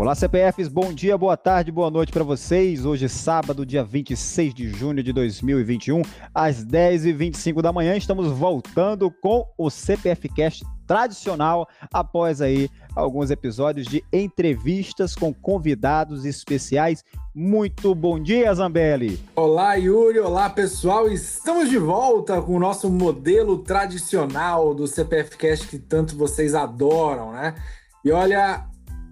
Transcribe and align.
Olá, 0.00 0.14
CPFs, 0.14 0.66
bom 0.66 0.94
dia, 0.94 1.18
boa 1.18 1.36
tarde, 1.36 1.70
boa 1.70 1.90
noite 1.90 2.10
para 2.10 2.24
vocês. 2.24 2.86
Hoje, 2.86 3.06
sábado, 3.06 3.66
dia 3.66 3.84
26 3.84 4.54
de 4.54 4.70
junho 4.70 5.02
de 5.02 5.12
2021, 5.12 6.00
às 6.34 6.64
10h25 6.64 7.60
da 7.60 7.70
manhã, 7.70 7.94
estamos 7.94 8.28
voltando 8.28 9.10
com 9.10 9.46
o 9.58 9.68
CPF 9.68 10.26
Cast 10.30 10.64
tradicional, 10.86 11.68
após 11.92 12.40
aí 12.40 12.70
alguns 12.96 13.30
episódios 13.30 13.86
de 13.86 14.02
entrevistas 14.10 15.14
com 15.14 15.34
convidados 15.34 16.24
especiais. 16.24 17.04
Muito 17.34 17.94
bom 17.94 18.18
dia, 18.18 18.54
Zambelli! 18.54 19.20
Olá, 19.36 19.74
Yuri! 19.74 20.18
Olá, 20.18 20.48
pessoal! 20.48 21.10
Estamos 21.10 21.68
de 21.68 21.76
volta 21.76 22.40
com 22.40 22.56
o 22.56 22.58
nosso 22.58 22.88
modelo 22.88 23.58
tradicional 23.58 24.74
do 24.74 24.86
CPF 24.86 25.36
Cast 25.36 25.68
que 25.68 25.78
tanto 25.78 26.16
vocês 26.16 26.54
adoram, 26.54 27.32
né? 27.32 27.54
E 28.02 28.10
olha, 28.10 28.64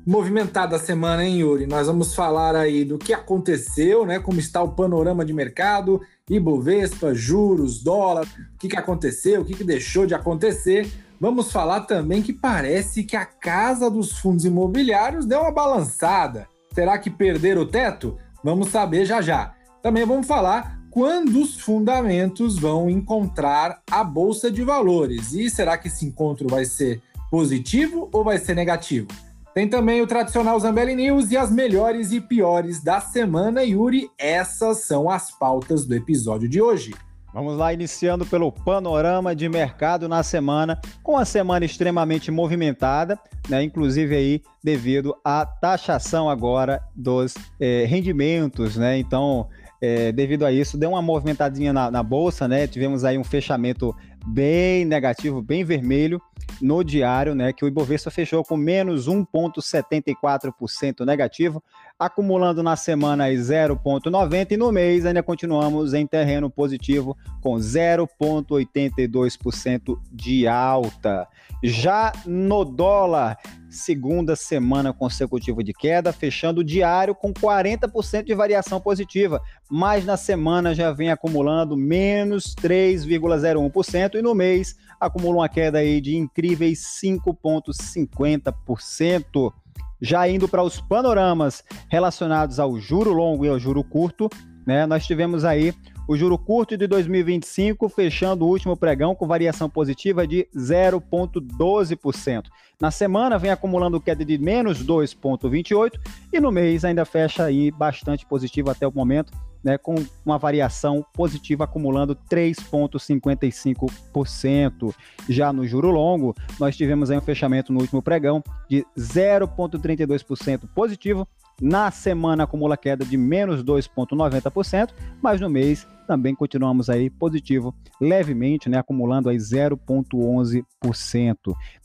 movimentada 0.08 0.74
a 0.74 0.78
semana, 0.78 1.22
hein, 1.22 1.40
Yuri? 1.40 1.66
Nós 1.66 1.86
vamos 1.86 2.14
falar 2.14 2.56
aí 2.56 2.82
do 2.82 2.96
que 2.96 3.12
aconteceu, 3.12 4.06
né? 4.06 4.18
Como 4.18 4.40
está 4.40 4.62
o 4.62 4.70
panorama 4.70 5.22
de 5.22 5.34
mercado, 5.34 6.00
Ibovespa, 6.30 7.12
juros, 7.12 7.82
dólar, 7.82 8.24
o 8.54 8.58
que, 8.58 8.68
que 8.68 8.76
aconteceu, 8.78 9.42
o 9.42 9.44
que, 9.44 9.52
que 9.52 9.62
deixou 9.62 10.06
de 10.06 10.14
acontecer. 10.14 10.90
Vamos 11.20 11.52
falar 11.52 11.82
também 11.82 12.22
que 12.22 12.32
parece 12.32 13.04
que 13.04 13.16
a 13.16 13.26
casa 13.26 13.90
dos 13.90 14.12
fundos 14.12 14.46
imobiliários 14.46 15.26
deu 15.26 15.42
uma 15.42 15.52
balançada. 15.52 16.48
Será 16.72 16.96
que 16.96 17.10
perderam 17.10 17.60
o 17.60 17.66
teto? 17.66 18.16
Vamos 18.42 18.70
saber 18.70 19.04
já 19.04 19.20
já. 19.20 19.52
Também 19.82 20.06
vamos 20.06 20.26
falar 20.26 20.80
quando 20.90 21.38
os 21.38 21.60
fundamentos 21.60 22.58
vão 22.58 22.88
encontrar 22.88 23.82
a 23.90 24.02
bolsa 24.02 24.50
de 24.50 24.62
valores. 24.62 25.34
E 25.34 25.50
será 25.50 25.76
que 25.76 25.88
esse 25.88 26.06
encontro 26.06 26.48
vai 26.48 26.64
ser 26.64 27.02
positivo 27.30 28.08
ou 28.10 28.24
vai 28.24 28.38
ser 28.38 28.54
negativo? 28.54 29.27
Tem 29.58 29.66
também 29.66 30.00
o 30.00 30.06
tradicional 30.06 30.60
Zambelli 30.60 30.94
News 30.94 31.32
e 31.32 31.36
as 31.36 31.50
melhores 31.50 32.12
e 32.12 32.20
piores 32.20 32.80
da 32.80 33.00
semana. 33.00 33.64
Yuri, 33.64 34.08
essas 34.16 34.84
são 34.84 35.10
as 35.10 35.32
pautas 35.32 35.84
do 35.84 35.96
episódio 35.96 36.48
de 36.48 36.62
hoje. 36.62 36.94
Vamos 37.34 37.56
lá, 37.56 37.72
iniciando 37.72 38.24
pelo 38.24 38.52
panorama 38.52 39.34
de 39.34 39.48
mercado 39.48 40.08
na 40.08 40.22
semana, 40.22 40.80
com 41.02 41.16
a 41.16 41.24
semana 41.24 41.66
extremamente 41.66 42.30
movimentada, 42.30 43.18
né? 43.48 43.60
Inclusive 43.64 44.14
aí 44.14 44.42
devido 44.62 45.12
à 45.24 45.44
taxação 45.44 46.30
agora 46.30 46.80
dos 46.94 47.34
eh, 47.58 47.84
rendimentos, 47.88 48.76
né? 48.76 48.96
Então, 48.96 49.48
eh, 49.82 50.12
devido 50.12 50.46
a 50.46 50.52
isso, 50.52 50.78
deu 50.78 50.90
uma 50.90 51.02
movimentadinha 51.02 51.72
na, 51.72 51.90
na 51.90 52.02
bolsa, 52.04 52.46
né? 52.46 52.68
Tivemos 52.68 53.04
aí 53.04 53.18
um 53.18 53.24
fechamento 53.24 53.92
bem 54.24 54.84
negativo, 54.84 55.42
bem 55.42 55.64
vermelho 55.64 56.22
no 56.60 56.82
diário, 56.82 57.34
né, 57.34 57.52
que 57.52 57.64
o 57.64 57.68
Ibovespa 57.68 58.10
fechou 58.10 58.44
com 58.44 58.56
menos 58.56 59.08
1,74% 59.08 61.04
negativo, 61.04 61.62
acumulando 61.98 62.62
na 62.62 62.76
semana 62.76 63.28
0,90% 63.28 64.52
e 64.52 64.56
no 64.56 64.70
mês 64.70 65.04
ainda 65.04 65.20
continuamos 65.22 65.92
em 65.94 66.06
terreno 66.06 66.48
positivo 66.50 67.16
com 67.40 67.56
0,82% 67.56 69.98
de 70.12 70.46
alta. 70.46 71.26
Já 71.62 72.12
no 72.24 72.64
dólar, 72.64 73.36
segunda 73.68 74.34
semana 74.34 74.92
consecutiva 74.92 75.62
de 75.62 75.72
queda, 75.72 76.12
fechando 76.12 76.60
o 76.60 76.64
diário 76.64 77.14
com 77.14 77.32
40% 77.32 78.24
de 78.24 78.34
variação 78.34 78.80
positiva, 78.80 79.40
mas 79.70 80.04
na 80.04 80.16
semana 80.16 80.74
já 80.74 80.90
vem 80.92 81.10
acumulando 81.10 81.76
menos 81.76 82.54
3,01% 82.54 84.14
e 84.14 84.22
no 84.22 84.34
mês 84.34 84.76
acumula 85.00 85.38
uma 85.38 85.48
queda 85.48 85.78
aí 85.78 86.00
de 86.00 86.16
incríveis 86.16 86.82
5,50%. 87.02 89.52
Já 90.00 90.28
indo 90.28 90.48
para 90.48 90.62
os 90.62 90.80
panoramas 90.80 91.64
relacionados 91.88 92.60
ao 92.60 92.78
juro 92.78 93.12
longo 93.12 93.44
e 93.44 93.48
ao 93.48 93.58
juro 93.58 93.82
curto, 93.82 94.30
né, 94.66 94.86
nós 94.86 95.04
tivemos 95.06 95.44
aí 95.44 95.74
o 96.08 96.16
juro 96.16 96.36
curto 96.38 96.76
de 96.76 96.86
2025 96.86 97.86
fechando 97.90 98.46
o 98.46 98.48
último 98.48 98.74
pregão 98.74 99.14
com 99.14 99.26
variação 99.26 99.68
positiva 99.68 100.26
de 100.26 100.48
0,12%. 100.56 102.44
Na 102.80 102.90
semana 102.90 103.38
vem 103.38 103.50
acumulando 103.50 104.00
queda 104.00 104.24
de 104.24 104.38
menos 104.38 104.82
2,28% 104.82 106.00
e 106.32 106.40
no 106.40 106.50
mês 106.50 106.82
ainda 106.82 107.04
fecha 107.04 107.44
aí 107.44 107.70
bastante 107.70 108.24
positivo 108.24 108.70
até 108.70 108.88
o 108.88 108.92
momento, 108.92 109.34
né, 109.62 109.76
com 109.76 109.96
uma 110.24 110.38
variação 110.38 111.04
positiva 111.12 111.64
acumulando 111.64 112.16
3,55%. 112.30 114.94
Já 115.28 115.52
no 115.52 115.66
juro 115.66 115.90
longo, 115.90 116.34
nós 116.58 116.74
tivemos 116.74 117.10
aí 117.10 117.18
um 117.18 117.22
fechamento 117.22 117.70
no 117.70 117.80
último 117.80 118.00
pregão 118.00 118.42
de 118.66 118.82
0,32% 118.96 120.66
positivo. 120.74 121.28
Na 121.60 121.90
semana 121.90 122.44
acumula 122.44 122.76
queda 122.76 123.04
de 123.04 123.16
menos 123.16 123.64
2,90%, 123.64 124.90
mas 125.20 125.40
no 125.40 125.50
mês 125.50 125.88
também 126.06 126.32
continuamos 126.34 126.88
aí 126.88 127.10
positivo, 127.10 127.74
levemente, 128.00 128.68
né, 128.68 128.78
acumulando 128.78 129.28
aí 129.28 129.36
0,11%. 129.36 130.64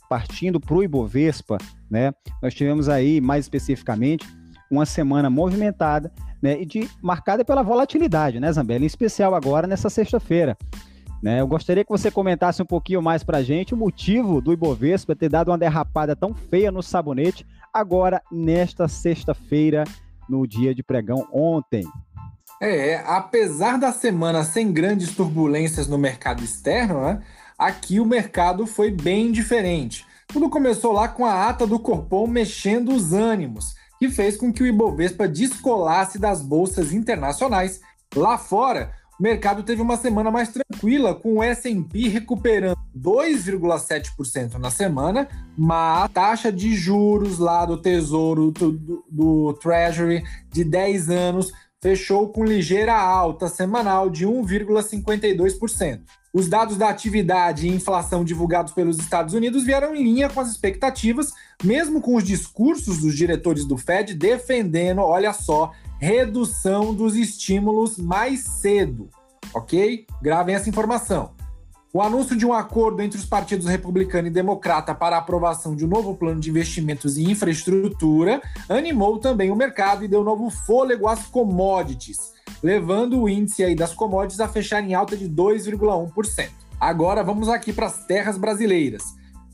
Partindo 0.07 0.59
para 0.59 0.75
o 0.75 0.83
Ibovespa, 0.83 1.57
né, 1.89 2.13
nós 2.41 2.53
tivemos 2.53 2.87
aí 2.87 3.19
mais 3.19 3.45
especificamente 3.45 4.27
uma 4.69 4.85
semana 4.85 5.27
movimentada, 5.29 6.11
né, 6.41 6.61
e 6.61 6.65
de, 6.65 6.87
marcada 7.01 7.43
pela 7.43 7.63
volatilidade, 7.63 8.39
né, 8.39 8.51
Zambelli? 8.51 8.83
Em 8.83 8.87
especial 8.87 9.33
agora 9.33 9.65
nessa 9.65 9.89
sexta-feira. 9.89 10.55
Né, 11.21 11.41
eu 11.41 11.47
gostaria 11.47 11.83
que 11.85 11.89
você 11.89 12.11
comentasse 12.11 12.61
um 12.61 12.65
pouquinho 12.65 13.01
mais 13.01 13.23
para 13.23 13.37
a 13.37 13.43
gente 13.43 13.73
o 13.73 13.77
motivo 13.77 14.41
do 14.41 14.51
Ibovespa 14.51 15.15
ter 15.15 15.29
dado 15.29 15.49
uma 15.51 15.57
derrapada 15.57 16.15
tão 16.17 16.33
feia 16.33 16.69
no 16.69 16.83
sabonete 16.83 17.45
agora 17.73 18.21
nesta 18.31 18.87
sexta-feira, 18.87 19.83
no 20.29 20.47
dia 20.47 20.75
de 20.75 20.83
pregão 20.83 21.27
ontem. 21.33 21.83
É, 22.61 22.97
apesar 23.05 23.77
da 23.77 23.91
semana 23.91 24.43
sem 24.43 24.71
grandes 24.71 25.15
turbulências 25.15 25.87
no 25.87 25.97
mercado 25.97 26.43
externo, 26.43 27.01
né, 27.01 27.21
aqui 27.57 27.99
o 27.99 28.05
mercado 28.05 28.65
foi 28.67 28.91
bem 28.91 29.31
diferente. 29.31 30.05
Tudo 30.27 30.49
começou 30.49 30.93
lá 30.93 31.07
com 31.07 31.25
a 31.25 31.49
ata 31.49 31.67
do 31.67 31.79
Corpom 31.79 32.27
mexendo 32.27 32.93
os 32.93 33.11
ânimos 33.11 33.75
que 33.99 34.09
fez 34.09 34.35
com 34.35 34.51
que 34.51 34.61
o 34.61 34.67
Ibovespa 34.67 35.27
descolasse 35.27 36.19
das 36.19 36.41
bolsas 36.41 36.91
internacionais. 36.91 37.79
Lá 38.13 38.37
fora, 38.37 38.91
o 39.23 39.25
mercado 39.25 39.63
teve 39.63 39.81
uma 39.81 39.95
semana 39.95 40.29
mais 40.29 40.49
tranquila, 40.49 41.15
com 41.15 41.35
o 41.35 41.43
S&P 41.43 42.09
recuperando 42.09 42.77
2,7% 42.93 44.55
na 44.55 44.69
semana, 44.69 45.29
mas 45.57 46.03
a 46.03 46.09
taxa 46.09 46.51
de 46.51 46.75
juros 46.75 47.39
lá 47.39 47.65
do 47.65 47.77
Tesouro, 47.77 48.51
do, 48.51 49.05
do 49.09 49.53
Treasury, 49.53 50.23
de 50.51 50.65
10 50.65 51.09
anos, 51.09 51.53
fechou 51.83 52.29
com 52.29 52.45
ligeira 52.45 52.95
alta 52.95 53.49
semanal 53.49 54.09
de 54.09 54.25
1,52%. 54.25 55.99
Os 56.33 56.47
dados 56.47 56.77
da 56.77 56.87
atividade 56.87 57.67
e 57.67 57.75
inflação 57.75 58.23
divulgados 58.23 58.71
pelos 58.71 58.97
Estados 58.97 59.33
Unidos 59.33 59.65
vieram 59.65 59.93
em 59.93 60.01
linha 60.01 60.29
com 60.29 60.39
as 60.39 60.49
expectativas, 60.49 61.33
mesmo 61.61 61.99
com 61.99 62.15
os 62.15 62.23
discursos 62.23 62.99
dos 62.99 63.17
diretores 63.17 63.65
do 63.65 63.77
Fed 63.77 64.13
defendendo, 64.13 64.99
olha 64.99 65.33
só, 65.33 65.73
redução 65.99 66.93
dos 66.93 67.17
estímulos 67.17 67.97
mais 67.97 68.39
cedo. 68.39 69.09
Ok? 69.53 70.07
Gravem 70.21 70.55
essa 70.55 70.69
informação. 70.69 71.35
O 71.93 72.01
anúncio 72.01 72.35
de 72.35 72.43
um 72.43 72.51
acordo 72.51 73.01
entre 73.03 73.19
os 73.19 73.25
partidos 73.25 73.67
republicano 73.67 74.27
e 74.27 74.31
democrata 74.31 74.95
para 74.95 75.15
a 75.15 75.19
aprovação 75.19 75.75
de 75.75 75.85
um 75.85 75.87
novo 75.87 76.15
plano 76.15 76.39
de 76.39 76.49
investimentos 76.49 77.17
em 77.17 77.29
infraestrutura 77.29 78.41
animou 78.67 79.19
também 79.19 79.51
o 79.51 79.55
mercado 79.55 80.03
e 80.03 80.07
deu 80.07 80.23
novo 80.23 80.49
fôlego 80.49 81.07
às 81.07 81.27
commodities 81.27 82.33
levando 82.63 83.21
o 83.21 83.29
índice 83.29 83.63
aí 83.63 83.75
das 83.75 83.93
commodities 83.93 84.39
a 84.39 84.47
fechar 84.47 84.81
em 84.81 84.93
alta 84.93 85.17
de 85.17 85.29
2,1%. 85.29 86.49
Agora 86.79 87.21
vamos 87.21 87.49
aqui 87.49 87.73
para 87.73 87.87
as 87.87 88.05
terras 88.05 88.37
brasileiras. 88.37 89.03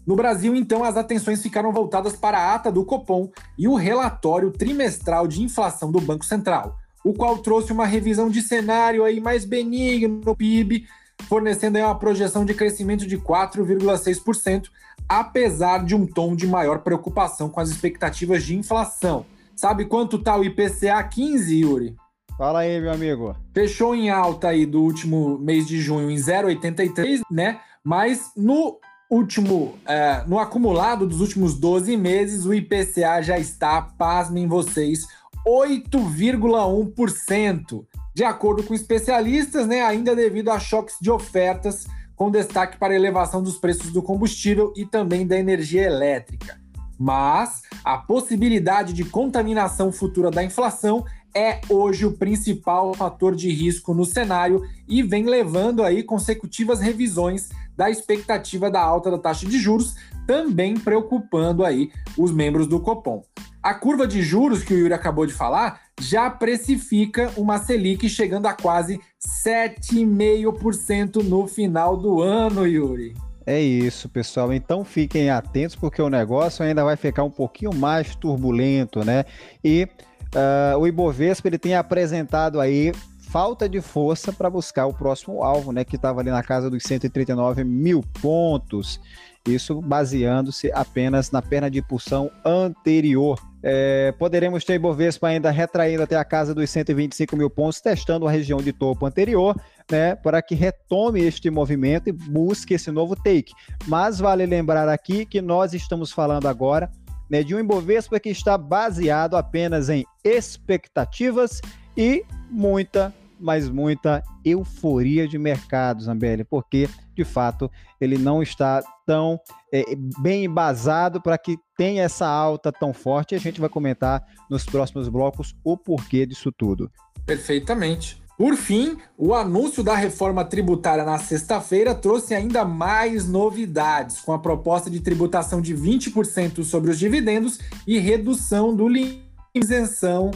No 0.05 0.15
Brasil, 0.15 0.55
então, 0.55 0.83
as 0.83 0.95
atenções 0.95 1.41
ficaram 1.41 1.73
voltadas 1.73 2.15
para 2.15 2.37
a 2.37 2.55
ata 2.55 2.71
do 2.71 2.85
Copom 2.85 3.29
e 3.57 3.67
o 3.67 3.75
relatório 3.75 4.51
trimestral 4.51 5.27
de 5.27 5.41
inflação 5.41 5.91
do 5.91 5.99
Banco 5.99 6.25
Central, 6.25 6.77
o 7.03 7.13
qual 7.13 7.37
trouxe 7.39 7.71
uma 7.71 7.85
revisão 7.85 8.29
de 8.29 8.41
cenário 8.41 9.03
aí 9.03 9.19
mais 9.19 9.45
benigno 9.45 10.21
no 10.25 10.35
PIB, 10.35 10.87
fornecendo 11.27 11.77
aí 11.77 11.83
uma 11.83 11.97
projeção 11.97 12.45
de 12.45 12.53
crescimento 12.53 13.05
de 13.05 13.17
4,6%, 13.17 14.69
apesar 15.07 15.83
de 15.83 15.95
um 15.95 16.05
tom 16.05 16.35
de 16.35 16.47
maior 16.47 16.79
preocupação 16.79 17.49
com 17.49 17.59
as 17.59 17.69
expectativas 17.69 18.43
de 18.43 18.55
inflação. 18.55 19.25
Sabe 19.55 19.85
quanto 19.85 20.17
está 20.17 20.37
o 20.37 20.43
IPCA 20.43 21.03
15, 21.03 21.59
Yuri? 21.59 21.95
Fala 22.37 22.59
aí, 22.59 22.79
meu 22.79 22.93
amigo. 22.93 23.35
Fechou 23.53 23.93
em 23.93 24.09
alta 24.09 24.47
aí 24.47 24.65
do 24.65 24.81
último 24.81 25.37
mês 25.37 25.67
de 25.67 25.81
junho 25.81 26.09
em 26.09 26.15
0,83, 26.15 27.19
né? 27.29 27.59
Mas 27.83 28.31
no 28.37 28.79
último, 29.09 29.77
é, 29.85 30.23
no 30.25 30.39
acumulado 30.39 31.05
dos 31.05 31.19
últimos 31.19 31.55
12 31.55 31.97
meses, 31.97 32.45
o 32.45 32.53
IPCA 32.53 33.21
já 33.21 33.37
está, 33.37 33.81
pasmem 33.81 34.47
vocês, 34.47 35.05
8,1%. 35.45 37.85
De 38.13 38.23
acordo 38.23 38.63
com 38.63 38.73
especialistas, 38.73 39.67
né, 39.67 39.81
ainda 39.81 40.15
devido 40.15 40.49
a 40.49 40.59
choques 40.59 40.95
de 41.01 41.09
ofertas, 41.09 41.85
com 42.15 42.29
destaque 42.29 42.77
para 42.77 42.93
a 42.93 42.95
elevação 42.97 43.41
dos 43.41 43.57
preços 43.57 43.91
do 43.91 44.01
combustível 44.01 44.73
e 44.75 44.85
também 44.85 45.25
da 45.25 45.37
energia 45.37 45.83
elétrica. 45.83 46.59
Mas 46.99 47.61
a 47.83 47.97
possibilidade 47.97 48.91
de 48.91 49.05
contaminação 49.05 49.89
futura 49.89 50.29
da 50.29 50.43
inflação 50.43 51.05
é 51.33 51.61
hoje 51.69 52.05
o 52.05 52.11
principal 52.11 52.93
fator 52.93 53.35
de 53.35 53.49
risco 53.49 53.93
no 53.93 54.03
cenário 54.03 54.63
e 54.87 55.01
vem 55.01 55.25
levando 55.25 55.83
aí 55.83 56.03
consecutivas 56.03 56.81
revisões 56.81 57.49
da 57.77 57.89
expectativa 57.89 58.69
da 58.69 58.81
alta 58.81 59.09
da 59.09 59.17
taxa 59.17 59.45
de 59.45 59.57
juros, 59.57 59.95
também 60.27 60.75
preocupando 60.75 61.63
aí 61.63 61.91
os 62.17 62.31
membros 62.31 62.67
do 62.67 62.81
Copom. 62.81 63.23
A 63.63 63.73
curva 63.73 64.05
de 64.05 64.21
juros 64.21 64.63
que 64.63 64.73
o 64.73 64.77
Yuri 64.77 64.93
acabou 64.93 65.25
de 65.25 65.33
falar 65.33 65.81
já 65.99 66.29
precifica 66.29 67.31
uma 67.35 67.57
Selic 67.57 68.07
chegando 68.09 68.45
a 68.45 68.53
quase 68.53 68.99
7,5% 69.45 71.23
no 71.23 71.47
final 71.47 71.97
do 71.97 72.21
ano, 72.21 72.65
Yuri. 72.65 73.15
É 73.45 73.59
isso, 73.59 74.07
pessoal. 74.07 74.53
Então 74.53 74.85
fiquem 74.85 75.29
atentos 75.29 75.75
porque 75.75 76.01
o 76.01 76.09
negócio 76.09 76.63
ainda 76.63 76.83
vai 76.83 76.95
ficar 76.95 77.23
um 77.23 77.31
pouquinho 77.31 77.73
mais 77.73 78.15
turbulento, 78.15 79.03
né? 79.03 79.25
E 79.63 79.87
uh, 80.35 80.77
o 80.77 80.87
Ibovespa 80.87 81.47
ele 81.47 81.57
tem 81.57 81.75
apresentado 81.75 82.59
aí 82.59 82.91
falta 83.29 83.67
de 83.67 83.81
força 83.81 84.31
para 84.31 84.49
buscar 84.49 84.85
o 84.85 84.93
próximo 84.93 85.43
alvo, 85.43 85.71
né? 85.71 85.83
Que 85.83 85.95
estava 85.95 86.19
ali 86.21 86.29
na 86.29 86.43
casa 86.43 86.69
dos 86.69 86.83
139 86.83 87.63
mil 87.63 88.03
pontos. 88.21 89.01
Isso 89.47 89.81
baseando-se 89.81 90.71
apenas 90.71 91.31
na 91.31 91.41
perna 91.41 91.71
de 91.71 91.79
impulsão 91.79 92.29
anterior. 92.45 93.39
É, 93.61 94.13
poderemos 94.13 94.63
ter 94.63 94.75
Ibovespa 94.75 95.27
ainda 95.27 95.51
retraindo 95.51 96.03
até 96.03 96.15
a 96.15 96.23
casa 96.23 96.55
dos 96.55 96.69
125 96.69 97.35
mil 97.35 97.49
pontos, 97.49 97.81
testando 97.81 98.27
a 98.27 98.31
região 98.31 98.59
de 98.59 98.71
topo 98.71 99.05
anterior, 99.05 99.55
né, 99.91 100.15
para 100.15 100.41
que 100.41 100.55
retome 100.55 101.21
este 101.21 101.49
movimento 101.49 102.07
e 102.07 102.11
busque 102.11 102.73
esse 102.73 102.89
novo 102.91 103.15
take. 103.15 103.53
Mas 103.85 104.19
vale 104.19 104.45
lembrar 104.45 104.87
aqui 104.87 105.25
que 105.25 105.41
nós 105.41 105.73
estamos 105.73 106.11
falando 106.11 106.47
agora 106.47 106.89
né, 107.29 107.43
de 107.43 107.53
um 107.53 107.59
Ibovespa 107.59 108.19
que 108.19 108.29
está 108.29 108.57
baseado 108.57 109.35
apenas 109.35 109.89
em 109.89 110.05
expectativas 110.23 111.61
e 111.95 112.23
muita 112.49 113.13
mas 113.39 113.69
muita 113.69 114.23
euforia 114.43 115.27
de 115.27 115.37
mercado, 115.37 116.03
Zambelli, 116.03 116.43
porque 116.43 116.89
de 117.15 117.23
fato 117.23 117.69
ele 117.99 118.17
não 118.17 118.41
está 118.41 118.81
tão 119.05 119.39
é, 119.73 119.83
bem 120.19 120.45
embasado 120.45 121.21
para 121.21 121.37
que 121.37 121.57
tenha 121.77 122.03
essa 122.03 122.27
alta 122.27 122.71
tão 122.71 122.93
forte. 122.93 123.33
E 123.33 123.35
a 123.35 123.39
gente 123.39 123.59
vai 123.59 123.69
comentar 123.69 124.23
nos 124.49 124.65
próximos 124.65 125.07
blocos 125.07 125.55
o 125.63 125.77
porquê 125.77 126.25
disso 126.25 126.51
tudo. 126.51 126.91
Perfeitamente. 127.25 128.21
Por 128.37 128.55
fim, 128.55 128.97
o 129.17 129.33
anúncio 129.33 129.83
da 129.83 129.93
reforma 129.95 130.45
tributária 130.45 131.03
na 131.03 131.17
sexta-feira 131.17 131.93
trouxe 131.93 132.33
ainda 132.33 132.63
mais 132.63 133.27
novidades, 133.27 134.21
com 134.21 134.31
a 134.31 134.39
proposta 134.39 134.89
de 134.89 135.01
tributação 135.01 135.59
de 135.59 135.75
20% 135.75 136.63
sobre 136.63 136.89
os 136.89 136.97
dividendos 136.97 137.59
e 137.85 137.99
redução 137.99 138.73
do 138.73 138.87
limite 138.87 139.29
isenção 139.53 140.31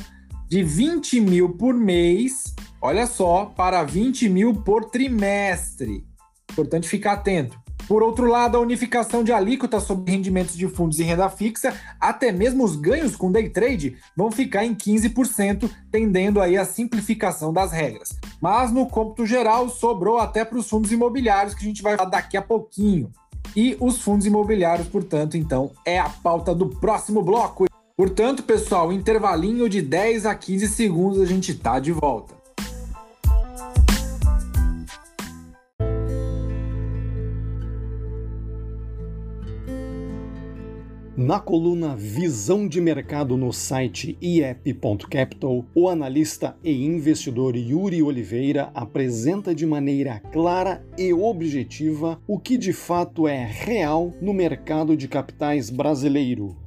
de 0.54 0.62
20 0.62 1.20
mil 1.20 1.50
por 1.50 1.74
mês 1.74 2.54
Olha 2.86 3.08
só, 3.08 3.46
para 3.46 3.82
20 3.82 4.28
mil 4.28 4.56
por 4.56 4.90
trimestre. 4.90 6.06
Importante 6.52 6.86
ficar 6.86 7.14
atento. 7.14 7.58
Por 7.88 8.04
outro 8.04 8.26
lado, 8.26 8.58
a 8.58 8.60
unificação 8.60 9.24
de 9.24 9.32
alíquotas 9.32 9.84
sobre 9.84 10.12
rendimentos 10.12 10.58
de 10.58 10.68
fundos 10.68 11.00
e 11.00 11.04
renda 11.04 11.30
fixa, 11.30 11.74
até 11.98 12.30
mesmo 12.30 12.62
os 12.62 12.76
ganhos 12.76 13.16
com 13.16 13.32
day 13.32 13.50
trade, 13.50 13.96
vão 14.18 14.30
ficar 14.30 14.66
em 14.66 14.76
15%, 14.76 15.70
tendendo 15.90 16.42
aí 16.42 16.58
a 16.58 16.66
simplificação 16.66 17.54
das 17.54 17.72
regras. 17.72 18.20
Mas 18.42 18.70
no 18.70 18.86
cômputo 18.86 19.26
geral, 19.26 19.70
sobrou 19.70 20.18
até 20.18 20.44
para 20.44 20.58
os 20.58 20.70
fundos 20.70 20.92
imobiliários, 20.92 21.56
que 21.56 21.64
a 21.64 21.68
gente 21.68 21.82
vai 21.82 21.96
falar 21.96 22.10
daqui 22.10 22.36
a 22.36 22.42
pouquinho. 22.42 23.10
E 23.56 23.78
os 23.80 24.02
fundos 24.02 24.26
imobiliários, 24.26 24.90
portanto, 24.90 25.38
então, 25.38 25.72
é 25.86 26.00
a 26.00 26.10
pauta 26.10 26.54
do 26.54 26.68
próximo 26.68 27.22
bloco. 27.22 27.66
Portanto, 27.96 28.42
pessoal, 28.42 28.92
intervalinho 28.92 29.70
de 29.70 29.80
10 29.80 30.26
a 30.26 30.34
15 30.34 30.68
segundos 30.68 31.22
a 31.22 31.26
gente 31.26 31.54
tá 31.54 31.80
de 31.80 31.92
volta. 31.92 32.34
Na 41.16 41.40
coluna 41.40 41.96
Visão 41.96 42.68
de 42.68 42.82
Mercado 42.82 43.38
no 43.38 43.54
site 43.54 44.18
iep.capital, 44.20 45.64
o 45.76 45.88
analista 45.88 46.58
e 46.64 46.84
investidor 46.84 47.56
Yuri 47.56 48.02
Oliveira 48.02 48.72
apresenta 48.74 49.54
de 49.54 49.68
maneira 49.68 50.20
clara 50.32 50.84
e 50.98 51.14
objetiva 51.14 52.20
o 52.26 52.40
que 52.40 52.58
de 52.58 52.74
fato 52.74 53.28
é 53.28 53.46
real 53.46 54.12
no 54.20 54.34
mercado 54.34 54.98
de 54.98 55.08
capitais 55.08 55.70
brasileiro. 55.70 56.63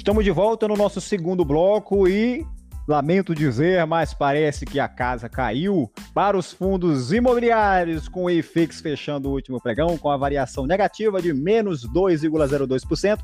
Estamos 0.00 0.24
de 0.24 0.30
volta 0.30 0.66
no 0.66 0.78
nosso 0.78 0.98
segundo 0.98 1.44
bloco 1.44 2.08
e 2.08 2.46
Lamento 2.88 3.34
dizer, 3.34 3.86
mas 3.86 4.14
parece 4.14 4.64
que 4.64 4.80
a 4.80 4.88
casa 4.88 5.28
caiu 5.28 5.92
para 6.14 6.38
os 6.38 6.54
fundos 6.54 7.12
imobiliários, 7.12 8.08
com 8.08 8.24
o 8.24 8.30
IFIX 8.30 8.80
fechando 8.80 9.28
o 9.28 9.32
último 9.32 9.60
pregão 9.60 9.98
com 9.98 10.08
a 10.08 10.16
variação 10.16 10.66
negativa 10.66 11.20
de 11.20 11.34
menos 11.34 11.86
2,02%. 11.86 13.18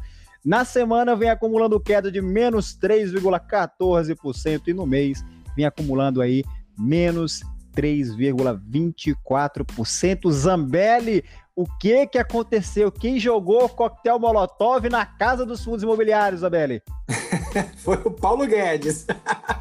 Na 0.44 0.67
semana 0.67 1.17
vem 1.17 1.31
acumulando 1.31 1.81
queda 1.81 2.12
de 2.12 2.20
menos 2.20 2.78
3,14% 2.78 4.69
e 4.69 4.75
no 4.75 4.84
mês 4.84 5.25
vem 5.56 5.64
acumulando 5.64 6.20
aí 6.20 6.44
menos 6.78 7.40
3,24%. 7.75 10.31
Zambelli, 10.31 11.25
o 11.56 11.64
que 11.64 12.06
que 12.06 12.19
aconteceu? 12.19 12.93
Quem 12.93 13.19
jogou 13.19 13.67
coquetel 13.70 14.19
Molotov 14.19 14.91
na 14.91 15.06
casa 15.06 15.47
dos 15.47 15.64
fundos 15.64 15.82
imobiliários, 15.82 16.43
Zambelli? 16.43 16.82
Foi 17.82 17.97
o 18.05 18.11
Paulo 18.11 18.47
Guedes. 18.47 19.06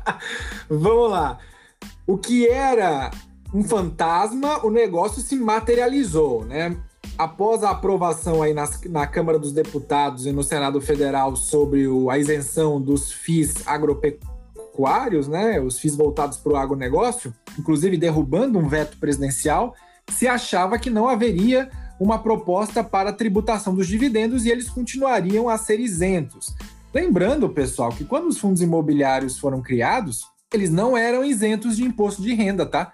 Vamos 0.70 1.10
lá. 1.10 1.40
O 2.06 2.18
que 2.18 2.50
era 2.50 3.10
um 3.54 3.64
fantasma, 3.64 4.66
o 4.66 4.70
negócio 4.70 5.22
se 5.22 5.38
materializou, 5.38 6.44
né? 6.44 6.76
Após 7.18 7.64
a 7.64 7.70
aprovação 7.70 8.44
aí 8.44 8.54
nas, 8.54 8.82
na 8.84 9.08
Câmara 9.08 9.40
dos 9.40 9.54
Deputados 9.54 10.26
e 10.26 10.34
no 10.34 10.44
Senado 10.44 10.82
Federal 10.82 11.34
sobre 11.38 11.88
o, 11.88 12.10
a 12.10 12.18
isenção 12.18 12.82
dos 12.82 13.10
FIIs 13.10 13.66
agropecuários, 13.66 15.30
né? 15.30 15.62
Os 15.62 15.80
FIIs 15.80 15.96
voltados 15.96 16.38
para 16.38 16.52
o 16.52 16.58
agronegócio, 16.58 17.34
inclusive 17.58 17.96
derrubando 17.96 18.60
um 18.60 18.68
veto 18.68 18.98
presidencial, 18.98 19.74
se 20.10 20.28
achava 20.28 20.78
que 20.78 20.90
não 20.90 21.08
haveria 21.08 21.70
uma 22.00 22.20
proposta 22.20 22.84
para 22.84 23.14
tributação 23.14 23.74
dos 23.74 23.88
dividendos 23.88 24.46
e 24.46 24.50
eles 24.50 24.70
continuariam 24.70 25.48
a 25.50 25.58
ser 25.58 25.80
isentos. 25.80 26.54
Lembrando, 26.94 27.50
pessoal, 27.50 27.92
que 27.92 28.06
quando 28.06 28.28
os 28.28 28.38
fundos 28.38 28.62
imobiliários 28.62 29.38
foram 29.38 29.62
criados, 29.62 30.26
eles 30.54 30.70
não 30.70 30.96
eram 30.96 31.24
isentos 31.24 31.76
de 31.78 31.84
imposto 31.84 32.22
de 32.22 32.34
renda, 32.34 32.66
tá? 32.66 32.94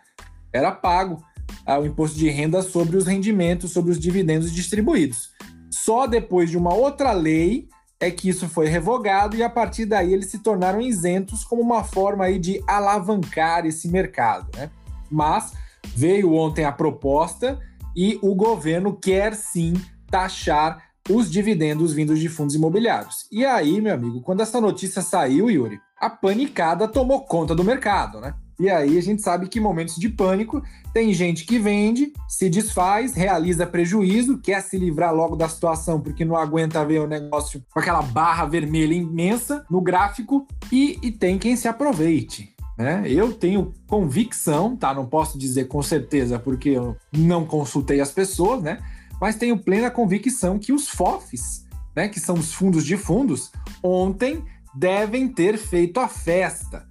Era 0.52 0.72
pago 0.72 1.24
ah, 1.66 1.80
o 1.80 1.86
imposto 1.86 2.18
de 2.18 2.30
renda 2.30 2.62
sobre 2.62 2.98
os 2.98 3.06
rendimentos, 3.06 3.72
sobre 3.72 3.92
os 3.92 4.00
dividendos 4.00 4.52
distribuídos. 4.52 5.32
Só 5.70 6.08
depois 6.08 6.50
de 6.50 6.58
uma 6.58 6.74
outra 6.74 7.12
lei 7.12 7.68
é 8.00 8.10
que 8.10 8.30
isso 8.30 8.50
foi 8.50 8.68
revogado 8.68 9.36
e 9.36 9.44
a 9.44 9.50
partir 9.50 9.86
daí 9.86 10.14
eles 10.14 10.28
se 10.28 10.40
tornaram 10.40 10.82
isentos 10.82 11.44
como 11.44 11.62
uma 11.62 11.84
forma 11.84 12.26
aí 12.26 12.40
de 12.40 12.62
alavancar 12.68 13.66
esse 13.66 13.88
mercado, 13.88 14.50
né? 14.56 14.72
Mas 15.10 15.54
veio 15.96 16.34
ontem 16.34 16.66
a 16.66 16.72
proposta 16.72 17.60
e 17.96 18.20
o 18.22 18.34
governo 18.36 18.96
quer 18.96 19.36
sim 19.36 19.74
taxar 20.10 20.82
os 21.10 21.32
dividendos 21.32 21.94
vindos 21.94 22.20
de 22.20 22.30
fundos 22.30 22.56
imobiliários. 22.56 23.28
E 23.32 23.46
aí, 23.46 23.82
meu 23.82 23.94
amigo, 23.94 24.22
quando 24.22 24.42
essa 24.42 24.62
notícia 24.62 25.02
saiu, 25.02 25.50
Yuri, 25.50 25.80
a 26.00 26.10
panicada 26.10 26.88
tomou 26.88 27.22
conta 27.22 27.56
do 27.56 27.64
mercado, 27.64 28.20
né? 28.20 28.34
E 28.60 28.70
aí 28.70 28.96
a 28.96 29.02
gente 29.02 29.24
sabe 29.24 29.48
que 29.48 29.60
momentos 29.60 29.96
de 29.96 30.08
pânico 30.08 30.62
tem 30.94 31.12
gente 31.14 31.46
que 31.46 31.58
vende, 31.58 32.14
se 32.28 32.48
desfaz, 32.48 33.16
realiza 33.16 33.66
prejuízo, 33.66 34.38
quer 34.38 34.62
se 34.62 34.78
livrar 34.78 35.16
logo 35.16 35.36
da 35.36 35.50
situação 35.50 36.00
porque 36.00 36.24
não 36.24 36.36
aguenta 36.36 36.86
ver 36.86 37.00
o 37.00 37.08
negócio 37.08 37.64
com 37.74 37.80
aquela 37.80 38.04
barra 38.04 38.46
vermelha 38.46 38.94
imensa 38.94 39.66
no 39.68 39.82
gráfico 39.82 40.46
e, 40.72 41.00
e 41.02 41.12
tem 41.12 41.40
quem 41.40 41.56
se 41.56 41.68
aproveite. 41.68 42.54
Né? 42.82 43.04
Eu 43.06 43.34
tenho 43.34 43.74
convicção, 43.88 44.76
tá? 44.76 44.94
Não 44.94 45.06
posso 45.06 45.38
dizer 45.38 45.66
com 45.66 45.82
certeza 45.82 46.40
porque 46.40 46.70
eu 46.70 46.98
não 47.12 47.46
consultei 47.46 48.02
as 48.02 48.12
pessoas, 48.12 48.62
né? 48.62 48.80
mas 49.22 49.36
tenho 49.36 49.56
plena 49.56 49.92
convicção 49.92 50.58
que 50.58 50.74
os 50.74 50.90
FOFs, 50.90 51.64
né, 51.96 52.10
que 52.10 52.20
são 52.20 52.34
os 52.34 52.52
fundos 52.52 52.84
de 52.84 52.98
fundos, 52.98 53.52
ontem 53.84 54.44
devem 54.74 55.28
ter 55.28 55.60
feito 55.60 56.00
a 56.00 56.08
festa. 56.08 56.90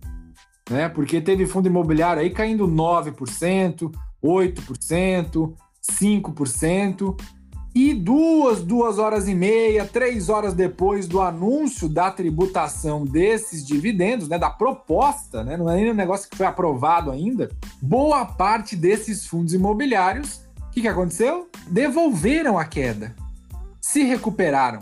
Né? 0.70 0.88
Porque 0.88 1.20
teve 1.20 1.44
fundo 1.44 1.66
imobiliário 1.66 2.22
aí 2.22 2.30
caindo 2.30 2.68
9%, 2.68 3.92
8%, 4.22 5.54
5%. 5.82 7.20
E 7.72 7.94
duas, 7.94 8.62
duas 8.62 8.98
horas 8.98 9.28
e 9.28 9.34
meia, 9.34 9.84
três 9.84 10.28
horas 10.28 10.54
depois 10.54 11.06
do 11.06 11.20
anúncio 11.20 11.88
da 11.88 12.10
tributação 12.10 13.04
desses 13.04 13.64
dividendos, 13.64 14.28
né, 14.28 14.38
da 14.38 14.50
proposta, 14.50 15.44
né, 15.44 15.56
não 15.56 15.70
é 15.70 15.76
nem 15.76 15.92
um 15.92 15.94
negócio 15.94 16.28
que 16.28 16.36
foi 16.36 16.46
aprovado 16.46 17.12
ainda, 17.12 17.48
boa 17.80 18.24
parte 18.24 18.74
desses 18.74 19.24
fundos 19.24 19.54
imobiliários, 19.54 20.42
o 20.66 20.70
que, 20.72 20.80
que 20.80 20.88
aconteceu? 20.88 21.48
Devolveram 21.68 22.58
a 22.58 22.64
queda, 22.64 23.14
se 23.80 24.02
recuperaram. 24.02 24.80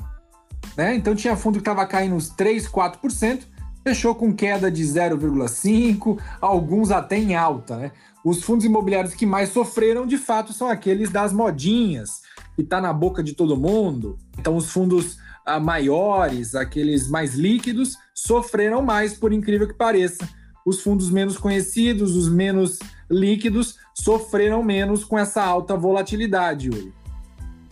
Né? 0.77 0.95
Então 0.95 1.15
tinha 1.15 1.37
fundo 1.37 1.55
que 1.55 1.61
estava 1.61 1.85
caindo 1.87 2.15
uns 2.15 2.31
3, 2.31 2.69
4%, 2.69 3.41
fechou 3.83 4.15
com 4.15 4.35
queda 4.35 4.71
de 4.71 4.83
0,5%, 4.83 6.19
alguns 6.41 6.91
até 6.91 7.19
em 7.19 7.35
alta. 7.35 7.77
Né? 7.77 7.93
Os 8.25 8.43
fundos 8.43 8.65
imobiliários 8.65 9.15
que 9.15 9.27
mais 9.27 9.51
sofreram, 9.51 10.07
de 10.07 10.19
fato, 10.19 10.53
são 10.53 10.69
aqueles 10.69 11.11
das 11.11 11.33
modinhas, 11.33 12.23
que 12.59 12.63
está 12.63 12.81
na 12.81 12.93
boca 12.93 13.23
de 13.23 13.35
todo 13.35 13.57
mundo. 13.57 14.19
Então, 14.37 14.57
os 14.57 14.69
fundos 14.69 15.17
ah, 15.47 15.61
maiores, 15.61 16.57
aqueles 16.57 17.09
mais 17.09 17.37
líquidos, 17.37 17.97
sofreram 18.13 18.83
mais, 18.83 19.15
por 19.15 19.33
incrível 19.33 19.69
que 19.69 19.75
pareça. 19.75 20.29
Os 20.67 20.83
fundos 20.83 21.09
menos 21.09 21.39
conhecidos, 21.39 22.17
os 22.17 22.29
menos 22.29 22.81
líquidos, 23.09 23.77
sofreram 23.95 24.61
menos 24.65 25.05
com 25.05 25.17
essa 25.17 25.41
alta 25.41 25.77
volatilidade, 25.77 26.67
Yuri. 26.67 26.93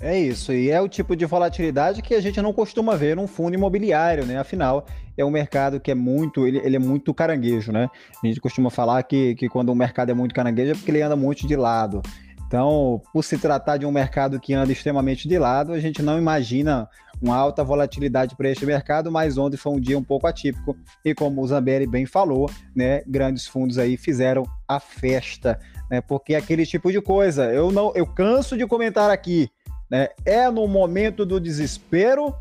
É 0.00 0.16
isso, 0.16 0.52
e 0.52 0.70
é 0.70 0.80
o 0.80 0.88
tipo 0.88 1.16
de 1.16 1.26
volatilidade 1.26 2.00
que 2.00 2.14
a 2.14 2.20
gente 2.20 2.40
não 2.40 2.52
costuma 2.52 2.94
ver 2.94 3.16
num 3.16 3.26
fundo 3.26 3.54
imobiliário, 3.54 4.24
né? 4.24 4.38
Afinal, 4.38 4.86
é 5.16 5.24
um 5.24 5.30
mercado 5.30 5.80
que 5.80 5.90
é 5.90 5.96
muito, 5.96 6.46
ele, 6.46 6.58
ele 6.58 6.76
é 6.76 6.78
muito 6.78 7.12
caranguejo, 7.12 7.72
né? 7.72 7.90
A 8.22 8.26
gente 8.26 8.40
costuma 8.40 8.70
falar 8.70 9.02
que, 9.02 9.34
que 9.34 9.48
quando 9.48 9.70
o 9.70 9.74
mercado 9.74 10.10
é 10.10 10.14
muito 10.14 10.32
caranguejo 10.32 10.70
é 10.70 10.74
porque 10.74 10.92
ele 10.92 11.02
anda 11.02 11.16
muito 11.16 11.44
de 11.44 11.56
lado. 11.56 12.02
Então, 12.46 13.02
por 13.12 13.24
se 13.24 13.36
tratar 13.38 13.76
de 13.76 13.86
um 13.86 13.90
mercado 13.90 14.38
que 14.38 14.54
anda 14.54 14.70
extremamente 14.70 15.28
de 15.28 15.38
lado, 15.38 15.72
a 15.72 15.80
gente 15.80 16.02
não 16.02 16.16
imagina 16.16 16.88
uma 17.20 17.36
alta 17.36 17.64
volatilidade 17.64 18.36
para 18.36 18.48
este 18.48 18.64
mercado, 18.64 19.10
mas 19.10 19.36
onde 19.36 19.56
foi 19.56 19.72
um 19.72 19.80
dia 19.80 19.98
um 19.98 20.04
pouco 20.04 20.26
atípico. 20.26 20.76
E 21.04 21.14
como 21.14 21.42
o 21.42 21.46
Zambelli 21.46 21.86
bem 21.86 22.06
falou, 22.06 22.48
né, 22.74 23.02
grandes 23.06 23.46
fundos 23.46 23.78
aí 23.78 23.96
fizeram 23.96 24.44
a 24.68 24.78
festa, 24.78 25.58
né? 25.90 26.00
Porque 26.00 26.34
é 26.34 26.36
aquele 26.36 26.64
tipo 26.64 26.92
de 26.92 27.00
coisa, 27.00 27.52
eu 27.52 27.72
não, 27.72 27.92
eu 27.94 28.06
canso 28.06 28.56
de 28.56 28.66
comentar 28.66 29.10
aqui 29.10 29.50
né? 29.90 30.08
É 30.24 30.50
no 30.50 30.66
momento 30.66 31.24
do 31.24 31.40
desespero 31.40 32.34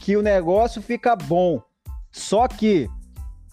que 0.00 0.16
o 0.16 0.22
negócio 0.22 0.82
fica 0.82 1.16
bom. 1.16 1.62
Só 2.12 2.46
que 2.46 2.88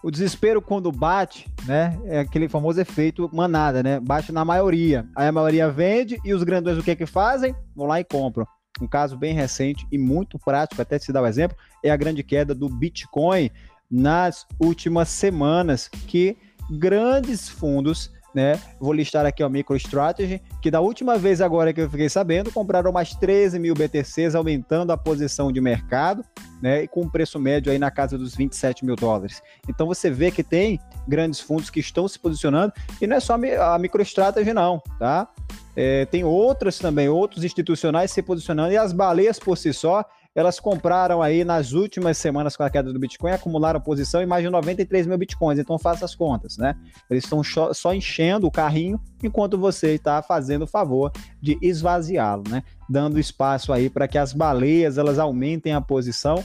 o 0.04 0.10
desespero 0.10 0.62
quando 0.62 0.92
bate, 0.92 1.48
né, 1.66 2.00
é 2.06 2.20
aquele 2.20 2.50
famoso 2.50 2.80
efeito 2.80 3.30
manada, 3.32 3.84
né? 3.84 4.00
Bate 4.00 4.32
na 4.32 4.44
maioria. 4.44 5.08
Aí 5.16 5.28
a 5.28 5.32
maioria 5.32 5.70
vende 5.70 6.20
e 6.26 6.34
os 6.34 6.44
grandões 6.44 6.78
o 6.78 6.84
que 6.84 6.96
que 6.96 7.06
fazem? 7.06 7.56
Vão 7.76 7.88
lá 7.88 8.00
e 8.00 8.04
compram. 8.04 8.46
Um 8.82 8.88
caso 8.88 9.18
bem 9.18 9.34
recente 9.34 9.86
e 9.92 9.98
muito 9.98 10.40
prático, 10.40 10.82
até 10.82 10.98
se 10.98 11.14
dar 11.14 11.22
o 11.22 11.26
um 11.26 11.28
exemplo, 11.28 11.56
é 11.84 11.92
a 11.92 11.98
grande 11.98 12.24
queda 12.24 12.56
do 12.56 12.68
Bitcoin 12.68 13.52
nas 13.90 14.48
últimas 14.60 15.10
semanas, 15.10 15.88
que 15.88 16.38
grandes 16.72 17.50
fundos 17.50 18.12
né? 18.34 18.60
Vou 18.80 18.94
listar 18.94 19.26
aqui 19.26 19.44
a 19.44 19.50
MicroStrategy, 19.50 20.42
que 20.62 20.72
da 20.72 20.80
última 20.80 21.18
vez 21.18 21.42
agora 21.42 21.74
que 21.74 21.82
eu 21.82 21.90
fiquei 21.90 22.10
sabendo, 22.10 22.52
compraram 22.52 22.92
mais 22.92 23.14
13 23.16 23.60
mil 23.60 23.74
BTCs, 23.74 24.36
aumentando 24.36 24.92
a 24.92 24.98
posição 24.98 25.52
de 25.52 25.60
mercado, 25.60 26.24
né? 26.62 26.84
E 26.84 26.88
com 26.88 27.02
um 27.02 27.10
preço 27.10 27.40
médio 27.40 27.72
aí 27.72 27.80
na 27.80 27.92
casa 27.92 28.18
dos 28.18 28.36
27 28.36 28.86
mil 28.86 28.96
dólares. 28.96 29.42
Então 29.68 29.88
você 29.88 30.10
vê 30.10 30.32
que 30.32 30.44
tem 30.44 30.80
grandes 31.08 31.40
fundos 31.40 31.70
que 31.70 31.80
estão 31.80 32.08
se 32.08 32.20
posicionando, 32.20 32.74
e 33.02 33.08
não 33.08 33.18
é 33.18 33.20
só 33.20 33.34
a 33.36 33.80
MicroStrategy 33.80 34.54
não, 34.54 34.82
tá? 34.98 35.28
É, 35.76 36.06
tem 36.06 36.24
outras 36.24 36.78
também, 36.78 37.08
outros 37.08 37.44
institucionais 37.44 38.12
se 38.12 38.22
posicionando, 38.22 38.74
e 38.74 38.78
as 38.78 38.94
baleias 38.94 39.40
por 39.40 39.58
si 39.58 39.74
só, 39.74 40.06
elas 40.34 40.60
compraram 40.60 41.22
aí 41.22 41.44
nas 41.44 41.74
últimas 41.74 42.18
semanas 42.18 42.56
com 42.56 42.64
a 42.64 42.70
queda 42.70 42.92
do 42.92 43.00
Bitcoin, 43.00 43.32
acumularam 43.32 43.82
posição 43.82 44.22
em 44.22 44.26
mais 44.26 44.44
de 44.44 44.50
93 44.50 45.06
mil 45.08 45.18
Bitcoins. 45.18 45.60
Então 45.60 45.78
faça 45.78 46.06
as 46.06 46.16
contas, 46.16 46.58
né? 46.58 46.76
Eles 47.10 47.26
estão 47.26 47.42
só 47.44 47.94
enchendo 47.94 48.48
o 48.48 48.52
carrinho 48.52 49.00
enquanto 49.22 49.58
você 49.58 49.96
está 49.96 50.22
fazendo 50.22 50.64
o 50.64 50.68
favor 50.68 51.12
de 51.42 51.58
esvaziá-lo, 51.62 52.44
né? 52.50 52.64
Dando 52.90 53.20
espaço 53.20 53.74
aí 53.74 53.90
para 53.90 54.08
que 54.08 54.18
as 54.18 54.32
baleias 54.32 54.98
elas 54.98 55.20
aumentem 55.20 55.74
a 55.74 55.82
posição 55.82 56.44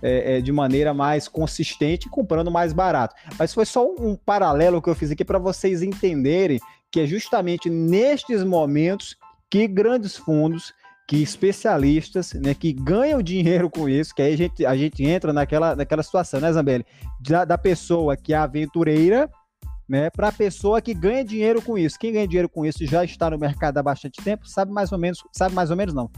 é, 0.00 0.36
é, 0.36 0.40
de 0.40 0.52
maneira 0.52 0.92
mais 0.94 1.26
consistente, 1.26 2.08
comprando 2.08 2.50
mais 2.50 2.72
barato. 2.72 3.16
Mas 3.38 3.52
foi 3.52 3.64
só 3.64 3.84
um 3.86 4.14
paralelo 4.14 4.80
que 4.80 4.88
eu 4.88 4.94
fiz 4.94 5.10
aqui 5.10 5.24
para 5.24 5.38
vocês 5.38 5.82
entenderem 5.82 6.60
que 6.90 7.00
é 7.00 7.06
justamente 7.06 7.68
nestes 7.68 8.44
momentos 8.44 9.16
que 9.50 9.66
grandes 9.66 10.16
fundos 10.16 10.72
que 11.06 11.22
especialistas, 11.22 12.32
né, 12.32 12.54
que 12.54 12.72
ganham 12.72 13.22
dinheiro 13.22 13.68
com 13.68 13.88
isso, 13.88 14.14
que 14.14 14.22
aí 14.22 14.32
a 14.32 14.36
gente, 14.36 14.66
a 14.66 14.76
gente 14.76 15.04
entra 15.04 15.32
naquela, 15.32 15.76
naquela 15.76 16.02
situação, 16.02 16.40
né, 16.40 16.50
Zambelli? 16.52 16.86
Da, 17.20 17.44
da 17.44 17.58
pessoa 17.58 18.16
que 18.16 18.32
é 18.32 18.36
aventureira, 18.36 19.30
né, 19.86 20.08
para 20.08 20.28
a 20.28 20.32
pessoa 20.32 20.80
que 20.80 20.94
ganha 20.94 21.22
dinheiro 21.22 21.60
com 21.60 21.76
isso. 21.76 21.98
Quem 21.98 22.12
ganha 22.12 22.26
dinheiro 22.26 22.48
com 22.48 22.64
isso 22.64 22.86
já 22.86 23.04
está 23.04 23.28
no 23.28 23.38
mercado 23.38 23.76
há 23.76 23.82
bastante 23.82 24.22
tempo, 24.22 24.48
sabe 24.48 24.72
mais 24.72 24.92
ou 24.92 24.98
menos, 24.98 25.22
sabe 25.32 25.54
mais 25.54 25.70
ou 25.70 25.76
menos 25.76 25.92
não. 25.92 26.10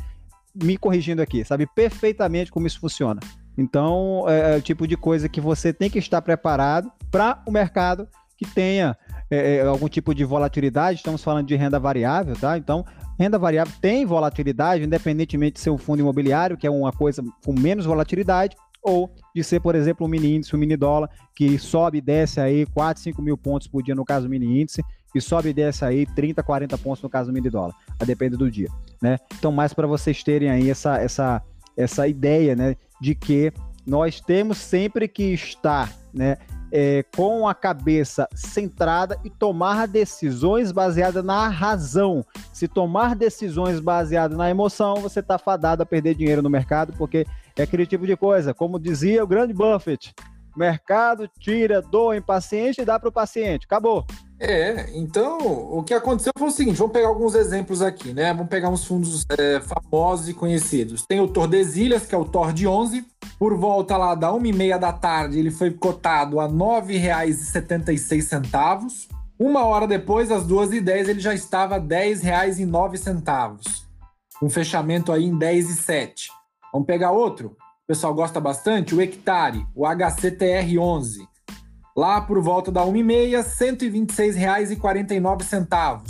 Me 0.54 0.76
corrigindo 0.76 1.20
aqui, 1.20 1.44
sabe 1.44 1.66
perfeitamente 1.74 2.50
como 2.52 2.66
isso 2.66 2.78
funciona. 2.78 3.20
Então, 3.58 4.24
é, 4.28 4.54
é 4.54 4.56
o 4.56 4.62
tipo 4.62 4.86
de 4.86 4.96
coisa 4.96 5.28
que 5.28 5.40
você 5.40 5.72
tem 5.72 5.90
que 5.90 5.98
estar 5.98 6.22
preparado 6.22 6.92
para 7.10 7.42
o 7.46 7.50
mercado 7.50 8.08
que 8.36 8.44
tenha 8.44 8.96
é, 9.30 9.56
é, 9.56 9.62
algum 9.62 9.88
tipo 9.88 10.14
de 10.14 10.24
volatilidade. 10.24 10.98
Estamos 10.98 11.24
falando 11.24 11.46
de 11.46 11.56
renda 11.56 11.80
variável, 11.80 12.36
tá? 12.36 12.56
Então, 12.56 12.84
Renda 13.18 13.38
variável 13.38 13.72
tem 13.80 14.04
volatilidade, 14.04 14.84
independentemente 14.84 15.54
de 15.54 15.60
ser 15.60 15.70
um 15.70 15.78
fundo 15.78 16.00
imobiliário, 16.00 16.56
que 16.56 16.66
é 16.66 16.70
uma 16.70 16.92
coisa 16.92 17.24
com 17.44 17.52
menos 17.58 17.86
volatilidade, 17.86 18.56
ou 18.82 19.10
de 19.34 19.42
ser, 19.42 19.60
por 19.60 19.74
exemplo, 19.74 20.06
um 20.06 20.08
mini 20.08 20.36
índice, 20.36 20.54
um 20.54 20.58
mini 20.58 20.76
dólar, 20.76 21.10
que 21.34 21.58
sobe 21.58 21.98
e 21.98 22.00
desce 22.00 22.40
aí 22.40 22.66
4, 22.66 23.02
5 23.02 23.20
mil 23.20 23.36
pontos 23.36 23.66
por 23.66 23.82
dia 23.82 23.94
no 23.94 24.04
caso 24.04 24.26
do 24.26 24.30
mini 24.30 24.60
índice, 24.60 24.82
e 25.14 25.20
sobe 25.20 25.48
e 25.48 25.52
desce 25.52 25.84
aí 25.84 26.06
30, 26.06 26.42
40 26.42 26.78
pontos 26.78 27.02
no 27.02 27.08
caso 27.08 27.30
do 27.30 27.34
mini 27.34 27.50
dólar, 27.50 27.74
a 27.98 28.04
depender 28.04 28.36
do 28.36 28.50
dia, 28.50 28.68
né? 29.00 29.18
Então, 29.38 29.50
mais 29.50 29.72
para 29.72 29.86
vocês 29.86 30.22
terem 30.22 30.50
aí 30.50 30.70
essa, 30.70 30.98
essa, 30.98 31.42
essa 31.76 32.06
ideia, 32.06 32.54
né, 32.54 32.76
de 33.00 33.14
que 33.14 33.52
nós 33.86 34.20
temos 34.20 34.58
sempre 34.58 35.08
que 35.08 35.32
estar, 35.32 35.92
né, 36.12 36.36
é, 36.78 37.02
com 37.16 37.48
a 37.48 37.54
cabeça 37.54 38.28
centrada 38.34 39.18
e 39.24 39.30
tomar 39.30 39.88
decisões 39.88 40.70
baseadas 40.70 41.24
na 41.24 41.48
razão. 41.48 42.22
Se 42.52 42.68
tomar 42.68 43.16
decisões 43.16 43.80
baseadas 43.80 44.36
na 44.36 44.50
emoção, 44.50 44.96
você 44.96 45.20
está 45.20 45.38
fadado 45.38 45.82
a 45.82 45.86
perder 45.86 46.14
dinheiro 46.14 46.42
no 46.42 46.50
mercado, 46.50 46.92
porque 46.98 47.24
é 47.56 47.62
aquele 47.62 47.86
tipo 47.86 48.06
de 48.06 48.14
coisa. 48.14 48.52
Como 48.52 48.78
dizia 48.78 49.24
o 49.24 49.26
grande 49.26 49.54
Buffett, 49.54 50.14
mercado 50.54 51.26
tira 51.40 51.80
do 51.80 52.12
impaciente 52.12 52.82
e 52.82 52.84
dá 52.84 53.00
para 53.00 53.08
o 53.08 53.12
paciente. 53.12 53.64
Acabou. 53.64 54.04
É, 54.38 54.90
então 54.94 55.38
o 55.38 55.82
que 55.82 55.94
aconteceu 55.94 56.30
foi 56.38 56.48
o 56.48 56.52
seguinte: 56.52 56.76
vamos 56.76 56.92
pegar 56.92 57.08
alguns 57.08 57.34
exemplos 57.34 57.80
aqui, 57.80 58.12
né? 58.12 58.34
Vamos 58.34 58.50
pegar 58.50 58.68
uns 58.68 58.84
fundos 58.84 59.24
é, 59.30 59.60
famosos 59.60 60.28
e 60.28 60.34
conhecidos. 60.34 61.06
Tem 61.06 61.20
o 61.20 61.28
Tordesilhas, 61.28 62.04
que 62.06 62.14
é 62.14 62.18
o 62.18 62.24
Tor 62.24 62.52
de 62.52 62.66
11. 62.66 63.02
Por 63.38 63.56
volta 63.56 63.96
lá 63.96 64.14
da 64.14 64.30
1h30 64.30 64.78
da 64.78 64.92
tarde, 64.92 65.38
ele 65.38 65.50
foi 65.50 65.70
cotado 65.70 66.38
a 66.38 66.46
R$ 66.46 66.52
9,76. 66.52 69.08
Uma 69.38 69.64
hora 69.64 69.86
depois, 69.86 70.30
às 70.30 70.46
2h10, 70.46 71.08
ele 71.08 71.20
já 71.20 71.34
estava 71.34 71.76
R$ 71.76 71.82
10,09. 71.82 73.58
Um 74.42 74.50
fechamento 74.50 75.12
aí 75.12 75.24
em 75.24 75.38
10,07. 75.38 76.28
Vamos 76.72 76.86
pegar 76.86 77.10
outro? 77.10 77.56
O 77.84 77.86
pessoal 77.86 78.14
gosta 78.14 78.40
bastante, 78.40 78.94
o 78.94 79.00
Hectare, 79.00 79.66
o 79.74 79.84
HCTR11 79.84 81.26
Lá 81.96 82.20
por 82.20 82.42
volta 82.42 82.70
da 82.70 82.82
1h30, 82.82 83.36
R$ 83.36 83.42
126,49. 83.42 86.02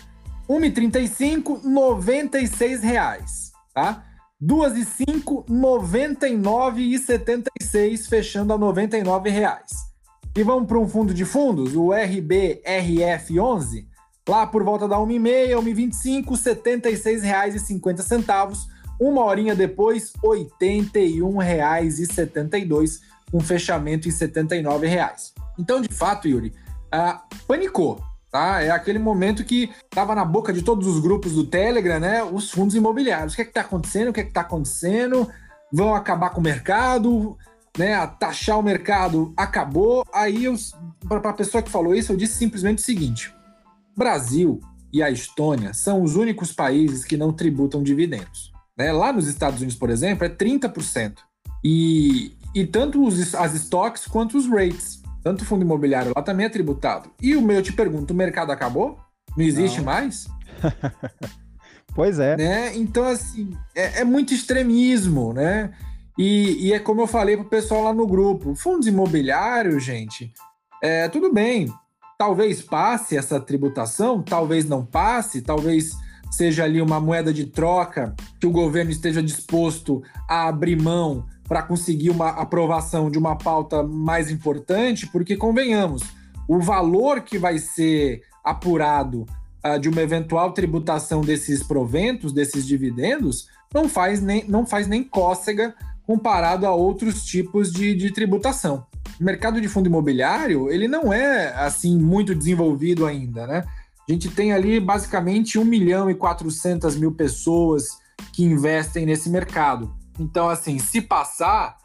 1,35, 0.48 1.62
R$ 1.62 1.68
96,00, 1.68 3.52
tá? 3.74 4.02
2 4.40 4.76
e 4.76 4.84
5, 4.84 5.44
99,76, 5.48 8.08
fechando 8.08 8.52
a 8.52 8.56
R$ 8.56 8.62
99,00. 8.62 9.93
E 10.37 10.43
vamos 10.43 10.67
para 10.67 10.81
um 10.81 10.88
fundo 10.88 11.14
de 11.14 11.25
fundos, 11.25 11.76
o 11.76 11.91
RBRF11, 11.91 13.87
lá 14.29 14.45
por 14.45 14.64
volta 14.64 14.88
da 14.88 14.97
1h30, 14.97 15.50
1h25, 15.50 16.31
R$ 16.31 16.37
76,50. 16.37 18.67
Uma 19.00 19.25
horinha 19.25 19.55
depois, 19.55 20.12
R$ 20.23 20.50
81,72, 20.61 22.99
um 23.33 23.38
fechamento 23.38 24.09
em 24.09 24.11
R$ 24.11 24.19
79,00. 24.19 25.33
Então, 25.57 25.81
de 25.81 25.95
fato, 25.95 26.26
Yuri, 26.26 26.53
uh, 26.93 27.17
panicou. 27.47 28.03
Tá? 28.29 28.61
É 28.61 28.71
aquele 28.71 28.99
momento 28.99 29.45
que 29.45 29.71
estava 29.85 30.17
na 30.17 30.25
boca 30.25 30.53
de 30.53 30.62
todos 30.62 30.88
os 30.88 30.99
grupos 30.99 31.35
do 31.35 31.47
Telegram, 31.47 32.00
né? 32.00 32.25
Os 32.25 32.50
fundos 32.50 32.75
imobiliários. 32.75 33.35
O 33.35 33.37
que 33.37 33.43
é 33.43 33.45
está 33.45 33.61
acontecendo? 33.61 34.09
O 34.09 34.12
que 34.12 34.21
é 34.21 34.25
está 34.25 34.41
acontecendo? 34.41 35.31
vão 35.75 35.93
acabar 35.93 36.31
com 36.31 36.41
o 36.41 36.45
mercado, 36.45 37.37
né? 37.78 38.07
Taxar 38.19 38.59
o 38.59 38.62
mercado 38.62 39.33
acabou. 39.37 40.07
Aí, 40.12 40.45
para 41.09 41.31
a 41.31 41.35
pessoa 41.35 41.62
que 41.62 41.71
falou 41.71 41.95
isso, 41.95 42.12
eu 42.12 42.16
disse 42.16 42.35
simplesmente 42.35 42.78
o 42.78 42.85
seguinte: 42.85 43.35
Brasil 43.97 44.61
e 44.93 45.02
a 45.02 45.11
Estônia 45.11 45.75
são 45.75 46.02
os 46.02 46.16
únicos 46.16 46.52
países 46.52 47.04
que 47.04 47.16
não 47.16 47.33
tributam 47.33 47.83
dividendos. 47.83 48.52
Né? 48.76 48.93
Lá 48.93 49.12
nos 49.12 49.26
Estados 49.26 49.59
Unidos, 49.61 49.76
por 49.76 49.90
exemplo, 49.90 50.25
é 50.25 50.28
30%. 50.28 51.19
E, 51.64 52.37
e 52.54 52.66
tanto 52.66 53.04
os, 53.04 53.35
as 53.35 53.54
estoques 53.54 54.07
quanto 54.07 54.37
os 54.37 54.49
rates. 54.49 55.02
Tanto 55.23 55.43
o 55.43 55.45
fundo 55.47 55.62
imobiliário 55.62 56.12
lá 56.14 56.23
também 56.23 56.45
é 56.45 56.50
tributado. 56.50 57.11
E 57.21 57.35
o 57.35 57.40
meu, 57.40 57.57
eu 57.57 57.62
te 57.62 57.73
pergunto, 57.73 58.12
o 58.12 58.16
mercado 58.16 58.52
acabou? 58.52 58.99
Não 59.37 59.45
existe 59.45 59.78
Não. 59.78 59.87
mais? 59.87 60.28
pois 61.95 62.19
é. 62.19 62.37
Né? 62.37 62.76
Então, 62.76 63.04
assim, 63.04 63.57
é, 63.75 64.00
é, 64.00 64.04
muito 64.04 64.35
extremismo, 64.35 65.33
né? 65.33 65.73
E, 66.16 66.68
e, 66.68 66.73
é 66.73 66.78
como 66.78 67.00
eu 67.00 67.06
falei 67.06 67.37
pro 67.37 67.47
pessoal 67.47 67.83
lá 67.83 67.92
no 67.92 68.06
grupo: 68.06 68.54
fundos 68.54 68.87
imobiliários, 68.87 69.83
gente, 69.83 70.33
é, 70.83 71.09
tudo 71.09 71.33
bem. 71.33 71.73
Talvez 72.16 72.62
passe 72.62 73.16
essa 73.16 73.40
tributação, 73.40 74.23
talvez 74.23 74.64
não 74.68 74.87
passe, 74.87 75.42
talvez 75.42 75.92
seja 76.30 76.64
ali 76.64 76.80
uma 76.80 77.00
moeda 77.00 77.33
de 77.33 77.47
troca 77.47 78.14
que 78.40 78.47
o 78.47 78.52
governo 78.52 78.90
esteja 78.90 79.23
disposto 79.23 80.02
a 80.28 80.49
abrir 80.49 80.80
mão 80.80 81.26
para 81.49 81.62
conseguir 81.62 82.11
uma 82.11 82.28
aprovação 82.28 83.11
de 83.11 83.18
uma 83.18 83.37
pauta 83.37 83.83
mais 83.83 84.30
importante, 84.30 85.06
porque 85.09 85.37
convenhamos, 85.37 86.02
o 86.49 86.61
valor 86.61 87.21
que 87.21 87.38
vai 87.38 87.59
ser 87.59 88.23
apurado 88.42 89.26
uh, 89.64 89.78
de 89.78 89.88
uma 89.88 90.02
eventual 90.02 90.52
tributação 90.52 91.21
desses 91.21 91.62
proventos, 91.62 92.33
desses 92.33 92.66
dividendos, 92.66 93.49
não 93.73 93.88
faz 93.88 94.21
nem, 94.21 94.44
não 94.49 94.64
faz 94.64 94.87
nem 94.87 95.02
cócega 95.02 95.75
comparado 96.06 96.66
a 96.66 96.75
outros 96.75 97.25
tipos 97.25 97.73
de, 97.73 97.94
de 97.94 98.12
tributação. 98.12 98.87
O 99.20 99.25
mercado 99.25 99.61
de 99.61 99.68
fundo 99.68 99.87
imobiliário, 99.87 100.70
ele 100.70 100.88
não 100.88 101.12
é 101.12 101.54
assim 101.54 101.99
muito 101.99 102.34
desenvolvido 102.34 103.06
ainda, 103.06 103.46
né? 103.46 103.64
A 104.08 104.12
gente 104.12 104.28
tem 104.28 104.52
ali 104.52 104.78
basicamente 104.78 105.58
1 105.58 105.64
milhão 105.64 106.11
e 106.11 106.14
400 106.14 106.96
mil 106.96 107.12
pessoas 107.12 107.99
que 108.32 108.44
investem 108.44 109.06
nesse 109.06 109.30
mercado. 109.30 109.94
Então, 110.18 110.49
assim, 110.49 110.78
se 110.78 111.00
passar, 111.00 111.76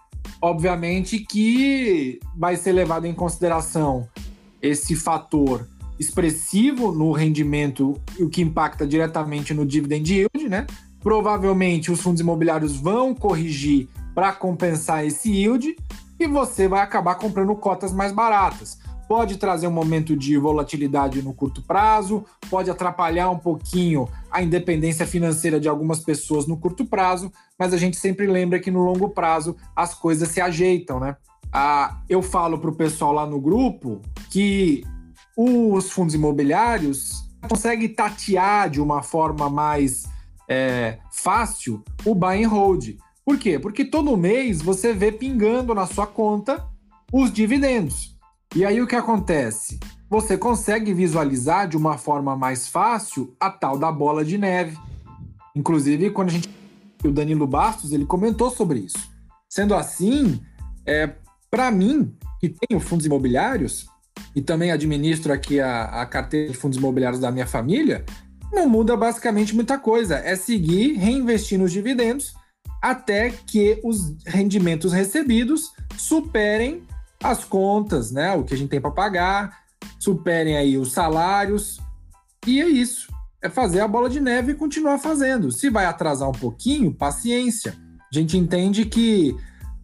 obviamente 0.41 1.19
que 1.19 2.19
vai 2.35 2.55
ser 2.57 2.73
levado 2.73 3.05
em 3.05 3.13
consideração 3.13 4.07
esse 4.61 4.95
fator 4.95 5.65
expressivo 5.99 6.91
no 6.91 7.11
rendimento, 7.11 7.99
o 8.19 8.29
que 8.29 8.41
impacta 8.41 8.85
diretamente 8.85 9.53
no 9.53 9.65
dividend 9.65 10.13
yield, 10.13 10.49
né? 10.49 10.65
Provavelmente 11.01 11.91
os 11.91 12.01
fundos 12.01 12.21
imobiliários 12.21 12.75
vão 12.75 13.13
corrigir 13.13 13.87
para 14.19 14.33
compensar 14.33 15.05
esse 15.05 15.31
yield 15.31 15.77
e 16.19 16.27
você 16.27 16.67
vai 16.67 16.81
acabar 16.81 17.15
comprando 17.15 17.55
cotas 17.55 17.93
mais 17.93 18.11
baratas 18.11 18.77
pode 19.07 19.37
trazer 19.37 19.65
um 19.65 19.71
momento 19.71 20.13
de 20.15 20.37
volatilidade 20.37 21.23
no 21.23 21.33
curto 21.33 21.63
prazo, 21.63 22.25
pode 22.47 22.69
atrapalhar 22.69 23.29
um 23.29 23.39
pouquinho 23.39 24.07
a 24.29 24.43
independência 24.43 25.07
financeira 25.07 25.59
de 25.59 25.67
algumas 25.69 26.01
pessoas 26.01 26.45
no 26.45 26.57
curto 26.57 26.85
prazo, 26.85 27.31
mas 27.57 27.73
a 27.73 27.77
gente 27.77 27.97
sempre 27.97 28.27
lembra 28.27 28.59
que 28.59 28.69
no 28.69 28.83
longo 28.83 29.09
prazo 29.09 29.55
as 29.75 29.95
coisas 29.95 30.27
se 30.29 30.39
ajeitam, 30.39 30.99
né? 30.99 31.15
Ah, 31.51 32.01
eu 32.07 32.21
falo 32.21 32.59
para 32.59 32.69
o 32.69 32.75
pessoal 32.75 33.13
lá 33.13 33.25
no 33.25 33.41
grupo 33.41 33.99
que 34.29 34.83
os 35.35 35.89
fundos 35.89 36.13
imobiliários 36.13 37.27
conseguem 37.49 37.89
tatear 37.89 38.69
de 38.69 38.79
uma 38.79 39.01
forma 39.01 39.49
mais 39.49 40.03
é, 40.47 40.99
fácil 41.11 41.83
o 42.05 42.13
buy 42.13 42.43
and 42.43 42.49
hold. 42.49 42.95
Por 43.29 43.37
quê? 43.37 43.59
Porque 43.59 43.85
todo 43.85 44.17
mês 44.17 44.59
você 44.59 44.91
vê 44.91 45.11
pingando 45.11 45.75
na 45.75 45.85
sua 45.85 46.07
conta 46.07 46.65
os 47.13 47.31
dividendos. 47.31 48.17
E 48.55 48.65
aí 48.65 48.81
o 48.81 48.87
que 48.87 48.95
acontece? 48.95 49.79
Você 50.09 50.35
consegue 50.35 50.95
visualizar 50.95 51.67
de 51.67 51.77
uma 51.77 51.95
forma 51.95 52.35
mais 52.35 52.67
fácil 52.67 53.35
a 53.39 53.51
tal 53.51 53.77
da 53.77 53.91
bola 53.91 54.25
de 54.25 54.35
neve. 54.35 54.75
Inclusive, 55.55 56.09
quando 56.09 56.29
a 56.29 56.31
gente. 56.31 56.49
O 57.03 57.11
Danilo 57.11 57.45
Bastos 57.45 57.91
ele 57.91 58.03
comentou 58.03 58.49
sobre 58.49 58.79
isso. 58.79 58.97
Sendo 59.47 59.75
assim, 59.75 60.41
é, 60.83 61.13
para 61.51 61.69
mim, 61.69 62.11
que 62.39 62.49
tenho 62.49 62.81
fundos 62.81 63.05
imobiliários 63.05 63.87
e 64.35 64.41
também 64.41 64.71
administro 64.71 65.31
aqui 65.31 65.59
a, 65.59 65.83
a 66.01 66.05
carteira 66.07 66.51
de 66.51 66.57
fundos 66.57 66.79
imobiliários 66.79 67.21
da 67.21 67.31
minha 67.31 67.45
família, 67.45 68.03
não 68.51 68.67
muda 68.67 68.97
basicamente 68.97 69.53
muita 69.53 69.77
coisa. 69.77 70.15
É 70.15 70.35
seguir 70.35 70.93
reinvestindo 70.93 71.63
os 71.63 71.71
dividendos 71.71 72.38
até 72.81 73.29
que 73.29 73.79
os 73.83 74.15
rendimentos 74.25 74.93
recebidos 74.93 75.71
superem 75.97 76.83
as 77.21 77.43
contas, 77.43 78.11
né? 78.11 78.33
O 78.33 78.43
que 78.43 78.53
a 78.53 78.57
gente 78.57 78.69
tem 78.69 78.79
para 78.79 78.91
pagar, 78.91 79.59
superem 79.99 80.57
aí 80.57 80.77
os 80.77 80.91
salários. 80.91 81.79
E 82.47 82.61
é 82.61 82.67
isso. 82.67 83.07
É 83.41 83.49
fazer 83.49 83.81
a 83.81 83.87
bola 83.87 84.09
de 84.09 84.19
neve 84.19 84.53
e 84.53 84.55
continuar 84.55 84.97
fazendo. 84.97 85.51
Se 85.51 85.69
vai 85.69 85.85
atrasar 85.85 86.29
um 86.29 86.33
pouquinho, 86.33 86.93
paciência. 86.93 87.75
A 88.11 88.17
gente 88.17 88.37
entende 88.37 88.85
que 88.85 89.35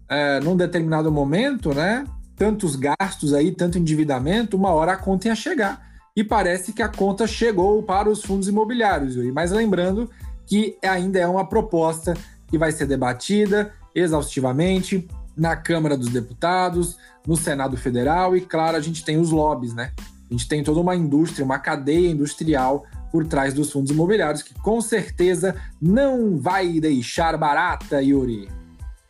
é, 0.09 0.39
num 0.39 0.55
determinado 0.55 1.11
momento, 1.11 1.73
né? 1.73 2.05
Tantos 2.35 2.75
gastos 2.75 3.33
aí, 3.33 3.51
tanto 3.51 3.77
endividamento, 3.77 4.57
uma 4.57 4.71
hora 4.71 4.93
a 4.93 4.97
conta 4.97 5.27
ia 5.27 5.35
chegar. 5.35 5.85
E 6.15 6.23
parece 6.23 6.73
que 6.73 6.81
a 6.81 6.87
conta 6.87 7.27
chegou 7.27 7.83
para 7.83 8.09
os 8.09 8.23
fundos 8.23 8.47
imobiliários. 8.47 9.15
Mas 9.33 9.51
lembrando 9.51 10.09
que 10.45 10.77
ainda 10.81 11.19
é 11.19 11.27
uma 11.27 11.47
proposta 11.47 12.13
que 12.55 12.57
vai 12.57 12.71
ser 12.71 12.85
debatida 12.85 13.73
exaustivamente 13.93 15.05
na 15.35 15.57
Câmara 15.57 15.97
dos 15.97 16.07
Deputados, 16.07 16.97
no 17.27 17.35
Senado 17.35 17.75
Federal 17.75 18.33
e, 18.33 18.39
claro, 18.39 18.77
a 18.77 18.79
gente 18.79 19.03
tem 19.03 19.17
os 19.17 19.29
lobbies, 19.29 19.73
né? 19.73 19.91
A 20.29 20.33
gente 20.33 20.47
tem 20.47 20.63
toda 20.63 20.79
uma 20.79 20.95
indústria, 20.95 21.43
uma 21.43 21.59
cadeia 21.59 22.09
industrial 22.09 22.85
por 23.11 23.27
trás 23.27 23.53
dos 23.53 23.73
fundos 23.73 23.91
imobiliários 23.91 24.41
que 24.41 24.53
com 24.53 24.79
certeza 24.79 25.53
não 25.81 26.37
vai 26.39 26.79
deixar 26.79 27.37
barata, 27.37 28.01
Yuri. 28.01 28.47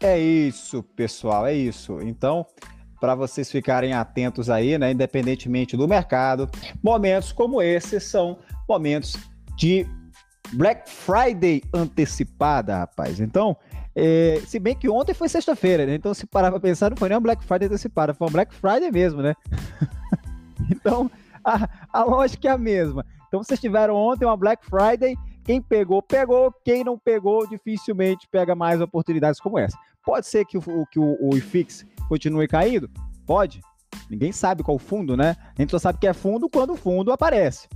É 0.02 0.20
isso, 0.20 0.82
pessoal, 0.82 1.46
é 1.46 1.54
isso. 1.54 2.00
Então, 2.02 2.48
para 3.00 3.14
vocês 3.14 3.52
ficarem 3.52 3.94
atentos 3.94 4.50
aí, 4.50 4.76
né, 4.76 4.92
independentemente 4.92 5.78
do 5.78 5.88
mercado, 5.88 6.50
momentos 6.82 7.32
como 7.32 7.62
esse 7.62 8.00
são 8.00 8.40
momentos 8.68 9.16
de 9.56 9.86
Black 10.54 10.90
Friday 10.90 11.64
antecipada, 11.74 12.80
rapaz. 12.80 13.20
Então, 13.20 13.58
é, 13.96 14.42
se 14.46 14.60
bem 14.60 14.76
que 14.76 14.90
ontem 14.90 15.14
foi 15.14 15.30
sexta-feira, 15.30 15.86
né? 15.86 15.96
Então, 15.96 16.14
se 16.14 16.26
parar 16.28 16.52
pra 16.52 16.60
pensar, 16.60 16.90
não 16.90 16.98
foi 16.98 17.10
nem 17.10 17.18
um 17.18 17.22
Black 17.22 17.44
Friday 17.44 17.68
antecipada, 17.68 18.14
foi 18.14 18.28
um 18.28 18.32
Black 18.32 18.54
Friday 18.54 18.92
mesmo, 18.92 19.22
né? 19.22 19.34
então, 20.70 21.10
a, 21.44 21.70
a 21.92 22.04
lógica 22.04 22.50
é 22.50 22.52
a 22.52 22.58
mesma. 22.58 23.06
Então, 23.28 23.44
vocês 23.44 23.60
tiveram 23.60 23.96
ontem 23.96 24.26
uma 24.26 24.38
Black 24.38 24.66
Friday, 24.66 25.16
quem 25.44 25.62
pegou, 25.62 26.02
pegou, 26.02 26.54
quem 26.64 26.84
não 26.84 26.98
pegou, 26.98 27.48
dificilmente 27.48 28.28
pega 28.30 28.56
mais 28.56 28.82
oportunidades 28.82 29.40
como 29.40 29.60
essa. 29.60 29.78
Pode 30.04 30.28
ser 30.28 30.46
que 30.46 30.58
o, 30.58 30.86
que 30.92 31.00
o, 31.00 31.18
o 31.22 31.36
IFIX 31.38 31.86
continue 32.08 32.48
caindo? 32.48 32.90
Pode. 33.26 33.62
Ninguém 34.10 34.32
sabe 34.32 34.64
qual 34.64 34.78
fundo, 34.78 35.16
né? 35.16 35.36
A 35.58 35.62
gente 35.62 35.72
só 35.72 35.80
sabe 35.80 36.00
que 36.00 36.08
é 36.08 36.14
fundo 36.14 36.50
quando 36.50 36.74
o 36.74 36.76
fundo 36.76 37.12
aparece. 37.12 37.68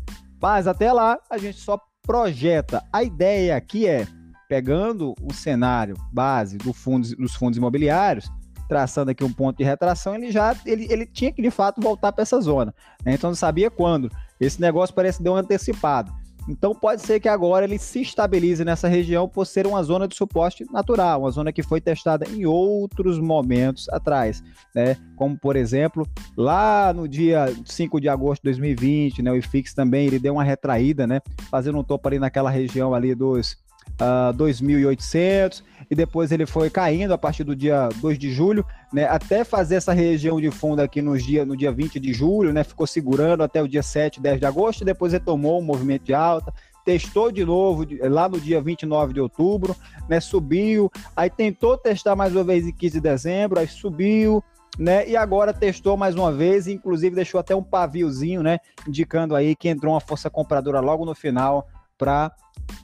Mas 0.41 0.67
até 0.67 0.91
lá, 0.93 1.19
a 1.29 1.37
gente 1.37 1.59
só 1.59 1.79
projeta. 2.03 2.83
A 2.91 3.03
ideia 3.03 3.55
aqui 3.55 3.87
é 3.87 4.07
pegando 4.47 5.13
o 5.21 5.31
cenário 5.31 5.95
base 6.11 6.57
do 6.57 6.73
fundos, 6.73 7.15
dos 7.15 7.35
fundos 7.35 7.57
imobiliários, 7.57 8.27
traçando 8.67 9.11
aqui 9.11 9.23
um 9.23 9.31
ponto 9.31 9.57
de 9.57 9.63
retração, 9.63 10.15
ele 10.15 10.31
já 10.31 10.55
ele, 10.65 10.87
ele 10.91 11.05
tinha 11.05 11.31
que 11.31 11.41
de 11.41 11.51
fato 11.51 11.81
voltar 11.81 12.11
para 12.11 12.21
essa 12.21 12.39
zona. 12.41 12.73
Né? 13.05 13.13
Então 13.13 13.29
não 13.29 13.35
sabia 13.35 13.69
quando. 13.69 14.11
Esse 14.39 14.59
negócio 14.59 14.95
parece 14.95 15.21
deu 15.21 15.33
um 15.33 15.35
antecipado. 15.35 16.11
Então 16.49 16.73
pode 16.73 17.03
ser 17.03 17.19
que 17.19 17.29
agora 17.29 17.65
ele 17.65 17.77
se 17.77 18.01
estabilize 18.01 18.65
nessa 18.65 18.87
região 18.87 19.29
por 19.29 19.45
ser 19.45 19.67
uma 19.67 19.83
zona 19.83 20.07
de 20.07 20.15
suporte 20.15 20.65
natural, 20.71 21.21
uma 21.21 21.31
zona 21.31 21.53
que 21.53 21.61
foi 21.61 21.79
testada 21.79 22.25
em 22.27 22.45
outros 22.45 23.19
momentos 23.19 23.87
atrás, 23.89 24.43
né? 24.73 24.97
Como 25.15 25.37
por 25.37 25.55
exemplo, 25.55 26.07
lá 26.35 26.91
no 26.91 27.07
dia 27.07 27.53
5 27.65 28.01
de 28.01 28.09
agosto 28.09 28.41
de 28.41 28.49
2020, 28.49 29.21
né, 29.21 29.31
o 29.31 29.35
IFIX 29.35 29.73
também 29.75 30.07
ele 30.07 30.17
deu 30.17 30.33
uma 30.33 30.43
retraída, 30.43 31.05
né, 31.05 31.19
fazendo 31.51 31.77
um 31.77 31.83
topo 31.83 32.07
ali 32.07 32.17
naquela 32.17 32.49
região 32.49 32.95
ali 32.95 33.13
dos 33.13 33.57
uh, 33.99 34.33
2.800 34.33 35.63
e 35.89 35.95
depois 35.95 36.31
ele 36.31 36.45
foi 36.45 36.69
caindo 36.69 37.13
a 37.13 37.17
partir 37.17 37.43
do 37.43 37.55
dia 37.55 37.89
2 38.01 38.17
de 38.17 38.31
julho, 38.31 38.65
né, 38.93 39.05
até 39.05 39.43
fazer 39.43 39.75
essa 39.75 39.91
região 39.91 40.39
de 40.39 40.51
fundo 40.51 40.81
aqui 40.81 41.01
nos 41.01 41.23
dia, 41.23 41.45
no 41.45 41.57
dia 41.57 41.71
20 41.71 41.99
de 41.99 42.13
julho, 42.13 42.53
né, 42.53 42.63
ficou 42.63 42.85
segurando 42.85 43.41
até 43.41 43.61
o 43.61 43.67
dia 43.67 43.81
7, 43.81 44.21
10 44.21 44.39
de 44.39 44.45
agosto, 44.45 44.81
e 44.81 44.85
depois 44.85 45.13
retomou 45.13 45.59
um 45.59 45.63
movimento 45.63 46.03
de 46.03 46.13
alta, 46.13 46.53
testou 46.85 47.31
de 47.31 47.43
novo 47.43 47.85
lá 48.03 48.29
no 48.29 48.39
dia 48.39 48.61
29 48.61 49.13
de 49.13 49.19
outubro, 49.19 49.75
né, 50.07 50.19
subiu, 50.19 50.91
aí 51.15 51.29
tentou 51.29 51.75
testar 51.77 52.15
mais 52.15 52.35
uma 52.35 52.43
vez 52.43 52.67
em 52.67 52.71
15 52.71 52.93
de 52.93 53.01
dezembro, 53.01 53.59
aí 53.59 53.67
subiu, 53.67 54.43
né? 54.77 55.07
E 55.09 55.17
agora 55.17 55.53
testou 55.53 55.97
mais 55.97 56.15
uma 56.15 56.31
vez, 56.31 56.67
inclusive 56.67 57.13
deixou 57.13 57.39
até 57.39 57.53
um 57.53 57.61
paviozinho, 57.61 58.41
né? 58.41 58.59
Indicando 58.87 59.35
aí 59.35 59.53
que 59.53 59.67
entrou 59.67 59.93
uma 59.93 59.99
força 59.99 60.29
compradora 60.29 60.79
logo 60.79 61.03
no 61.05 61.13
final 61.13 61.67
para 61.99 62.31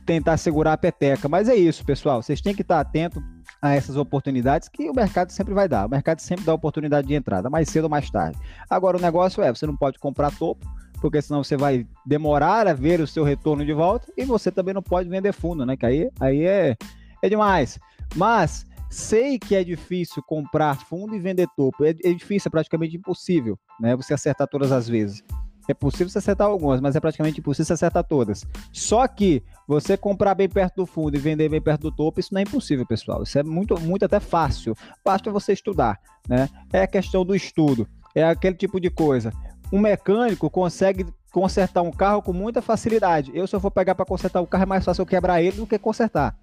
tentar 0.06 0.38
segurar 0.38 0.74
a 0.74 0.78
peteca. 0.78 1.28
Mas 1.28 1.50
é 1.50 1.56
isso, 1.56 1.84
pessoal. 1.84 2.22
Vocês 2.22 2.42
têm 2.42 2.54
que 2.54 2.62
estar 2.62 2.80
atentos 2.80 3.24
a 3.62 3.74
essas 3.74 3.96
oportunidades 3.96 4.70
que 4.70 4.90
o 4.90 4.94
mercado 4.94 5.32
sempre 5.32 5.54
vai 5.54 5.68
dar. 5.68 5.88
O 5.88 5.90
mercado 5.90 6.20
sempre 6.20 6.46
dá 6.46 6.54
oportunidade 6.54 7.08
de 7.08 7.16
entrada, 7.16 7.50
mais 7.50 7.70
cedo 7.70 7.86
ou 7.86 7.90
mais 7.90 8.10
tarde. 8.12 8.38
Agora, 8.70 8.98
o 8.98 9.02
negócio 9.02 9.42
é, 9.42 9.52
você 9.52 9.66
não 9.66 9.76
pode 9.76 9.98
comprar 9.98 10.32
topo, 10.38 10.68
porque 11.02 11.22
senão 11.22 11.44
você 11.44 11.58
vai 11.58 11.88
demorar 12.06 12.68
a 12.68 12.74
ver 12.74 13.00
o 13.00 13.08
seu 13.08 13.24
retorno 13.24 13.66
de 13.66 13.74
volta 13.74 14.12
e 14.18 14.26
você 14.26 14.52
também 14.52 14.74
não 14.74 14.84
pode 14.84 15.10
vender 15.10 15.34
fundo, 15.34 15.66
né? 15.66 15.76
Que 15.78 15.86
aí, 15.86 16.10
aí 16.20 16.46
é, 16.46 16.76
é 17.24 17.30
demais. 17.30 17.80
Mas 18.16 18.68
sei 18.90 19.40
que 19.40 19.56
é 19.56 19.64
difícil 19.64 20.22
comprar 20.24 20.78
fundo 20.86 21.16
e 21.16 21.20
vender 21.20 21.48
topo. 21.56 21.86
É, 21.86 21.90
é 21.90 22.14
difícil, 22.14 22.50
é 22.50 22.52
praticamente 22.52 22.98
impossível, 22.98 23.58
né? 23.80 23.96
Você 23.96 24.14
acertar 24.14 24.48
todas 24.48 24.72
as 24.72 24.88
vezes. 24.88 25.24
É 25.68 25.74
possível 25.74 26.10
você 26.10 26.20
acertar 26.20 26.48
algumas, 26.48 26.80
mas 26.80 26.96
é 26.96 27.00
praticamente 27.00 27.40
impossível 27.40 27.66
você 27.66 27.74
acertar 27.74 28.04
todas. 28.04 28.46
Só 28.72 29.08
que 29.08 29.44
você 29.68 29.98
comprar 29.98 30.36
bem 30.36 30.48
perto 30.48 30.76
do 30.78 30.86
fundo 30.86 31.16
e 31.16 31.20
vender 31.20 31.50
bem 31.50 31.62
perto 31.62 31.82
do 31.82 31.92
topo, 31.92 32.20
isso 32.20 32.34
não 32.34 32.40
é 32.40 32.44
impossível, 32.44 32.86
pessoal. 32.86 33.24
Isso 33.24 33.38
é 33.40 33.44
muito, 33.44 33.80
muito 33.80 34.06
até 34.06 34.20
fácil. 34.20 34.76
Basta 35.04 35.32
você 35.32 35.54
estudar, 35.54 36.00
né? 36.28 36.50
É 36.72 36.84
a 36.84 36.88
questão 36.88 37.26
do 37.26 37.36
estudo. 37.36 37.88
É 38.14 38.24
aquele 38.24 38.56
tipo 38.56 38.80
de 38.80 38.90
coisa. 38.90 39.32
Um 39.72 39.80
mecânico 39.80 40.50
consegue 40.50 41.06
consertar 41.32 41.82
um 41.82 41.92
carro 41.92 42.22
com 42.22 42.32
muita 42.32 42.62
facilidade. 42.62 43.32
Eu, 43.34 43.46
se 43.46 43.56
eu 43.56 43.60
for 43.60 43.72
pegar 43.72 43.94
para 43.94 44.06
consertar 44.06 44.40
o 44.40 44.48
carro, 44.48 44.64
é 44.64 44.68
mais 44.68 44.86
fácil 44.86 45.02
eu 45.02 45.06
quebrar 45.06 45.42
ele 45.42 45.58
do 45.58 45.68
que 45.68 45.78
consertar. 45.78 46.34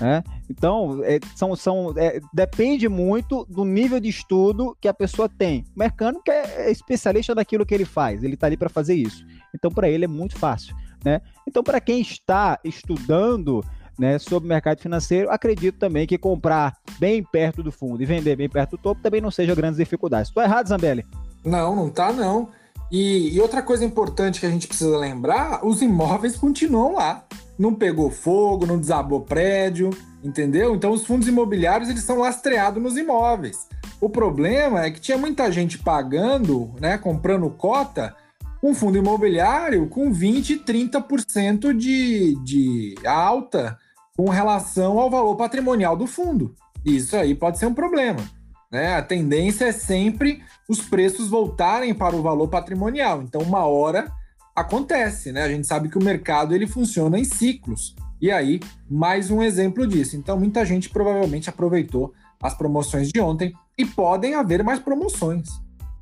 Né? 0.00 0.22
Então, 0.48 1.00
é, 1.04 1.18
são, 1.34 1.56
são, 1.56 1.94
é, 1.96 2.20
depende 2.32 2.88
muito 2.88 3.44
do 3.46 3.64
nível 3.64 3.98
de 3.98 4.08
estudo 4.08 4.76
que 4.80 4.88
a 4.88 4.94
pessoa 4.94 5.28
tem. 5.28 5.64
O 5.74 5.78
mecânico 5.78 6.30
é, 6.30 6.66
é 6.66 6.70
especialista 6.70 7.34
naquilo 7.34 7.64
que 7.64 7.74
ele 7.74 7.84
faz, 7.84 8.22
ele 8.22 8.34
está 8.34 8.46
ali 8.46 8.56
para 8.56 8.68
fazer 8.68 8.94
isso. 8.94 9.24
Então, 9.54 9.70
para 9.70 9.88
ele 9.88 10.04
é 10.04 10.08
muito 10.08 10.36
fácil. 10.38 10.76
Né? 11.04 11.20
Então, 11.46 11.62
para 11.62 11.80
quem 11.80 12.00
está 12.00 12.58
estudando 12.64 13.64
né, 13.98 14.18
sobre 14.18 14.46
o 14.46 14.48
mercado 14.48 14.80
financeiro, 14.80 15.30
acredito 15.30 15.78
também 15.78 16.06
que 16.06 16.18
comprar 16.18 16.76
bem 16.98 17.22
perto 17.22 17.62
do 17.62 17.72
fundo 17.72 18.02
e 18.02 18.06
vender 18.06 18.36
bem 18.36 18.48
perto 18.48 18.72
do 18.72 18.78
topo 18.78 19.00
também 19.00 19.20
não 19.20 19.30
seja 19.30 19.54
grandes 19.54 19.78
dificuldades. 19.78 20.28
Estou 20.28 20.42
errado, 20.42 20.68
Zambelli? 20.68 21.04
Não, 21.44 21.74
não 21.74 21.88
tá 21.88 22.12
não. 22.12 22.50
E, 22.90 23.34
e 23.34 23.40
outra 23.40 23.62
coisa 23.62 23.84
importante 23.84 24.40
que 24.40 24.46
a 24.46 24.50
gente 24.50 24.68
precisa 24.68 24.96
lembrar, 24.98 25.64
os 25.66 25.80
imóveis 25.80 26.36
continuam 26.36 26.94
lá 26.94 27.24
não 27.58 27.74
pegou 27.74 28.10
fogo, 28.10 28.66
não 28.66 28.78
desabou 28.78 29.20
prédio, 29.20 29.90
entendeu? 30.22 30.74
Então 30.74 30.92
os 30.92 31.04
fundos 31.06 31.28
imobiliários 31.28 31.88
eles 31.88 32.02
são 32.02 32.18
lastreados 32.18 32.82
nos 32.82 32.96
imóveis. 32.96 33.68
O 34.00 34.08
problema 34.08 34.84
é 34.84 34.90
que 34.90 35.00
tinha 35.00 35.16
muita 35.16 35.50
gente 35.50 35.78
pagando, 35.78 36.74
né, 36.80 36.98
comprando 36.98 37.48
cota, 37.50 38.14
um 38.62 38.74
fundo 38.74 38.98
imobiliário 38.98 39.88
com 39.88 40.12
20, 40.12 40.58
30% 40.58 41.72
de, 41.72 42.34
de 42.42 42.94
alta 43.06 43.78
com 44.16 44.28
relação 44.28 44.98
ao 44.98 45.10
valor 45.10 45.36
patrimonial 45.36 45.96
do 45.96 46.06
fundo. 46.06 46.54
Isso 46.84 47.16
aí 47.16 47.34
pode 47.34 47.58
ser 47.58 47.66
um 47.66 47.74
problema. 47.74 48.22
Né? 48.70 48.94
A 48.94 49.02
tendência 49.02 49.66
é 49.66 49.72
sempre 49.72 50.42
os 50.68 50.80
preços 50.80 51.28
voltarem 51.28 51.94
para 51.94 52.16
o 52.16 52.22
valor 52.22 52.48
patrimonial. 52.48 53.22
Então, 53.22 53.40
uma 53.42 53.64
hora 53.66 54.10
acontece, 54.56 55.30
né? 55.30 55.42
A 55.42 55.48
gente 55.48 55.66
sabe 55.66 55.90
que 55.90 55.98
o 55.98 56.02
mercado 56.02 56.54
ele 56.54 56.66
funciona 56.66 57.18
em 57.18 57.24
ciclos. 57.24 57.94
E 58.18 58.30
aí, 58.30 58.60
mais 58.90 59.30
um 59.30 59.42
exemplo 59.42 59.86
disso. 59.86 60.16
Então, 60.16 60.38
muita 60.38 60.64
gente 60.64 60.88
provavelmente 60.88 61.50
aproveitou 61.50 62.14
as 62.42 62.54
promoções 62.54 63.10
de 63.10 63.20
ontem 63.20 63.52
e 63.76 63.84
podem 63.84 64.34
haver 64.34 64.64
mais 64.64 64.78
promoções. 64.78 65.48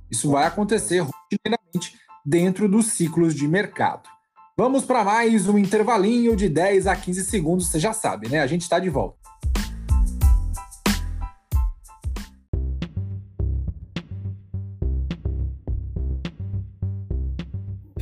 Isso 0.08 0.30
vai 0.30 0.46
acontecer 0.46 1.00
rotineiramente 1.00 1.98
dentro 2.24 2.68
dos 2.68 2.86
ciclos 2.86 3.34
de 3.34 3.48
mercado. 3.48 4.08
Vamos 4.56 4.84
para 4.84 5.02
mais 5.02 5.48
um 5.48 5.58
intervalinho 5.58 6.36
de 6.36 6.48
10 6.48 6.86
a 6.86 6.94
15 6.94 7.24
segundos, 7.24 7.66
você 7.66 7.80
já 7.80 7.92
sabe, 7.92 8.28
né? 8.28 8.40
A 8.40 8.46
gente 8.46 8.62
está 8.62 8.78
de 8.78 8.88
volta. 8.88 9.18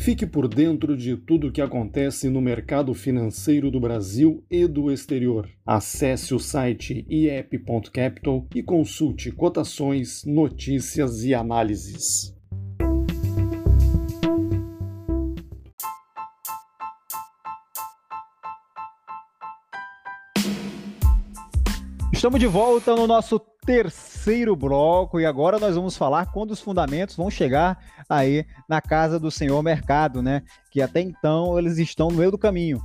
Fique 0.02 0.26
por 0.26 0.48
dentro 0.48 0.96
de 0.96 1.16
tudo 1.16 1.46
o 1.46 1.52
que 1.52 1.60
acontece 1.60 2.28
no 2.28 2.40
mercado 2.40 2.92
financeiro 2.92 3.70
do 3.70 3.78
Brasil 3.78 4.42
e 4.50 4.66
do 4.66 4.90
exterior. 4.90 5.48
Acesse 5.64 6.34
o 6.34 6.40
site 6.40 7.06
iep.capital 7.08 8.44
e 8.52 8.64
consulte 8.64 9.30
cotações, 9.30 10.24
notícias 10.24 11.22
e 11.22 11.32
análises. 11.32 12.34
Estamos 22.12 22.40
de 22.40 22.48
volta 22.48 22.96
no 22.96 23.06
nosso 23.06 23.38
terceiro 23.64 24.11
bloco 24.56 25.18
e 25.18 25.26
agora 25.26 25.58
nós 25.58 25.74
vamos 25.74 25.96
falar 25.96 26.26
quando 26.26 26.52
os 26.52 26.60
fundamentos 26.60 27.16
vão 27.16 27.30
chegar 27.30 27.78
aí 28.08 28.46
na 28.68 28.80
casa 28.80 29.18
do 29.18 29.30
senhor 29.30 29.62
mercado, 29.62 30.22
né? 30.22 30.42
Que 30.70 30.80
até 30.80 31.00
então 31.00 31.58
eles 31.58 31.78
estão 31.78 32.08
no 32.08 32.16
meio 32.16 32.30
do 32.30 32.38
caminho. 32.38 32.80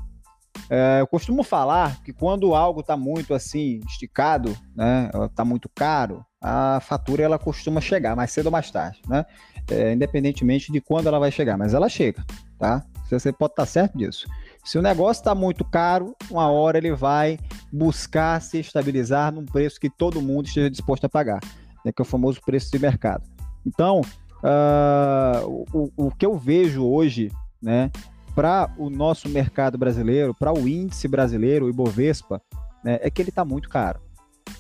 É, 0.70 0.98
eu 1.00 1.08
costumo 1.08 1.44
falar 1.44 2.02
que 2.04 2.12
quando 2.12 2.56
algo 2.56 2.80
está 2.82 2.98
muito 2.98 3.34
assim 3.34 3.80
esticado, 3.88 4.58
né? 4.76 5.10
Está 5.30 5.46
muito 5.46 5.70
caro, 5.70 6.26
a 6.42 6.80
fatura 6.80 7.24
ela 7.24 7.38
costuma 7.38 7.80
chegar 7.82 8.16
mais 8.16 8.32
cedo 8.32 8.48
ou 8.48 8.52
mais 8.52 8.72
tarde, 8.72 9.00
né? 9.08 9.26
É, 9.70 9.94
independentemente 9.94 10.72
de 10.72 10.82
quando 10.82 11.08
ela 11.08 11.20
vai 11.20 11.32
chegar, 11.32 11.58
mas 11.58 11.74
ela 11.74 11.90
chega, 11.90 12.26
tá? 12.58 12.84
Você 13.10 13.32
pode 13.32 13.54
estar 13.54 13.64
tá 13.64 13.66
certo 13.66 13.98
disso. 13.98 14.28
Se 14.68 14.78
o 14.78 14.82
negócio 14.82 15.22
está 15.22 15.34
muito 15.34 15.64
caro, 15.64 16.14
uma 16.30 16.52
hora 16.52 16.78
ele 16.78 16.94
vai 16.94 17.40
buscar 17.72 18.42
se 18.42 18.60
estabilizar 18.60 19.34
num 19.34 19.46
preço 19.46 19.80
que 19.80 19.90
todo 19.90 20.22
mundo 20.22 20.48
esteja 20.48 20.70
disposto 20.70 21.06
a 21.06 21.10
pagar, 21.10 21.40
né, 21.86 21.92
que 21.94 22.02
é 22.02 22.04
o 22.04 22.06
famoso 22.06 22.42
preço 22.46 22.70
de 22.70 22.78
mercado. 22.78 23.24
Então, 23.66 24.02
uh, 24.44 25.66
o, 25.72 26.08
o 26.08 26.12
que 26.12 26.26
eu 26.26 26.38
vejo 26.38 26.86
hoje, 26.86 27.32
né, 27.62 27.90
para 28.36 28.70
o 28.78 28.90
nosso 28.90 29.30
mercado 29.30 29.78
brasileiro, 29.78 30.36
para 30.38 30.52
o 30.52 30.68
índice 30.68 31.08
brasileiro, 31.08 31.68
o 31.68 31.70
Ibovespa, 31.70 32.42
né, 32.84 33.00
é 33.02 33.10
que 33.10 33.22
ele 33.22 33.30
está 33.30 33.46
muito 33.46 33.70
caro. 33.70 34.02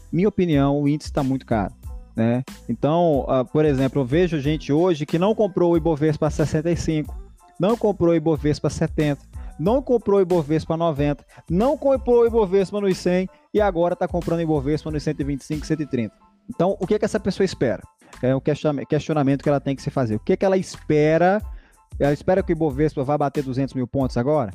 Minha 0.09 0.29
opinião, 0.29 0.81
o 0.81 0.87
índice 0.87 1.09
está 1.09 1.21
muito 1.21 1.45
caro. 1.45 1.73
Né? 2.15 2.45
Então, 2.69 3.25
uh, 3.27 3.43
por 3.43 3.65
exemplo, 3.65 4.01
eu 4.01 4.05
vejo 4.05 4.39
gente 4.39 4.71
hoje 4.71 5.05
que 5.05 5.19
não 5.19 5.35
comprou 5.35 5.73
o 5.73 5.77
Ibovespa 5.77 6.29
65, 6.29 7.13
não 7.59 7.75
comprou 7.75 8.13
o 8.13 8.15
Ibovespa 8.15 8.69
70, 8.69 9.26
não 9.59 9.81
comprou 9.81 10.21
Ibovespa 10.21 10.77
90, 10.77 11.25
não 11.49 11.77
comprou 11.77 12.25
Ibovespa 12.25 12.79
nos 12.79 12.97
100 12.97 13.29
e 13.53 13.61
agora 13.61 13.93
está 13.93 14.07
comprando 14.07 14.41
Ibovespa 14.41 14.91
nos 14.91 15.03
125, 15.03 15.65
130. 15.65 16.15
Então, 16.49 16.77
o 16.79 16.87
que, 16.87 16.97
que 16.97 17.05
essa 17.05 17.19
pessoa 17.19 17.45
espera? 17.45 17.83
É 18.21 18.35
um 18.35 18.39
questionamento 18.39 19.43
que 19.43 19.49
ela 19.49 19.59
tem 19.59 19.75
que 19.75 19.81
se 19.81 19.89
fazer. 19.89 20.15
O 20.15 20.19
que, 20.19 20.35
que 20.37 20.45
ela 20.45 20.57
espera? 20.57 21.41
Ela 21.99 22.13
espera 22.13 22.41
que 22.41 22.51
o 22.51 22.55
Ibovespa 22.55 23.03
vá 23.03 23.17
bater 23.17 23.43
200 23.43 23.75
mil 23.75 23.87
pontos 23.87 24.17
agora? 24.17 24.51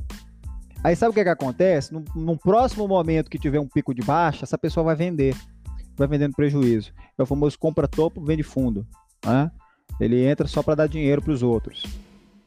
Aí 0.83 0.97
sabe 0.97 1.11
o 1.11 1.15
que, 1.15 1.23
que 1.23 1.29
acontece? 1.29 1.93
No, 1.93 2.03
no 2.15 2.37
próximo 2.37 2.89
momento 2.89 3.31
que 3.31 3.39
tiver 3.39 3.61
um 3.61 3.69
pico 3.69 3.95
de 3.95 4.03
baixa, 4.03 4.45
essa 4.45 4.59
pessoa 4.59 4.85
vai 4.85 4.97
vender. 4.97 5.37
Vai 5.97 6.09
vendendo 6.09 6.35
prejuízo. 6.35 6.93
É 7.17 7.23
o 7.23 7.27
famoso 7.27 7.59
compra 7.59 7.87
topo, 7.87 8.25
vende 8.25 8.43
fundo. 8.43 8.87
Né? 9.25 9.51
Ele 10.01 10.25
entra 10.25 10.49
só 10.49 10.63
para 10.63 10.75
dar 10.75 10.89
dinheiro 10.89 11.23
para 11.23 11.33
os 11.33 11.43
outros. 11.43 11.85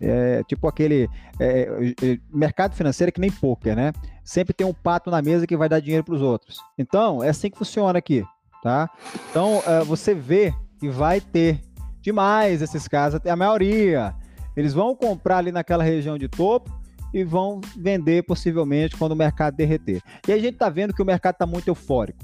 É, 0.01 0.43
tipo 0.43 0.67
aquele 0.67 1.09
é, 1.39 1.95
é, 2.03 2.19
mercado 2.29 2.75
financeiro 2.75 3.09
é 3.09 3.11
que 3.11 3.21
nem 3.21 3.31
poker, 3.31 3.75
né? 3.75 3.93
Sempre 4.23 4.53
tem 4.53 4.67
um 4.67 4.73
pato 4.73 5.09
na 5.09 5.21
mesa 5.21 5.47
que 5.47 5.55
vai 5.55 5.69
dar 5.69 5.79
dinheiro 5.79 6.03
para 6.03 6.15
os 6.15 6.21
outros. 6.21 6.59
Então, 6.77 7.23
é 7.23 7.29
assim 7.29 7.49
que 7.49 7.57
funciona 7.57 7.97
aqui, 7.97 8.25
tá? 8.61 8.89
Então, 9.29 9.61
é, 9.65 9.83
você 9.83 10.13
vê 10.13 10.53
que 10.79 10.89
vai 10.89 11.21
ter 11.21 11.61
demais 12.01 12.61
esses 12.61 12.87
casos, 12.87 13.19
a 13.25 13.35
maioria. 13.35 14.13
Eles 14.55 14.73
vão 14.73 14.95
comprar 14.95 15.37
ali 15.37 15.51
naquela 15.51 15.83
região 15.83 16.17
de 16.17 16.27
topo 16.27 16.71
e 17.13 17.23
vão 17.23 17.61
vender 17.77 18.23
possivelmente 18.23 18.97
quando 18.97 19.13
o 19.13 19.15
mercado 19.15 19.55
derreter. 19.55 20.01
E 20.27 20.33
a 20.33 20.37
gente 20.37 20.53
está 20.55 20.69
vendo 20.69 20.93
que 20.93 21.01
o 21.01 21.05
mercado 21.05 21.35
está 21.35 21.45
muito 21.45 21.69
eufórico, 21.69 22.19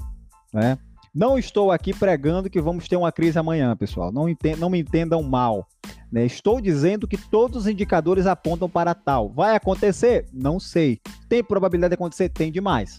né? 0.52 0.78
Não 1.14 1.36
estou 1.36 1.70
aqui 1.70 1.92
pregando 1.92 2.48
que 2.48 2.58
vamos 2.58 2.88
ter 2.88 2.96
uma 2.96 3.12
crise 3.12 3.38
amanhã, 3.38 3.76
pessoal. 3.76 4.10
Não, 4.10 4.24
não 4.58 4.70
me 4.70 4.80
entendam 4.80 5.22
mal. 5.22 5.68
Né? 6.10 6.24
Estou 6.24 6.58
dizendo 6.58 7.06
que 7.06 7.18
todos 7.18 7.58
os 7.58 7.66
indicadores 7.66 8.26
apontam 8.26 8.68
para 8.68 8.94
tal. 8.94 9.28
Vai 9.28 9.54
acontecer? 9.54 10.26
Não 10.32 10.58
sei. 10.58 11.00
Tem 11.28 11.44
probabilidade 11.44 11.90
de 11.90 11.94
acontecer? 11.96 12.30
Tem 12.30 12.50
demais. 12.50 12.98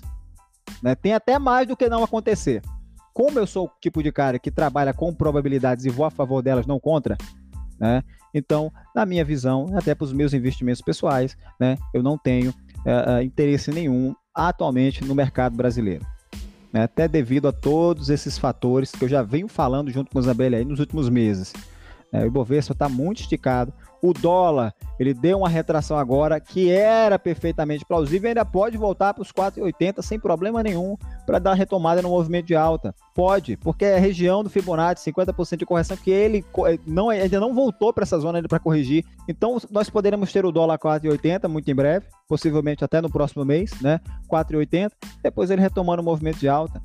Né? 0.82 0.94
Tem 0.94 1.14
até 1.14 1.40
mais 1.40 1.68
do 1.68 1.76
que 1.76 1.90
não 1.90 2.04
acontecer. 2.04 2.62
Como 3.16 3.40
eu 3.40 3.48
sou 3.48 3.66
o 3.66 3.72
tipo 3.82 4.04
de 4.04 4.12
cara 4.12 4.38
que 4.38 4.52
trabalha 4.52 4.94
com 4.94 5.12
probabilidades 5.14 5.86
e 5.86 5.90
vou 5.90 6.06
a 6.06 6.12
favor 6.12 6.44
delas, 6.44 6.68
não 6.68 6.80
contra, 6.80 7.16
né? 7.80 8.04
Então, 8.34 8.74
na 8.96 9.06
minha 9.06 9.24
visão, 9.24 9.68
até 9.76 9.94
para 9.94 10.06
os 10.06 10.14
meus 10.14 10.34
investimentos 10.34 10.82
pessoais, 10.82 11.38
né, 11.60 11.78
eu 11.94 12.02
não 12.02 12.18
tenho 12.18 12.50
uh, 12.50 13.22
interesse 13.22 13.70
nenhum 13.70 14.16
atualmente 14.34 15.06
no 15.06 15.14
mercado 15.14 15.56
brasileiro 15.56 16.04
né, 16.74 16.84
até 16.84 17.08
devido 17.08 17.48
a 17.48 17.52
todos 17.52 18.10
esses 18.10 18.38
fatores 18.38 18.92
que 18.92 19.04
eu 19.06 19.08
já 19.08 19.22
venho 19.22 19.48
falando 19.48 19.92
junto 19.92 20.12
com 20.12 20.18
a 20.18 20.22
Isabelle 20.22 20.56
aí 20.56 20.66
nos 20.66 20.80
últimos 20.80 21.08
meses. 21.08 21.54
É, 22.14 22.22
o 22.22 22.28
Ibovespa 22.28 22.74
está 22.74 22.88
muito 22.88 23.22
esticado. 23.22 23.74
O 24.00 24.14
dólar, 24.14 24.74
ele 25.00 25.14
deu 25.14 25.40
uma 25.40 25.50
retração 25.50 25.98
agora 25.98 26.40
que 26.40 26.70
era 26.70 27.18
perfeitamente 27.18 27.84
plausível 27.86 28.28
ainda 28.28 28.46
pode 28.46 28.78
voltar 28.78 29.14
para 29.14 29.24
os 29.24 29.32
4,80 29.32 30.02
sem 30.04 30.20
problema 30.20 30.62
nenhum 30.62 30.96
para 31.26 31.40
dar 31.40 31.54
retomada 31.54 32.02
no 32.02 32.10
movimento 32.10 32.46
de 32.46 32.56
alta. 32.56 32.94
Pode, 33.16 33.58
porque 33.58 33.86
é 33.86 33.96
a 33.96 34.00
região 34.00 34.44
do 34.44 34.50
Fibonacci, 34.50 35.12
50% 35.12 35.58
de 35.58 35.66
correção, 35.66 35.98
que 35.98 36.12
ele 36.12 36.46
eh, 36.68 36.78
não, 36.86 37.10
ainda 37.10 37.40
não 37.40 37.54
voltou 37.54 37.92
para 37.92 38.04
essa 38.04 38.20
zona 38.20 38.44
para 38.44 38.60
corrigir. 38.60 39.06
Então, 39.28 39.58
nós 39.72 39.90
poderemos 39.90 40.32
ter 40.32 40.46
o 40.46 40.52
dólar 40.52 40.78
4,80 40.78 41.48
muito 41.48 41.72
em 41.72 41.76
breve, 41.76 42.06
possivelmente 42.28 42.84
até 42.84 43.02
no 43.02 43.10
próximo 43.10 43.44
mês, 43.44 43.72
né? 43.82 44.00
4,80, 44.30 44.92
depois 45.24 45.50
ele 45.50 45.62
retomando 45.62 46.02
o 46.02 46.06
movimento 46.06 46.40
de 46.40 46.50
alta. 46.50 46.82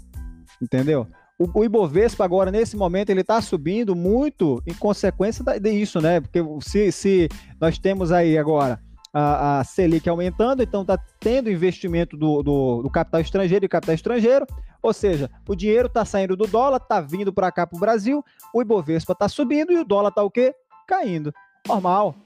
Entendeu? 0.62 1.06
O, 1.38 1.64
Ibovespa 1.64 2.24
agora, 2.24 2.50
nesse 2.50 2.76
momento, 2.76 3.10
ele 3.10 3.20
está 3.20 3.40
subindo 3.40 3.94
muito 3.94 4.60
em 4.66 4.74
consequência 4.74 5.44
disso, 5.60 6.00
né? 6.00 6.20
Porque 6.20 6.40
se, 6.60 6.90
se 6.90 7.28
nós 7.60 7.78
temos 7.78 8.10
aí 8.10 8.36
agora 8.36 8.80
a, 9.12 9.60
a 9.60 9.64
Selic 9.64 10.08
aumentando, 10.08 10.64
então 10.64 10.82
está 10.82 10.98
tendo 11.20 11.48
investimento 11.48 12.16
do, 12.16 12.42
do, 12.42 12.82
do, 12.82 12.90
capital 12.90 13.20
estrangeiro 13.20 13.64
e 13.64 13.68
capital 13.68 13.94
estrangeiro, 13.94 14.46
ou 14.82 14.92
seja, 14.92 15.30
o 15.48 15.54
dinheiro 15.54 15.86
está 15.86 16.04
saindo 16.04 16.36
do 16.36 16.46
dólar, 16.46 16.78
está 16.78 17.00
vindo 17.00 17.32
para 17.32 17.52
cá 17.52 17.64
para 17.64 17.76
o 17.76 17.80
Brasil, 17.80 18.24
o 18.52 18.60
Ibovespa 18.60 19.12
está 19.12 19.28
subindo 19.28 19.72
e 19.72 19.78
o 19.78 19.84
dólar 19.84 20.08
está 20.08 20.24
o 20.24 20.30
quê? 20.30 20.52
Caindo. 20.88 21.32
Normal. 21.68 22.16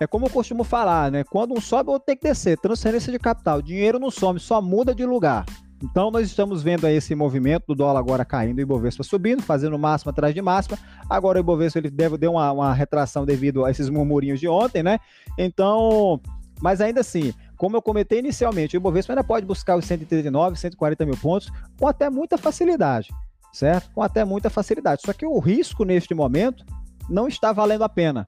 É 0.00 0.06
como 0.06 0.26
eu 0.26 0.30
costumo 0.30 0.62
falar, 0.62 1.10
né? 1.10 1.24
Quando 1.24 1.56
um 1.56 1.60
sobe, 1.60 1.90
outro 1.90 2.06
tem 2.06 2.16
que 2.16 2.28
descer. 2.28 2.56
Transferência 2.58 3.10
de 3.10 3.18
capital. 3.18 3.60
Dinheiro 3.60 3.98
não 3.98 4.10
some, 4.10 4.38
só 4.38 4.62
muda 4.62 4.94
de 4.94 5.04
lugar. 5.04 5.44
Então 5.82 6.10
nós 6.10 6.26
estamos 6.26 6.62
vendo 6.62 6.86
aí 6.86 6.96
esse 6.96 7.14
movimento 7.14 7.66
do 7.68 7.74
dólar 7.74 8.00
agora 8.00 8.24
caindo 8.24 8.58
o 8.58 8.60
Ibovespa 8.60 9.02
subindo, 9.02 9.42
fazendo 9.42 9.78
máxima 9.78 10.10
atrás 10.10 10.34
de 10.34 10.42
máxima. 10.42 10.76
Agora 11.08 11.38
o 11.38 11.40
Ibovespa 11.40 11.78
ele 11.78 11.90
deve 11.90 12.16
deu 12.18 12.32
uma, 12.32 12.50
uma 12.50 12.74
retração 12.74 13.24
devido 13.24 13.64
a 13.64 13.70
esses 13.70 13.88
murmurinhos 13.88 14.40
de 14.40 14.48
ontem, 14.48 14.82
né? 14.82 14.98
Então, 15.38 16.20
mas 16.60 16.80
ainda 16.80 17.00
assim, 17.00 17.32
como 17.56 17.76
eu 17.76 17.82
comentei 17.82 18.18
inicialmente, 18.18 18.76
o 18.76 18.78
Ibovespa 18.78 19.12
ainda 19.12 19.24
pode 19.24 19.46
buscar 19.46 19.76
os 19.76 19.84
139, 19.84 20.56
140 20.56 21.06
mil 21.06 21.16
pontos 21.16 21.50
com 21.78 21.86
até 21.86 22.10
muita 22.10 22.36
facilidade, 22.36 23.10
certo? 23.52 23.90
Com 23.94 24.02
até 24.02 24.24
muita 24.24 24.50
facilidade. 24.50 25.02
Só 25.04 25.12
que 25.12 25.24
o 25.24 25.38
risco 25.38 25.84
neste 25.84 26.12
momento 26.12 26.64
não 27.08 27.28
está 27.28 27.52
valendo 27.52 27.84
a 27.84 27.88
pena 27.88 28.26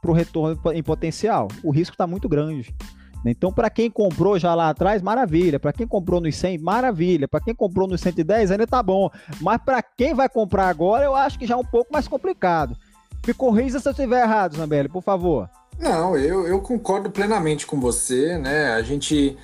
para 0.00 0.10
o 0.10 0.14
retorno 0.14 0.60
em 0.72 0.82
potencial. 0.82 1.48
O 1.62 1.70
risco 1.70 1.94
está 1.94 2.06
muito 2.06 2.28
grande. 2.28 2.74
Então, 3.24 3.52
para 3.52 3.70
quem 3.70 3.90
comprou 3.90 4.38
já 4.38 4.54
lá 4.54 4.70
atrás, 4.70 5.00
maravilha. 5.00 5.60
Para 5.60 5.72
quem 5.72 5.86
comprou 5.86 6.20
nos 6.20 6.36
100, 6.36 6.58
maravilha. 6.58 7.28
Para 7.28 7.40
quem 7.40 7.54
comprou 7.54 7.86
nos 7.86 8.00
110, 8.00 8.50
ainda 8.50 8.66
tá 8.66 8.82
bom. 8.82 9.10
Mas 9.40 9.60
para 9.62 9.82
quem 9.82 10.14
vai 10.14 10.28
comprar 10.28 10.68
agora, 10.68 11.04
eu 11.04 11.14
acho 11.14 11.38
que 11.38 11.46
já 11.46 11.54
é 11.54 11.56
um 11.56 11.64
pouco 11.64 11.92
mais 11.92 12.08
complicado. 12.08 12.76
Me 13.26 13.32
corrija 13.32 13.78
se 13.78 13.88
eu 13.88 13.92
estiver 13.92 14.22
errado, 14.22 14.56
Zambelli, 14.56 14.88
por 14.88 15.02
favor. 15.02 15.48
Não, 15.78 16.16
eu, 16.16 16.46
eu 16.46 16.60
concordo 16.60 17.10
plenamente 17.10 17.66
com 17.66 17.80
você, 17.80 18.36
né? 18.36 18.72
A 18.72 18.82
gente 18.82 19.36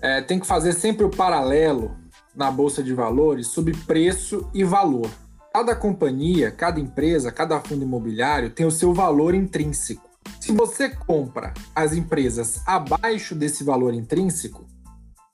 é, 0.00 0.20
tem 0.20 0.38
que 0.38 0.46
fazer 0.46 0.72
sempre 0.72 1.04
o 1.04 1.10
paralelo 1.10 1.94
na 2.34 2.50
Bolsa 2.50 2.82
de 2.82 2.94
Valores 2.94 3.48
sobre 3.48 3.76
preço 3.86 4.48
e 4.54 4.64
valor. 4.64 5.10
Cada 5.52 5.74
companhia, 5.74 6.50
cada 6.50 6.78
empresa, 6.78 7.32
cada 7.32 7.60
fundo 7.60 7.82
imobiliário 7.82 8.50
tem 8.50 8.64
o 8.64 8.70
seu 8.70 8.94
valor 8.94 9.34
intrínseco. 9.34 10.07
Se 10.40 10.52
você 10.52 10.88
compra 10.88 11.52
as 11.74 11.92
empresas 11.92 12.60
abaixo 12.66 13.34
desse 13.34 13.64
valor 13.64 13.94
intrínseco, 13.94 14.66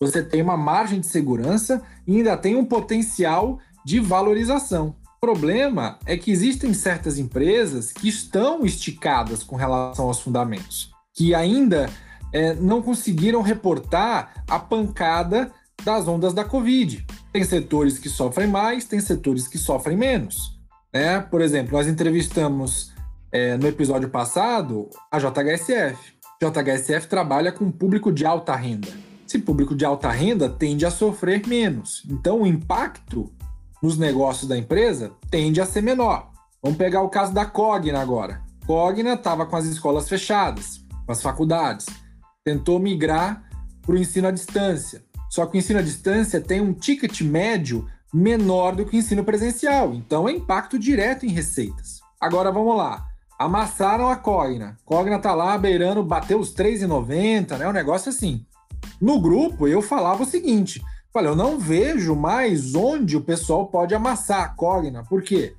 você 0.01 0.23
tem 0.23 0.43
uma 0.43 0.57
margem 0.57 1.01
de 1.01 1.07
segurança 1.07 1.83
e 2.07 2.17
ainda 2.17 2.37
tem 2.37 2.57
um 2.57 2.65
potencial 2.65 3.59
de 3.85 4.01
valorização. 4.01 4.97
O 5.17 5.21
problema 5.21 5.99
é 6.05 6.17
que 6.17 6.31
existem 6.31 6.75
certas 6.75 7.19
empresas 7.19 7.93
que 7.93 8.09
estão 8.09 8.65
esticadas 8.65 9.43
com 9.43 9.57
relação 9.57 10.07
aos 10.07 10.21
fundamentos, 10.21 10.91
que 11.15 11.35
ainda 11.35 11.89
é, 12.33 12.55
não 12.55 12.83
conseguiram 12.83 13.41
reportar 13.41 14.45
a 14.49 14.59
pancada 14.59 15.51
das 15.83 16.07
ondas 16.07 16.35
da 16.35 16.45
Covid. 16.45 17.07
Tem 17.33 17.45
setores 17.45 17.99
que 17.99 18.09
sofrem 18.09 18.49
mais, 18.49 18.85
tem 18.85 19.01
setores 19.01 19.49
que 19.49 19.59
sofrem 19.59 19.97
menos. 19.97 20.59
Né? 20.93 21.21
Por 21.21 21.41
exemplo, 21.41 21.73
nós 21.73 21.87
entrevistamos 21.87 22.93
é, 23.35 23.57
no 23.57 23.67
episódio 23.67 24.09
passado 24.09 24.89
a 25.11 25.19
JHSF. 25.19 26.15
JHSF 26.41 27.09
trabalha 27.09 27.51
com 27.51 27.69
público 27.69 28.13
de 28.13 28.25
alta 28.25 28.55
renda. 28.55 28.87
Esse 29.27 29.41
público 29.41 29.75
de 29.75 29.85
alta 29.85 30.09
renda 30.09 30.49
tende 30.49 30.87
a 30.87 30.91
sofrer 30.91 31.45
menos. 31.45 32.05
Então, 32.09 32.43
o 32.43 32.47
impacto 32.47 33.33
nos 33.83 33.99
negócios 33.99 34.49
da 34.49 34.57
empresa 34.57 35.11
tende 35.31 35.61
a 35.61 35.67
ser 35.67 35.83
menor. 35.83 36.31
Vamos 36.63 36.79
pegar 36.79 37.03
o 37.03 37.09
caso 37.09 37.35
da 37.35 37.45
Cogna 37.45 38.01
agora. 38.01 38.41
Cogna 38.69 39.15
estava 39.15 39.45
com 39.47 39.57
as 39.57 39.65
escolas 39.65 40.09
fechadas, 40.09 40.85
com 41.05 41.11
as 41.11 41.21
faculdades. 41.21 41.87
Tentou 42.45 42.79
migrar 42.79 43.43
para 43.83 43.97
o 43.97 43.99
ensino 43.99 44.29
à 44.29 44.31
distância. 44.31 45.03
Só 45.29 45.45
que 45.47 45.57
o 45.57 45.59
ensino 45.59 45.81
à 45.81 45.83
distância 45.83 46.41
tem 46.41 46.61
um 46.61 46.73
ticket 46.73 47.21
médio 47.23 47.85
menor 48.13 48.77
do 48.77 48.87
que 48.87 48.97
o 48.97 48.99
ensino 49.01 49.25
presencial. 49.25 49.93
Então, 49.93 50.29
é 50.29 50.33
impacto 50.33 50.79
direto 50.79 51.27
em 51.27 51.31
receitas. 51.31 51.99
Agora, 52.21 52.53
vamos 52.53 52.77
lá 52.77 53.13
amassaram 53.39 54.09
a 54.09 54.17
Cogna. 54.17 54.77
Cogna 54.85 55.19
tá 55.19 55.35
lá 55.35 55.57
beirando, 55.59 56.03
bateu 56.03 56.39
os 56.39 56.55
3,90, 56.55 57.59
né? 57.59 57.69
Um 57.69 57.73
negócio 57.73 58.09
assim. 58.09 58.45
No 59.01 59.21
grupo, 59.21 59.67
eu 59.67 59.83
falava 59.83 60.23
o 60.23 60.27
seguinte: 60.27 60.83
falei, 61.13 61.31
eu 61.31 61.37
não 61.37 61.59
vejo 61.59 62.15
mais 62.15 62.75
onde 62.75 63.17
o 63.17 63.21
pessoal 63.21 63.67
pode 63.67 63.95
amassar 63.95 64.43
a 64.43 64.49
Cogna. 64.49 65.05
Por 65.05 65.23
quê? 65.23 65.55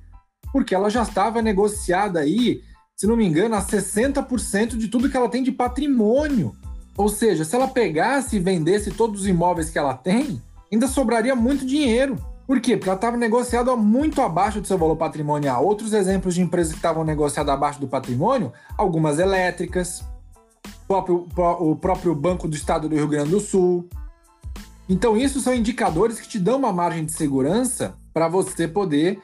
Porque 0.52 0.74
ela 0.74 0.90
já 0.90 1.02
estava 1.02 1.42
negociada 1.42 2.20
aí, 2.20 2.62
se 2.94 3.06
não 3.06 3.16
me 3.16 3.26
engano, 3.26 3.54
a 3.54 3.62
60% 3.62 4.76
de 4.76 4.88
tudo 4.88 5.10
que 5.10 5.16
ela 5.16 5.28
tem 5.28 5.42
de 5.42 5.52
patrimônio. 5.52 6.54
Ou 6.96 7.08
seja, 7.08 7.44
se 7.44 7.54
ela 7.54 7.68
pegasse 7.68 8.36
e 8.36 8.40
vendesse 8.40 8.90
todos 8.90 9.22
os 9.22 9.26
imóveis 9.26 9.68
que 9.68 9.78
ela 9.78 9.94
tem, 9.94 10.40
ainda 10.72 10.86
sobraria 10.86 11.34
muito 11.34 11.66
dinheiro. 11.66 12.16
Por 12.46 12.60
quê? 12.60 12.76
Porque 12.76 12.88
ela 12.88 12.96
estava 12.96 13.16
negociada 13.16 13.74
muito 13.74 14.22
abaixo 14.22 14.60
do 14.60 14.66
seu 14.66 14.78
valor 14.78 14.96
patrimonial. 14.96 15.64
Outros 15.64 15.92
exemplos 15.92 16.34
de 16.34 16.42
empresas 16.42 16.72
que 16.72 16.78
estavam 16.78 17.02
negociadas 17.02 17.52
abaixo 17.52 17.80
do 17.80 17.88
patrimônio, 17.88 18.52
algumas 18.78 19.18
elétricas, 19.18 20.04
o 20.84 20.86
próprio, 20.86 21.28
o 21.60 21.76
próprio 21.76 22.14
Banco 22.14 22.46
do 22.46 22.54
Estado 22.54 22.88
do 22.88 22.94
Rio 22.94 23.08
Grande 23.08 23.30
do 23.30 23.40
Sul. 23.40 23.88
Então, 24.88 25.16
isso 25.16 25.40
são 25.40 25.52
indicadores 25.52 26.20
que 26.20 26.28
te 26.28 26.38
dão 26.38 26.58
uma 26.58 26.72
margem 26.72 27.04
de 27.04 27.10
segurança 27.10 27.96
para 28.14 28.28
você 28.28 28.68
poder 28.68 29.20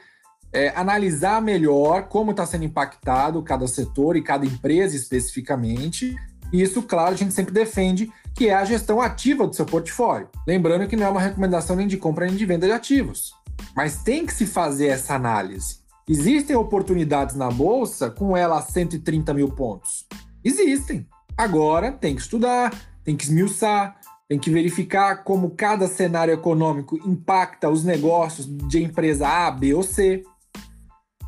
é, 0.51 0.69
analisar 0.75 1.41
melhor 1.41 2.03
como 2.09 2.31
está 2.31 2.45
sendo 2.45 2.65
impactado 2.65 3.41
cada 3.41 3.65
setor 3.67 4.17
e 4.17 4.21
cada 4.21 4.45
empresa 4.45 4.97
especificamente. 4.97 6.13
E 6.51 6.61
isso, 6.61 6.83
claro, 6.83 7.13
a 7.13 7.17
gente 7.17 7.33
sempre 7.33 7.53
defende 7.53 8.11
que 8.35 8.49
é 8.49 8.53
a 8.53 8.65
gestão 8.65 8.99
ativa 8.99 9.47
do 9.47 9.55
seu 9.55 9.65
portfólio. 9.65 10.29
Lembrando 10.47 10.87
que 10.87 10.95
não 10.95 11.07
é 11.07 11.09
uma 11.09 11.21
recomendação 11.21 11.75
nem 11.75 11.87
de 11.87 11.97
compra 11.97 12.25
nem 12.25 12.35
de 12.35 12.45
venda 12.45 12.65
de 12.65 12.71
ativos. 12.71 13.33
Mas 13.75 14.03
tem 14.03 14.25
que 14.25 14.33
se 14.33 14.45
fazer 14.45 14.87
essa 14.87 15.15
análise. 15.15 15.77
Existem 16.07 16.55
oportunidades 16.55 17.35
na 17.35 17.49
bolsa 17.49 18.09
com 18.09 18.35
ela 18.35 18.57
a 18.57 18.61
130 18.61 19.33
mil 19.33 19.49
pontos? 19.49 20.05
Existem. 20.43 21.07
Agora 21.37 21.91
tem 21.91 22.15
que 22.15 22.21
estudar, 22.21 22.73
tem 23.03 23.15
que 23.15 23.23
esmiuçar, 23.23 23.97
tem 24.27 24.37
que 24.37 24.49
verificar 24.49 25.23
como 25.23 25.51
cada 25.51 25.87
cenário 25.87 26.33
econômico 26.33 26.97
impacta 27.07 27.69
os 27.69 27.83
negócios 27.83 28.45
de 28.67 28.83
empresa 28.83 29.27
A, 29.27 29.51
B 29.51 29.73
ou 29.73 29.83
C. 29.83 30.23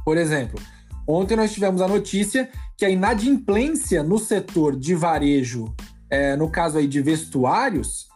Por 0.04 0.18
exemplo, 0.18 0.60
ontem 1.08 1.36
nós 1.36 1.54
tivemos 1.54 1.82
a 1.82 1.88
notícia 1.88 2.50
que 2.78 2.86
a 2.86 2.90
inadimplência 2.90 4.04
no 4.04 4.20
setor 4.20 4.76
de 4.76 4.94
varejo 4.94 5.74
é, 6.16 6.36
no 6.38 6.50
caso 6.50 6.78
aí 6.78 6.88
de 6.88 7.02
vestuários, 7.02 8.08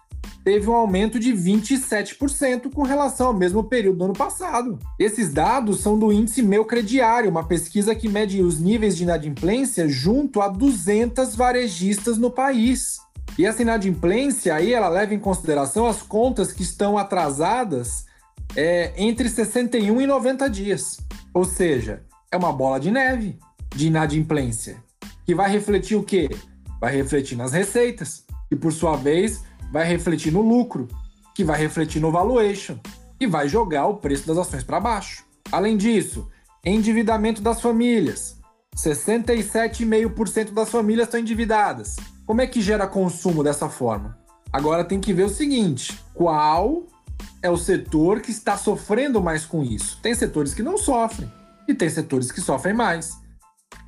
teve 0.41 0.69
um 0.69 0.73
aumento 0.73 1.19
de 1.19 1.33
27% 1.33 2.71
com 2.71 2.83
relação 2.83 3.27
ao 3.27 3.33
mesmo 3.33 3.63
período 3.63 3.97
do 3.97 4.05
ano 4.05 4.13
passado. 4.13 4.79
Esses 4.97 5.33
dados 5.33 5.81
são 5.81 5.99
do 5.99 6.11
índice 6.13 6.41
Meu 6.41 6.63
Crediário, 6.63 7.29
uma 7.29 7.45
pesquisa 7.45 7.93
que 7.93 8.07
mede 8.07 8.41
os 8.41 8.57
níveis 8.57 8.95
de 8.95 9.03
inadimplência 9.03 9.87
junto 9.89 10.41
a 10.41 10.47
200 10.47 11.35
varejistas 11.35 12.17
no 12.17 12.31
país. 12.31 12.99
E 13.37 13.45
essa 13.45 13.61
inadimplência 13.61 14.55
aí, 14.55 14.73
ela 14.73 14.87
leva 14.87 15.13
em 15.13 15.19
consideração 15.19 15.85
as 15.85 16.01
contas 16.01 16.53
que 16.53 16.63
estão 16.63 16.97
atrasadas 16.97 18.05
é, 18.55 18.93
entre 18.95 19.27
61 19.27 20.01
e 20.01 20.07
90 20.07 20.49
dias. 20.49 20.97
Ou 21.33 21.43
seja, 21.43 22.01
é 22.31 22.37
uma 22.37 22.53
bola 22.53 22.79
de 22.79 22.89
neve 22.89 23.37
de 23.75 23.87
inadimplência, 23.87 24.77
que 25.25 25.35
vai 25.35 25.51
refletir 25.51 25.95
o 25.95 26.03
quê? 26.03 26.29
Vai 26.79 26.95
refletir 26.95 27.37
nas 27.37 27.51
receitas, 27.51 28.25
e 28.49 28.55
por 28.55 28.71
sua 28.71 28.95
vez 28.95 29.43
vai 29.71 29.85
refletir 29.85 30.31
no 30.31 30.41
lucro, 30.41 30.87
que 31.35 31.43
vai 31.43 31.59
refletir 31.59 32.01
no 32.01 32.11
valuation, 32.11 32.77
e 33.19 33.27
vai 33.27 33.47
jogar 33.47 33.87
o 33.87 33.97
preço 33.97 34.27
das 34.27 34.37
ações 34.37 34.63
para 34.63 34.79
baixo. 34.79 35.25
Além 35.51 35.77
disso, 35.77 36.29
endividamento 36.65 37.41
das 37.41 37.61
famílias. 37.61 38.37
67,5% 38.75 40.51
das 40.53 40.69
famílias 40.69 41.07
estão 41.07 41.19
endividadas. 41.19 41.97
Como 42.25 42.41
é 42.41 42.47
que 42.47 42.61
gera 42.61 42.87
consumo 42.87 43.43
dessa 43.43 43.67
forma? 43.69 44.17
Agora 44.53 44.83
tem 44.83 44.99
que 44.99 45.13
ver 45.13 45.23
o 45.23 45.29
seguinte: 45.29 45.99
qual 46.13 46.83
é 47.41 47.49
o 47.49 47.57
setor 47.57 48.21
que 48.21 48.31
está 48.31 48.57
sofrendo 48.57 49.21
mais 49.21 49.45
com 49.45 49.63
isso? 49.63 49.99
Tem 50.01 50.13
setores 50.13 50.53
que 50.53 50.63
não 50.63 50.77
sofrem 50.77 51.31
e 51.67 51.73
tem 51.73 51.89
setores 51.89 52.31
que 52.31 52.41
sofrem 52.41 52.73
mais. 52.73 53.17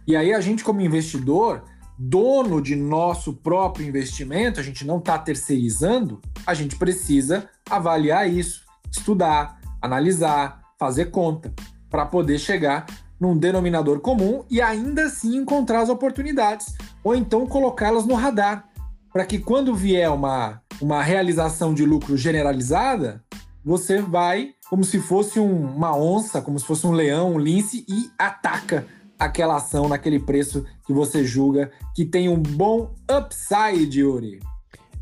E 0.08 0.16
aí 0.16 0.34
a 0.34 0.42
gente, 0.42 0.64
como 0.64 0.82
investidor, 0.82 1.64
dono 2.04 2.60
de 2.60 2.76
nosso 2.76 3.32
próprio 3.32 3.88
investimento, 3.88 4.60
a 4.60 4.64
gente 4.64 4.84
não 4.84 4.98
está 4.98 5.20
terceirizando, 5.20 6.20
a 6.48 6.54
gente 6.56 6.76
precisa 6.76 7.48
avaliar 7.70 8.28
isso, 8.28 8.64
estudar, 8.92 9.60
analisar, 9.80 10.62
fazer 10.80 11.12
conta, 11.12 11.54
para 11.92 12.04
poder 12.04 12.40
chegar 12.40 12.88
num 13.20 13.38
denominador 13.38 14.00
comum 14.00 14.44
e 14.50 14.60
ainda 14.60 15.04
assim 15.04 15.38
encontrar 15.38 15.82
as 15.82 15.90
oportunidades, 15.90 16.74
ou 17.04 17.14
então 17.14 17.46
colocá-las 17.46 18.04
no 18.04 18.16
radar, 18.16 18.68
para 19.14 19.24
que 19.24 19.38
quando 19.38 19.76
vier 19.76 20.10
uma, 20.10 20.60
uma 20.82 21.04
realização 21.04 21.72
de 21.72 21.86
lucro 21.86 22.18
generalizada, 22.18 23.24
você 23.64 24.02
vai 24.02 24.56
como 24.68 24.84
se 24.84 25.00
fosse 25.00 25.40
um, 25.40 25.68
uma 25.76 25.96
onça, 25.96 26.42
como 26.42 26.58
se 26.58 26.66
fosse 26.66 26.88
um 26.88 26.94
leão, 26.94 27.34
um 27.34 27.38
lince 27.38 27.86
e 27.88 28.10
ataca 28.18 28.88
aquela 29.22 29.58
ação 29.58 29.88
naquele 29.88 30.20
preço 30.20 30.66
que 30.86 30.92
você 30.92 31.24
julga 31.24 31.72
que 31.96 32.04
tem 32.04 32.28
um 32.28 32.42
bom 32.42 32.92
upside, 33.10 34.00
Yuri. 34.00 34.40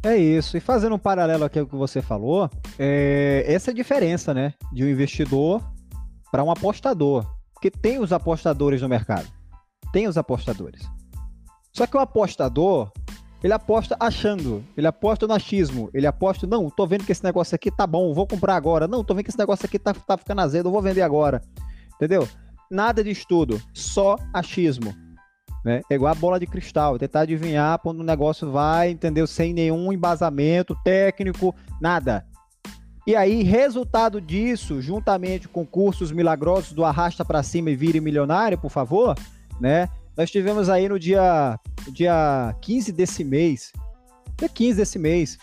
É 0.04 0.18
isso. 0.18 0.58
E 0.58 0.60
fazendo 0.60 0.96
um 0.96 1.00
paralelo 1.00 1.46
aqui 1.46 1.60
com 1.60 1.66
o 1.66 1.70
que 1.70 1.76
você 1.76 2.02
falou, 2.02 2.50
é... 2.78 3.46
essa 3.48 3.72
é 3.72 3.74
a 3.74 3.76
diferença, 3.76 4.34
né, 4.34 4.54
de 4.74 4.84
um 4.84 4.90
investidor 4.90 5.64
para 6.32 6.44
um 6.44 6.52
apostador, 6.52 7.26
porque 7.54 7.72
tem 7.72 8.00
os 8.00 8.12
apostadores 8.12 8.82
no 8.82 8.90
mercado, 8.90 9.28
tem 9.94 10.08
os 10.08 10.18
apostadores. 10.18 10.82
Só 11.72 11.88
que 11.88 11.96
o 11.96 12.00
apostador, 12.00 12.92
ele 13.42 13.54
aposta 13.54 13.96
achando, 14.00 14.64
ele 14.76 14.86
aposta 14.86 15.26
no 15.26 15.34
achismo, 15.34 15.90
ele 15.94 16.06
aposta, 16.06 16.46
não, 16.46 16.70
tô 16.70 16.86
vendo 16.86 17.06
que 17.06 17.12
esse 17.12 17.24
negócio 17.24 17.56
aqui 17.56 17.72
tá 17.72 17.88
bom, 17.88 18.14
vou 18.14 18.28
comprar 18.28 18.56
agora. 18.56 18.88
Não, 18.88 19.04
tô 19.04 19.14
vendo 19.14 19.24
que 19.24 19.32
esse 19.32 19.40
negócio 19.40 19.66
aqui 19.66 19.80
tá, 19.80 19.94
tá 19.94 20.18
ficando 20.18 20.42
azedo, 20.42 20.72
vou 20.72 20.82
vender 20.82 21.02
agora. 21.02 21.42
Entendeu? 21.96 22.28
Nada 22.70 23.04
de 23.04 23.10
estudo, 23.10 23.62
só 23.74 24.16
achismo. 24.34 24.94
Né? 25.66 25.82
É 25.90 25.96
igual 25.96 26.12
a 26.12 26.16
bola 26.16 26.40
de 26.40 26.48
cristal, 26.48 26.98
tentar 26.98 27.22
adivinhar 27.22 27.80
quando 27.80 28.00
o 28.00 28.04
negócio 28.04 28.50
vai, 28.50 28.92
entendeu? 28.92 29.28
Sem 29.28 29.54
nenhum 29.54 29.92
embasamento 29.92 30.76
técnico, 30.84 31.54
nada. 31.82 32.26
E 33.06 33.16
aí, 33.16 33.42
resultado 33.44 34.22
disso, 34.22 34.82
juntamente 34.82 35.48
com 35.48 35.66
cursos 35.66 36.12
milagrosos 36.12 36.74
do 36.74 36.86
Arrasta 36.86 37.26
para 37.26 37.42
Cima 37.42 37.72
e 37.72 37.76
Vire 37.76 38.00
Milionário, 38.00 38.58
por 38.58 38.70
favor, 38.70 39.16
né? 39.60 39.90
Nós 40.16 40.30
tivemos 40.30 40.70
aí 40.70 40.88
no 40.88 41.00
dia, 41.00 41.58
dia 41.92 42.56
15 42.62 42.92
desse 42.92 43.24
mês, 43.24 43.72
dia 44.38 44.50
15 44.50 44.78
desse 44.78 45.00
mês, 45.00 45.38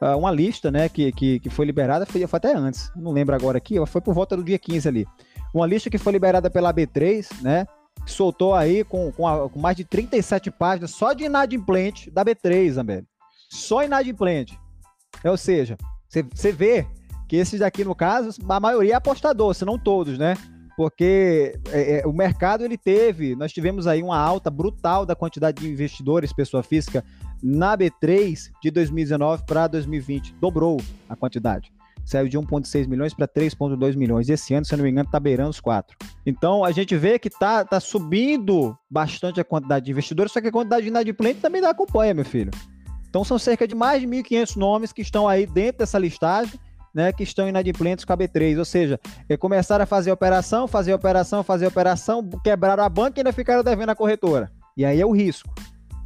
ah, 0.00 0.16
uma 0.16 0.30
lista, 0.30 0.70
né, 0.70 0.88
que, 0.88 1.10
que, 1.10 1.40
que 1.40 1.50
foi 1.50 1.66
liberada, 1.66 2.06
foi, 2.06 2.24
foi 2.26 2.36
até 2.36 2.54
antes, 2.54 2.90
não 2.94 3.10
lembro 3.10 3.34
agora 3.34 3.58
aqui, 3.58 3.74
foi 3.86 4.00
por 4.00 4.14
volta 4.14 4.36
do 4.36 4.44
dia 4.44 4.58
15 4.58 4.88
ali. 4.88 5.06
Uma 5.54 5.66
lista 5.66 5.90
que 5.90 5.98
foi 5.98 6.12
liberada 6.12 6.50
pela 6.50 6.72
B3, 6.72 7.42
né, 7.42 7.66
soltou 8.06 8.54
aí 8.54 8.84
com, 8.84 9.10
com, 9.12 9.26
a, 9.26 9.48
com 9.48 9.58
mais 9.58 9.76
de 9.76 9.84
37 9.84 10.50
páginas 10.50 10.90
só 10.92 11.12
de 11.12 11.24
inadimplente 11.24 12.10
da 12.10 12.24
B3, 12.24 12.72
Zambelli. 12.72 13.06
Só 13.50 13.82
inadimplente. 13.82 14.58
Ou 15.24 15.36
seja, 15.36 15.76
você 16.08 16.52
vê 16.52 16.86
que 17.26 17.36
esses 17.36 17.60
daqui, 17.60 17.84
no 17.84 17.94
caso, 17.94 18.30
a 18.48 18.60
maioria 18.60 18.94
é 18.94 18.96
apostador, 18.96 19.54
se 19.54 19.64
não 19.64 19.78
todos, 19.78 20.18
né? 20.18 20.34
porque 20.78 21.58
é, 21.72 21.98
é, 21.98 22.06
o 22.06 22.12
mercado 22.12 22.64
ele 22.64 22.78
teve, 22.78 23.34
nós 23.34 23.52
tivemos 23.52 23.88
aí 23.88 24.00
uma 24.00 24.16
alta 24.16 24.48
brutal 24.48 25.04
da 25.04 25.16
quantidade 25.16 25.60
de 25.60 25.68
investidores, 25.68 26.32
pessoa 26.32 26.62
física, 26.62 27.04
na 27.42 27.76
B3 27.76 28.52
de 28.62 28.70
2019 28.70 29.42
para 29.44 29.66
2020, 29.66 30.36
dobrou 30.40 30.80
a 31.08 31.16
quantidade. 31.16 31.72
Saiu 32.04 32.28
de 32.28 32.38
1,6 32.38 32.86
milhões 32.86 33.12
para 33.12 33.28
3,2 33.28 33.96
milhões. 33.96 34.28
Esse 34.28 34.54
ano, 34.54 34.64
se 34.64 34.76
não 34.76 34.84
me 34.84 34.90
engano, 34.90 35.08
está 35.08 35.20
beirando 35.20 35.50
os 35.50 35.60
4. 35.60 35.96
Então, 36.24 36.64
a 36.64 36.72
gente 36.72 36.96
vê 36.96 37.18
que 37.18 37.28
tá, 37.28 37.64
tá 37.64 37.80
subindo 37.80 38.76
bastante 38.90 39.40
a 39.40 39.44
quantidade 39.44 39.86
de 39.86 39.90
investidores, 39.90 40.32
só 40.32 40.40
que 40.40 40.48
a 40.48 40.52
quantidade 40.52 40.82
de 40.82 40.88
inadimplente 40.88 41.40
também 41.40 41.60
não 41.60 41.68
acompanha, 41.68 42.14
meu 42.14 42.24
filho. 42.24 42.50
Então, 43.08 43.24
são 43.24 43.38
cerca 43.38 43.66
de 43.66 43.74
mais 43.74 44.00
de 44.00 44.06
1.500 44.06 44.56
nomes 44.56 44.92
que 44.92 45.02
estão 45.02 45.28
aí 45.28 45.46
dentro 45.46 45.78
dessa 45.78 45.98
listagem 45.98 46.58
né, 46.94 47.12
que 47.12 47.22
estão 47.22 47.48
inadimplentes 47.48 48.04
com 48.04 48.12
a 48.12 48.16
B3. 48.16 48.58
Ou 48.58 48.64
seja, 48.64 48.98
começaram 49.38 49.84
a 49.84 49.86
fazer 49.86 50.10
operação, 50.10 50.66
fazer 50.66 50.92
operação, 50.92 51.42
fazer 51.42 51.66
operação, 51.66 52.28
quebraram 52.42 52.82
a 52.82 52.88
banca 52.88 53.18
e 53.18 53.20
ainda 53.20 53.32
ficaram 53.32 53.62
devendo 53.62 53.90
a 53.90 53.94
corretora. 53.94 54.50
E 54.76 54.84
aí 54.84 55.00
é 55.00 55.06
o 55.06 55.12
risco. 55.12 55.52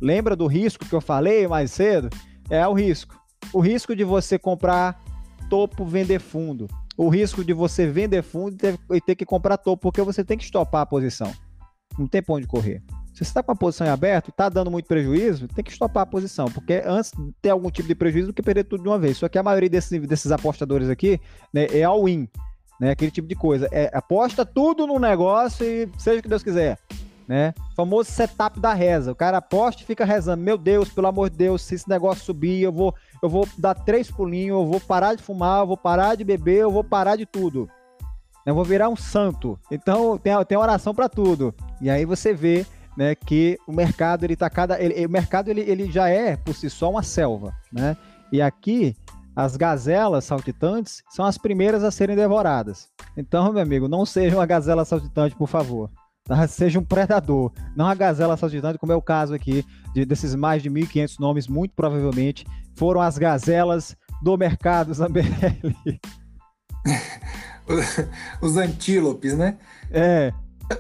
Lembra 0.01 0.35
do 0.35 0.47
risco 0.47 0.85
que 0.85 0.95
eu 0.95 1.01
falei 1.01 1.47
mais 1.47 1.71
cedo? 1.71 2.11
É 2.51 2.67
o 2.67 2.73
risco. 2.73 3.19
O 3.53 3.61
risco 3.61 3.95
de 3.95 4.05
você 4.05 4.39
comprar 4.39 5.01
topo, 5.53 5.85
vender 5.85 6.19
fundo. 6.19 6.67
O 6.97 7.11
risco 7.11 7.45
de 7.45 7.53
você 7.53 7.87
vender 7.87 8.23
fundo 8.23 8.57
e 8.91 9.01
ter, 9.03 9.15
que 9.15 9.27
comprar 9.27 9.59
topo, 9.59 9.83
porque 9.83 10.01
você 10.01 10.25
tem 10.25 10.39
que 10.39 10.45
estopar 10.45 10.81
a 10.81 10.87
posição. 10.87 11.31
Não 11.99 12.07
tem 12.07 12.23
pra 12.23 12.37
onde 12.37 12.47
correr. 12.47 12.83
Se 13.13 13.19
você 13.19 13.25
está 13.25 13.43
com 13.43 13.53
a 13.53 13.55
posição 13.55 13.87
em 13.87 13.91
aberto 13.91 14.31
está 14.31 14.49
dando 14.49 14.71
muito 14.71 14.87
prejuízo, 14.87 15.47
tem 15.49 15.63
que 15.63 15.71
estopar 15.71 16.05
a 16.05 16.07
posição, 16.07 16.47
porque 16.47 16.83
antes 16.87 17.11
de 17.11 17.35
ter 17.43 17.51
algum 17.51 17.71
tipo 17.71 17.87
de 17.87 17.95
prejuízo 17.95 18.29
do 18.29 18.33
que 18.33 18.41
perder 18.41 18.65
tudo 18.65 18.83
de 18.83 18.89
uma 18.89 18.99
vez. 18.99 19.19
Só 19.19 19.29
que 19.29 19.37
a 19.37 19.43
maioria 19.43 19.69
desses, 19.69 20.01
desses 20.07 20.33
apostadores 20.33 20.89
aqui 20.89 21.21
né, 21.53 21.67
é 21.67 21.83
all-in, 21.83 22.27
né, 22.81 22.93
aquele 22.93 23.11
tipo 23.11 23.29
de 23.29 23.35
coisa. 23.35 23.69
É, 23.71 23.91
aposta 23.93 24.47
tudo 24.47 24.87
no 24.87 24.99
negócio 24.99 25.67
e 25.67 25.87
seja 25.99 26.21
o 26.21 26.23
que 26.23 26.31
Deus 26.31 26.43
quiser. 26.43 26.79
Né? 27.27 27.55
Famoso 27.77 28.11
setup 28.11 28.59
da 28.59 28.75
reza. 28.75 29.13
O 29.13 29.15
cara 29.15 29.39
aposta 29.39 29.83
e 29.83 29.87
fica 29.87 30.05
rezando. 30.05 30.43
Meu 30.43 30.59
Deus, 30.59 30.89
pelo 30.89 31.07
amor 31.07 31.31
de 31.31 31.37
Deus, 31.37 31.63
se 31.63 31.75
esse 31.75 31.89
negócio 31.89 32.25
subir, 32.25 32.63
eu 32.63 32.73
vou, 32.73 32.95
eu 33.23 33.29
vou 33.29 33.49
dar 33.57 33.75
três 33.75 34.11
pulinhos, 34.11 34.61
eu 34.61 34.67
vou 34.67 34.81
parar 34.81 35.15
de 35.15 35.23
fumar, 35.23 35.61
eu 35.61 35.67
vou 35.67 35.77
parar 35.77 36.15
de 36.15 36.25
beber, 36.25 36.59
eu 36.59 36.71
vou 36.71 36.85
parar 36.85 37.17
de 37.17 37.25
tudo. 37.27 37.69
Eu 38.45 38.55
vou 38.55 38.65
virar 38.65 38.89
um 38.89 38.97
santo. 38.97 39.59
Então 39.71 40.19
tem, 40.19 40.33
tem 40.45 40.59
oração 40.59 40.95
para 40.95 41.09
tudo. 41.09 41.55
E 41.81 41.89
aí 41.89 42.05
você 42.05 42.35
vê 42.35 42.67
né, 42.97 43.15
que 43.15 43.59
o 43.67 43.73
mercado 43.73 44.25
ele 44.25 44.37
tá 44.37 44.51
cada 44.51 44.83
ele, 44.83 45.07
o 45.07 45.11
mercado 45.11 45.49
ele, 45.49 45.61
ele 45.63 45.91
já 45.91 46.09
é 46.09 46.37
por 46.37 46.55
si 46.55 46.69
só 46.69 46.91
uma 46.91 47.03
selva, 47.03 47.55
né? 47.73 47.97
E 48.31 48.43
aqui 48.43 48.97
as 49.35 49.57
gazelas 49.57 50.25
saltitantes 50.25 51.03
são 51.09 51.25
as 51.25 51.39
primeiras 51.39 51.83
a 51.85 51.91
serem 51.91 52.17
devoradas. 52.17 52.89
Então, 53.17 53.53
meu 53.53 53.63
amigo, 53.63 53.89
não 53.89 54.05
seja 54.05 54.37
uma 54.37 54.47
gazela 54.47 54.85
saltitante, 54.85 55.35
por 55.35 55.49
favor. 55.49 55.91
Tá? 56.25 56.47
Seja 56.47 56.79
um 56.79 56.85
predador, 56.85 57.53
não 57.77 57.87
a 57.87 57.95
gazela 57.95 58.37
saltitante, 58.37 58.79
como 58.79 58.93
é 58.93 58.97
o 58.97 59.03
caso 59.03 59.35
aqui 59.35 59.65
de, 59.93 60.05
desses 60.05 60.35
mais 60.35 60.63
de 60.63 60.71
1.500 60.71 61.19
nomes, 61.19 61.49
muito 61.49 61.75
provavelmente 61.75 62.47
foram 62.75 63.01
as 63.01 63.19
gazelas 63.19 63.97
do 64.23 64.37
mercado 64.37 64.95
Zambelli. 64.95 65.29
Os 68.41 68.57
antílopes, 68.57 69.37
né? 69.37 69.57
É 69.91 70.33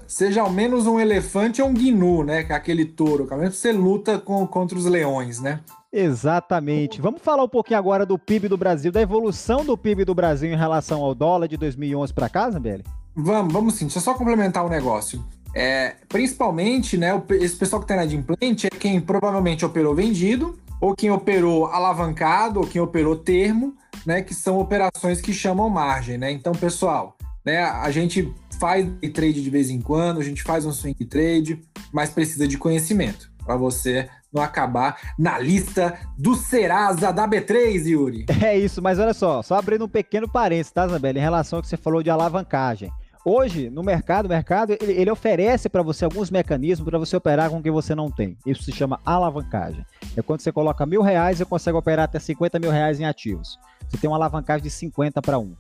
seja 0.07 0.43
ao 0.43 0.51
menos 0.51 0.87
um 0.87 0.99
elefante 0.99 1.61
ou 1.61 1.69
um 1.69 1.75
gnu, 1.75 2.23
né? 2.25 2.45
Que 2.45 2.53
aquele 2.53 2.85
touro, 2.85 3.27
que 3.27 3.35
você 3.35 3.73
luta 3.73 4.19
com, 4.19 4.47
contra 4.47 4.77
os 4.77 4.85
leões, 4.87 5.41
né? 5.41 5.61
Exatamente. 5.93 7.01
Vamos 7.01 7.21
falar 7.21 7.45
um 7.45 7.49
pouquinho 7.49 7.79
agora 7.79 8.07
do 8.07 8.19
PIB 8.19 8.49
do 8.49 8.57
Brasil, 8.57 8.91
da 8.91 9.03
evolução 9.03 9.65
do 9.65 9.77
PIB 9.77 10.05
do 10.05 10.15
Brasil 10.15 10.51
em 10.51 10.57
relação 10.57 11.03
ao 11.03 11.15
dólar 11.15 11.49
de 11.49 11.57
2011 11.57 12.13
para 12.15 12.29
cá, 12.29 12.51
Zambelli? 12.51 12.85
Vamos, 13.15 13.53
vamos 13.53 13.75
sim. 13.75 13.87
Deixa 13.87 13.99
eu 13.99 14.03
só 14.03 14.15
complementar 14.15 14.65
o 14.65 14.67
um 14.67 14.71
negócio. 14.71 15.25
É, 15.55 15.97
principalmente, 16.09 16.97
né, 16.97 17.11
esse 17.33 17.57
pessoal 17.57 17.81
que 17.81 17.85
está 17.85 17.95
inadimplente 17.95 18.67
é 18.67 18.71
quem 18.71 19.01
provavelmente 19.01 19.65
operou 19.65 19.95
vendido, 19.95 20.59
ou 20.81 20.95
quem 20.95 21.11
operou 21.11 21.67
alavancado, 21.67 22.61
ou 22.61 22.67
quem 22.67 22.81
operou 22.81 23.17
termo, 23.17 23.75
né, 24.07 24.23
que 24.23 24.35
são 24.35 24.59
operações 24.59 25.21
que 25.21 25.33
chamam 25.33 25.69
margem, 25.69 26.17
né? 26.17 26.33
Então, 26.33 26.53
pessoal, 26.53 27.17
né, 27.45 27.63
a 27.63 27.91
gente 27.91 28.33
faz 28.59 28.87
trade 29.13 29.43
de 29.43 29.51
vez 29.51 29.71
em 29.71 29.81
quando, 29.81 30.21
a 30.21 30.25
gente 30.25 30.43
faz 30.43 30.65
um 30.65 30.73
swing 30.73 31.05
trade, 31.05 31.61
mas 31.93 32.11
precisa 32.11 32.49
de 32.49 32.57
conhecimento 32.57 33.31
para 33.45 33.57
você 33.57 34.09
não 34.33 34.43
acabar 34.43 34.97
na 35.19 35.39
lista 35.39 35.99
do 36.17 36.35
Serasa 36.35 37.13
da 37.13 37.29
B3, 37.29 37.87
Yuri. 37.87 38.27
É 38.43 38.57
isso, 38.57 38.81
mas 38.81 38.99
olha 38.99 39.13
só, 39.13 39.43
só 39.43 39.57
abrindo 39.57 39.85
um 39.85 39.89
pequeno 39.89 40.29
parênteses, 40.29 40.73
tá, 40.73 40.89
Zambelli, 40.89 41.19
em 41.19 41.23
relação 41.23 41.59
ao 41.59 41.63
que 41.63 41.69
você 41.69 41.77
falou 41.77 42.03
de 42.03 42.11
alavancagem. 42.11 42.91
Hoje, 43.25 43.71
no 43.71 43.85
mercado, 43.85 44.27
o 44.27 44.29
mercado 44.29 44.77
ele, 44.81 44.93
ele 44.93 45.11
oferece 45.11 45.69
para 45.69 45.83
você 45.83 46.05
alguns 46.05 46.29
mecanismos 46.29 46.89
para 46.89 46.99
você 46.99 47.17
operar 47.17 47.51
com 47.51 47.59
o 47.59 47.63
que 47.63 47.71
você 47.71 47.95
não 47.95 48.11
tem. 48.11 48.37
Isso 48.45 48.65
se 48.65 48.73
chama 48.73 49.01
alavancagem. 49.05 49.87
É 50.17 50.23
quando 50.23 50.41
você 50.41 50.51
coloca 50.51 50.85
mil 50.85 51.03
reais 51.03 51.41
e 51.41 51.45
consegue 51.45 51.77
operar 51.77 52.07
até 52.07 52.19
50 52.19 52.59
mil 52.59 52.71
reais 52.71 52.99
em 52.99 53.05
ativos. 53.05 53.59
Você 53.89 53.97
tem 53.97 54.11
uma 54.11 54.17
alavancagem 54.17 54.65
de 54.65 54.71
50 54.71 55.23
para 55.23 55.39
1. 55.39 55.55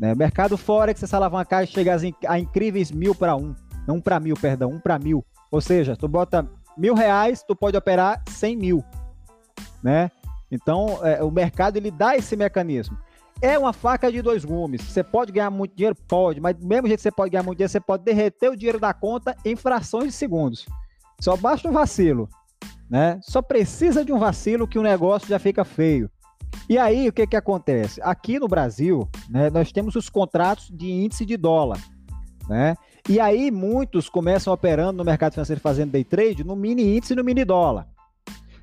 Né? 0.00 0.14
Mercado 0.14 0.56
Forex, 0.56 1.02
essa 1.02 1.16
alavancagem 1.16 1.72
chega 1.72 1.96
a 2.26 2.38
incríveis 2.38 2.90
mil 2.90 3.14
para 3.14 3.36
um. 3.36 3.54
Não 3.86 4.00
para 4.00 4.18
mil, 4.18 4.36
perdão, 4.36 4.70
um 4.70 4.80
para 4.80 4.98
mil. 4.98 5.22
Ou 5.50 5.60
seja, 5.60 5.94
tu 5.94 6.08
bota 6.08 6.48
mil 6.78 6.94
reais, 6.94 7.42
tu 7.42 7.54
pode 7.54 7.76
operar 7.76 8.22
100 8.26 8.56
mil. 8.56 8.84
Né? 9.82 10.10
Então, 10.50 10.98
é, 11.02 11.22
o 11.22 11.30
mercado 11.30 11.76
ele 11.76 11.90
dá 11.90 12.16
esse 12.16 12.36
mecanismo. 12.36 12.96
É 13.42 13.58
uma 13.58 13.72
faca 13.72 14.10
de 14.10 14.22
dois 14.22 14.44
gumes. 14.44 14.82
Você 14.82 15.02
pode 15.02 15.32
ganhar 15.32 15.50
muito 15.50 15.74
dinheiro? 15.74 15.96
Pode, 16.06 16.40
mas 16.40 16.54
do 16.54 16.64
mesmo 16.64 16.86
jeito 16.86 17.00
que 17.00 17.02
você 17.02 17.10
pode 17.10 17.30
ganhar 17.30 17.42
muito 17.42 17.58
dinheiro, 17.58 17.72
você 17.72 17.80
pode 17.80 18.04
derreter 18.04 18.48
o 18.48 18.56
dinheiro 18.56 18.78
da 18.78 18.94
conta 18.94 19.36
em 19.44 19.56
frações 19.56 20.06
de 20.06 20.12
segundos. 20.12 20.64
Só 21.20 21.36
basta 21.36 21.68
um 21.68 21.72
vacilo. 21.72 22.28
Né? 22.88 23.18
Só 23.20 23.42
precisa 23.42 24.04
de 24.04 24.12
um 24.12 24.18
vacilo 24.18 24.68
que 24.68 24.78
o 24.78 24.82
negócio 24.82 25.28
já 25.28 25.40
fica 25.40 25.64
feio. 25.64 26.08
E 26.68 26.78
aí, 26.78 27.08
o 27.08 27.12
que, 27.12 27.26
que 27.26 27.36
acontece? 27.36 28.00
Aqui 28.02 28.38
no 28.38 28.46
Brasil, 28.46 29.08
né, 29.28 29.50
nós 29.50 29.72
temos 29.72 29.96
os 29.96 30.08
contratos 30.08 30.70
de 30.70 30.92
índice 30.92 31.26
de 31.26 31.36
dólar. 31.36 31.80
Né? 32.48 32.76
E 33.08 33.18
aí 33.18 33.50
muitos 33.50 34.08
começam 34.08 34.52
operando 34.52 34.98
no 34.98 35.04
mercado 35.04 35.32
financeiro 35.32 35.60
fazendo 35.60 35.90
day 35.90 36.04
trade 36.04 36.44
no 36.44 36.54
mini 36.54 36.96
índice 36.96 37.12
e 37.12 37.16
no 37.16 37.24
mini 37.24 37.44
dólar. 37.44 37.88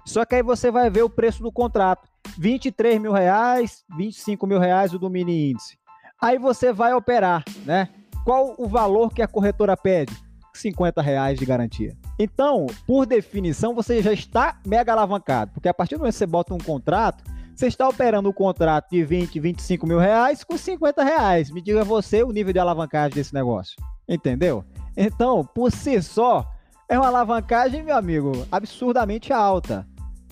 Só 0.06 0.24
que 0.24 0.36
aí 0.36 0.44
você 0.44 0.72
vai 0.72 0.90
ver 0.90 1.04
o 1.04 1.10
preço 1.10 1.44
do 1.44 1.52
contrato. 1.52 2.09
23 2.38 3.00
mil 3.00 3.12
reais, 3.12 3.84
25 3.98 4.48
mil 4.48 4.60
reais 4.60 4.94
o 4.94 5.00
do 5.00 5.10
mini 5.10 5.52
índice. 5.52 5.78
Aí 6.22 6.38
você 6.38 6.74
vai 6.74 6.94
operar, 6.94 7.44
né? 7.66 7.90
Qual 8.26 8.56
o 8.58 8.68
valor 8.68 9.14
que 9.14 9.22
a 9.22 9.28
corretora 9.28 9.76
pede? 9.78 10.14
50 10.54 11.02
reais 11.02 11.40
de 11.40 11.46
garantia. 11.46 11.96
Então, 12.18 12.68
por 12.86 13.06
definição, 13.06 13.74
você 13.74 14.02
já 14.02 14.12
está 14.12 14.60
mega 14.66 14.92
alavancado, 14.92 15.52
porque 15.54 15.70
a 15.70 15.74
partir 15.74 15.96
do 15.96 16.00
momento 16.00 16.14
que 16.14 16.18
você 16.18 16.26
bota 16.26 16.54
um 16.54 16.58
contrato, 16.58 17.24
você 17.56 17.68
está 17.68 17.88
operando 17.88 18.30
um 18.30 18.34
contrato 18.34 18.90
de 18.90 19.04
20, 19.04 19.40
25 19.40 19.88
mil 19.88 20.00
reais 20.00 20.44
com 20.44 20.58
50 20.58 21.04
reais. 21.04 21.52
Me 21.52 21.62
diga 21.62 21.84
você 21.84 22.24
o 22.24 22.32
nível 22.32 22.54
de 22.54 22.60
alavancagem 22.60 23.16
desse 23.16 23.34
negócio. 23.34 23.76
Entendeu? 24.08 24.64
Então, 24.96 25.46
por 25.46 25.72
si 25.72 26.02
só, 26.02 26.46
é 26.88 26.98
uma 26.98 27.08
alavancagem, 27.08 27.84
meu 27.84 27.96
amigo, 27.96 28.32
absurdamente 28.52 29.32
alta, 29.32 29.88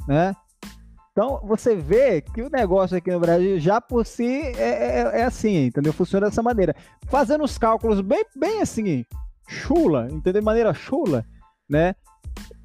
né? 0.07 0.33
Então, 1.17 1.41
você 1.43 1.75
vê 1.75 2.21
que 2.21 2.43
o 2.43 2.49
negócio 2.51 2.95
aqui 2.95 3.09
no 3.09 3.19
Brasil, 3.19 3.59
já 3.59 3.81
por 3.81 4.05
si, 4.05 4.23
é, 4.55 4.99
é, 4.99 5.21
é 5.21 5.23
assim, 5.23 5.65
entendeu? 5.65 5.91
Funciona 5.91 6.27
dessa 6.27 6.43
maneira. 6.43 6.75
Fazendo 7.07 7.43
os 7.43 7.57
cálculos 7.57 8.01
bem, 8.01 8.23
bem 8.35 8.61
assim, 8.61 9.03
chula, 9.47 10.09
entendeu? 10.11 10.41
De 10.41 10.45
maneira 10.45 10.75
chula, 10.75 11.25
né? 11.67 11.95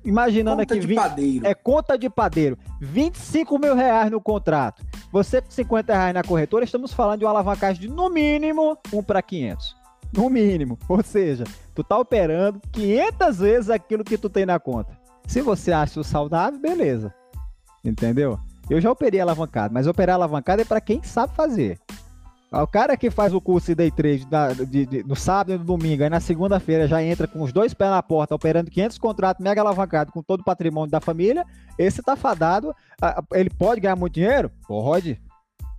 Imaginando 0.04 0.58
conta 0.58 0.74
aqui. 0.74 0.80
De 0.80 0.86
20, 0.86 0.96
padeiro. 0.96 1.46
É 1.46 1.54
conta 1.54 1.96
de 1.96 2.10
padeiro. 2.10 2.58
25 2.78 3.58
mil 3.58 3.74
reais 3.74 4.10
no 4.10 4.20
contrato. 4.20 4.84
Você 5.10 5.40
com 5.40 5.50
50 5.50 5.90
reais 5.90 6.12
na 6.12 6.22
corretora, 6.22 6.62
estamos 6.62 6.92
falando 6.92 7.20
de 7.20 7.24
uma 7.24 7.30
alavancagem 7.30 7.80
de 7.80 7.88
no 7.88 8.10
mínimo 8.10 8.76
1 8.92 9.02
para 9.02 9.22
500. 9.22 9.74
No 10.12 10.28
mínimo. 10.28 10.78
Ou 10.90 11.02
seja, 11.02 11.44
tu 11.74 11.82
tá 11.82 11.96
operando 11.96 12.60
500 12.70 13.38
vezes 13.38 13.70
aquilo 13.70 14.04
que 14.04 14.18
tu 14.18 14.28
tem 14.28 14.44
na 14.44 14.60
conta. 14.60 14.92
Se 15.26 15.40
você 15.40 15.72
acha 15.72 15.98
o 15.98 16.04
saudável, 16.04 16.60
beleza. 16.60 17.14
Entendeu? 17.84 18.38
Eu 18.70 18.80
já 18.80 18.90
operei 18.90 19.20
alavancado, 19.20 19.74
mas 19.74 19.86
operar 19.86 20.14
alavancado 20.14 20.62
é 20.62 20.64
para 20.64 20.80
quem 20.80 21.02
sabe 21.02 21.34
fazer. 21.34 21.78
O 22.52 22.66
cara 22.66 22.98
que 22.98 23.10
faz 23.10 23.32
o 23.32 23.40
curso 23.40 23.68
de 23.68 23.74
day 23.74 23.90
trade 23.90 24.26
de, 24.68 24.84
de, 24.84 25.02
no 25.04 25.16
sábado 25.16 25.54
e 25.54 25.58
no 25.58 25.64
domingo, 25.64 26.02
aí 26.02 26.10
na 26.10 26.20
segunda-feira 26.20 26.86
já 26.86 27.02
entra 27.02 27.26
com 27.26 27.40
os 27.40 27.50
dois 27.50 27.72
pés 27.72 27.90
na 27.90 28.02
porta, 28.02 28.34
operando 28.34 28.70
500 28.70 28.98
contratos 28.98 29.42
mega 29.42 29.62
alavancado 29.62 30.12
com 30.12 30.22
todo 30.22 30.40
o 30.40 30.44
patrimônio 30.44 30.90
da 30.90 31.00
família, 31.00 31.46
esse 31.78 32.02
tá 32.02 32.14
fadado. 32.14 32.74
Ele 33.32 33.48
pode 33.48 33.80
ganhar 33.80 33.96
muito 33.96 34.14
dinheiro? 34.14 34.50
Pode. 34.68 35.18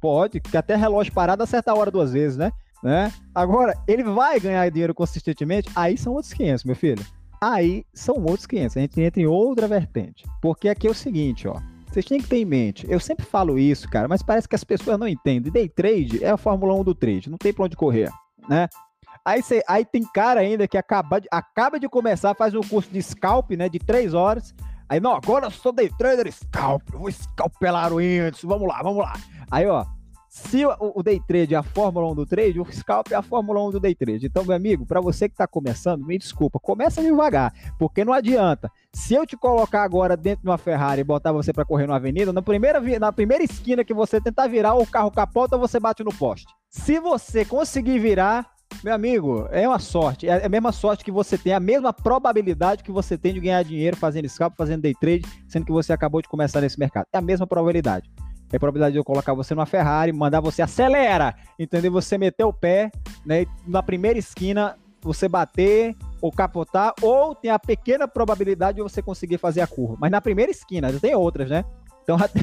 Pode, 0.02 0.40
que 0.40 0.58
até 0.58 0.76
relógio 0.76 1.14
parado 1.14 1.44
acerta 1.44 1.72
a 1.72 1.76
hora 1.76 1.92
duas 1.92 2.12
vezes, 2.12 2.38
né? 2.38 2.52
né? 2.84 3.14
Agora, 3.36 3.78
ele 3.88 4.04
vai 4.04 4.40
ganhar 4.40 4.70
dinheiro 4.70 4.96
consistentemente? 4.96 5.70
Aí 5.76 5.96
são 5.96 6.14
outros 6.14 6.34
500, 6.34 6.64
meu 6.64 6.76
filho. 6.76 7.06
Aí 7.40 7.86
são 7.94 8.16
outros 8.16 8.48
500. 8.48 8.78
A 8.78 8.80
gente 8.82 9.00
entra 9.00 9.22
em 9.22 9.28
outra 9.28 9.68
vertente. 9.68 10.26
Porque 10.42 10.68
aqui 10.68 10.88
é 10.88 10.90
o 10.90 10.96
seguinte, 10.96 11.48
ó. 11.48 11.62
Vocês 11.94 12.06
têm 12.06 12.20
que 12.20 12.28
ter 12.28 12.38
em 12.38 12.46
mente. 12.46 12.88
Eu 12.90 13.00
sempre 13.00 13.24
falo 13.24 13.60
isso, 13.60 13.88
cara, 13.88 14.08
mas 14.08 14.24
parece 14.24 14.50
que 14.50 14.56
as 14.56 14.64
pessoas 14.64 14.98
não 14.98 15.08
entendem. 15.08 15.52
Day 15.52 15.70
trade 15.70 16.24
é 16.24 16.32
a 16.32 16.38
Fórmula 16.38 16.74
1 16.74 16.84
do 16.84 16.96
trade, 16.96 17.30
não 17.30 17.38
tem 17.38 17.54
pra 17.54 17.66
onde 17.66 17.76
correr, 17.76 18.10
né? 18.50 18.68
Aí, 19.24 19.44
cê, 19.44 19.64
aí 19.68 19.86
tem 19.86 20.04
cara 20.04 20.40
ainda 20.40 20.68
que 20.68 20.76
acaba 20.76 21.22
de, 21.22 21.28
acaba 21.32 21.80
de 21.80 21.88
começar, 21.88 22.34
faz 22.34 22.56
um 22.56 22.62
curso 22.62 22.90
de 22.90 23.02
scalp, 23.02 23.52
né, 23.52 23.70
de 23.70 23.78
três 23.78 24.16
horas. 24.16 24.56
Aí, 24.90 25.00
não, 25.00 25.16
agora 25.16 25.46
eu 25.46 25.52
sou 25.52 25.72
day 25.72 25.88
trader 25.96 26.32
scalp, 26.34 26.82
vou 26.92 27.12
scalpelar 27.12 27.94
o 27.94 28.02
índice, 28.02 28.48
vamos 28.48 28.68
lá, 28.68 28.82
vamos 28.82 29.04
lá. 29.04 29.14
Aí, 29.52 29.68
ó, 29.68 29.86
se 30.34 30.66
o, 30.66 30.76
o, 30.80 31.04
day 31.04 31.22
trade 31.28 31.54
é 31.54 31.58
a 31.60 31.62
Fórmula 31.62 32.12
1 32.12 32.16
do 32.16 32.26
trade, 32.26 32.60
o 32.60 32.66
scalp 32.66 33.12
é 33.12 33.16
a 33.16 33.22
Fórmula 33.22 33.64
1 33.68 33.70
do 33.70 33.80
day 33.80 33.94
trade. 33.94 34.26
Então, 34.26 34.44
meu 34.44 34.56
amigo, 34.56 34.84
para 34.84 35.00
você 35.00 35.30
que 35.30 35.36
está 35.36 35.46
começando, 35.46 36.04
me 36.04 36.18
desculpa, 36.18 36.60
começa 36.60 37.04
devagar, 37.04 37.54
porque 37.78 38.04
não 38.04 38.12
adianta. 38.12 38.68
Se 38.92 39.14
eu 39.14 39.28
te 39.28 39.38
colocar 39.38 39.84
agora 39.84 40.18
dentro 40.18 40.42
de 40.42 40.50
uma 40.50 40.58
Ferrari 40.58 41.02
e 41.02 41.04
botar 41.04 41.32
você 41.32 41.54
para 41.54 41.64
correr 41.64 41.86
na 41.86 41.98
avenida, 41.98 42.34
na 42.34 42.42
primeira, 42.42 42.82
na 43.00 43.12
primeira 43.12 43.44
esquina 43.44 43.84
que 43.84 43.94
você 43.94 44.20
tentar 44.20 44.48
virar, 44.48 44.74
o 44.74 44.88
carro 44.88 45.12
capota, 45.12 45.56
você 45.56 45.80
bate 45.80 46.04
no 46.04 46.12
poste. 46.12 46.48
Se 46.68 47.00
você 47.00 47.46
conseguir 47.46 48.00
virar, 48.00 48.50
meu 48.84 48.96
amigo, 48.96 49.48
é 49.52 49.68
uma 49.68 49.78
sorte. 49.78 50.28
É 50.28 50.48
a 50.48 50.50
mesma 50.50 50.72
sorte 50.72 51.06
que 51.06 51.12
você 51.12 51.38
tem, 51.38 51.54
a 51.54 51.60
mesma 51.60 51.94
probabilidade 51.94 52.84
que 52.84 52.92
você 52.92 53.20
tem 53.20 53.36
de 53.36 53.40
ganhar 53.40 53.62
dinheiro 53.64 53.96
fazendo 53.96 54.28
scalp, 54.28 54.56
fazendo 54.58 54.82
day 54.82 54.96
trade, 55.00 55.24
sendo 55.48 55.64
que 55.64 55.72
você 55.72 55.94
acabou 55.94 56.24
de 56.24 56.28
começar 56.28 56.60
nesse 56.60 56.80
mercado. 56.80 57.06
É 57.14 57.20
a 57.20 57.22
mesma 57.22 57.46
probabilidade 57.46 58.10
é 58.54 58.60
probabilidade 58.60 58.94
de 58.94 59.00
eu 59.00 59.04
colocar 59.04 59.34
você 59.34 59.56
numa 59.56 59.66
Ferrari, 59.66 60.14
mandar 60.14 60.40
você 60.40 60.62
acelera, 60.62 61.36
entendeu? 61.58 61.92
Você 61.92 62.20
meter 62.20 62.44
o 62.44 62.54
pé, 62.54 62.92
né? 63.26 63.46
Na 63.68 63.82
primeira 63.82 64.20
esquina, 64.20 64.78
você 65.02 65.28
bater 65.28 65.96
ou 66.22 66.32
capotar, 66.32 66.94
ou 67.02 67.34
tem 67.34 67.50
a 67.50 67.58
pequena 67.58 68.08
probabilidade 68.08 68.76
de 68.78 68.84
você 68.84 69.02
conseguir 69.02 69.40
fazer 69.40 69.62
a 69.62 69.68
curva. 69.68 69.98
Mas 70.00 70.12
na 70.12 70.22
primeira 70.22 70.52
esquina, 70.52 70.94
já 70.94 71.00
tem 71.00 71.16
outras, 71.16 71.50
né? 71.50 71.66
Então, 72.04 72.16
até, 72.22 72.40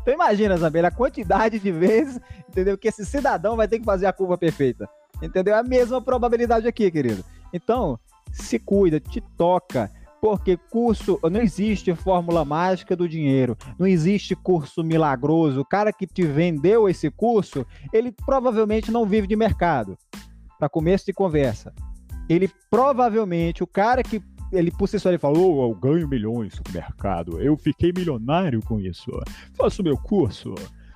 então 0.00 0.14
imagina, 0.14 0.56
Zambela, 0.56 0.88
a 0.88 0.90
quantidade 0.90 1.58
de 1.58 1.70
vezes, 1.70 2.18
entendeu? 2.48 2.78
Que 2.78 2.88
esse 2.88 3.04
cidadão 3.04 3.54
vai 3.54 3.68
ter 3.68 3.78
que 3.78 3.84
fazer 3.84 4.06
a 4.06 4.12
curva 4.14 4.38
perfeita. 4.38 4.88
Entendeu? 5.22 5.54
É 5.54 5.58
a 5.58 5.62
mesma 5.62 6.00
probabilidade 6.00 6.66
aqui, 6.66 6.90
querido. 6.90 7.22
Então, 7.52 7.98
se 8.32 8.58
cuida, 8.58 8.98
te 8.98 9.20
toca. 9.36 9.90
Porque 10.20 10.56
curso, 10.56 11.18
não 11.30 11.40
existe 11.40 11.94
fórmula 11.94 12.44
mágica 12.44 12.94
do 12.94 13.08
dinheiro, 13.08 13.56
não 13.78 13.86
existe 13.86 14.36
curso 14.36 14.84
milagroso. 14.84 15.60
O 15.60 15.64
cara 15.64 15.92
que 15.92 16.06
te 16.06 16.22
vendeu 16.22 16.88
esse 16.88 17.10
curso, 17.10 17.66
ele 17.92 18.12
provavelmente 18.12 18.90
não 18.90 19.06
vive 19.06 19.26
de 19.26 19.36
mercado. 19.36 19.96
Para 20.58 20.68
começo 20.68 21.06
de 21.06 21.12
conversa, 21.14 21.72
ele 22.28 22.50
provavelmente, 22.70 23.62
o 23.62 23.66
cara 23.66 24.02
que 24.02 24.22
ele 24.52 24.70
por 24.70 24.88
si 24.88 24.98
só 24.98 25.08
ele 25.08 25.18
falou, 25.18 25.56
oh, 25.56 25.70
eu 25.70 25.74
ganho 25.74 26.08
milhões 26.08 26.54
no 26.54 26.72
mercado, 26.72 27.40
eu 27.40 27.56
fiquei 27.56 27.92
milionário 27.96 28.60
com 28.62 28.80
isso, 28.80 29.10
faço 29.54 29.82
meu 29.82 29.96
curso, 29.96 30.54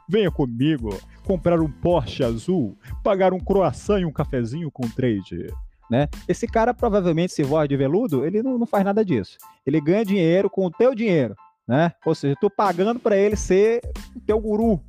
venha 0.08 0.30
comigo, 0.30 0.90
comprar 1.24 1.60
um 1.60 1.70
Porsche 1.70 2.24
azul, 2.24 2.76
pagar 3.02 3.32
um 3.32 3.38
croissant 3.38 4.00
e 4.00 4.04
um 4.04 4.12
cafezinho 4.12 4.70
com 4.70 4.88
trade 4.88 5.46
né? 5.90 6.08
Esse 6.28 6.46
cara 6.46 6.72
provavelmente, 6.72 7.32
se 7.32 7.42
voz 7.42 7.68
de 7.68 7.76
veludo, 7.76 8.24
ele 8.24 8.42
não, 8.42 8.58
não 8.58 8.66
faz 8.66 8.84
nada 8.84 9.04
disso. 9.04 9.36
Ele 9.66 9.80
ganha 9.80 10.04
dinheiro 10.04 10.48
com 10.48 10.66
o 10.66 10.70
teu 10.70 10.94
dinheiro, 10.94 11.34
né? 11.66 11.92
Ou 12.04 12.14
seja, 12.14 12.36
tu 12.40 12.50
pagando 12.50 13.00
para 13.00 13.16
ele 13.16 13.36
ser 13.36 13.80
teu 14.26 14.38
guru, 14.40 14.80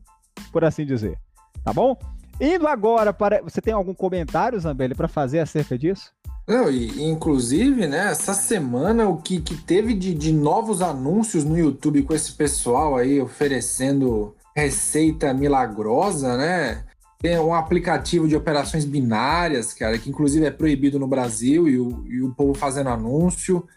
por 0.51 0.63
assim 0.63 0.85
dizer. 0.85 1.17
Tá 1.63 1.73
bom? 1.73 1.97
Indo 2.39 2.67
agora 2.67 3.13
para. 3.13 3.41
Você 3.41 3.61
tem 3.61 3.73
algum 3.73 3.93
comentário, 3.93 4.59
Zambelli, 4.59 4.93
para 4.93 5.07
fazer 5.07 5.39
acerca 5.39 5.77
disso? 5.77 6.11
Não, 6.47 6.69
e, 6.69 7.03
inclusive, 7.03 7.87
né, 7.87 8.11
essa 8.11 8.33
semana 8.33 9.09
o 9.09 9.17
que, 9.17 9.41
que 9.41 9.55
teve 9.57 9.95
de, 9.95 10.13
de 10.13 10.31
novos 10.31 10.81
anúncios 10.81 11.43
no 11.43 11.57
YouTube 11.57 12.03
com 12.03 12.13
esse 12.13 12.33
pessoal 12.33 12.95
aí 12.97 13.19
oferecendo 13.19 14.35
receita 14.55 15.33
milagrosa, 15.33 16.37
né? 16.37 16.85
Tem 17.25 17.39
um 17.39 17.55
aplicativo 17.55 18.27
de 18.27 18.35
operações 18.35 18.85
binárias, 18.85 19.73
cara, 19.73 19.97
que 19.97 20.11
inclusive 20.11 20.45
é 20.45 20.51
proibido 20.51 20.99
no 20.99 21.07
Brasil 21.07 21.67
e 21.67 21.79
o, 21.79 22.05
e 22.07 22.21
o 22.21 22.31
povo 22.35 22.53
fazendo 22.53 22.89
anúncio. 22.89 23.67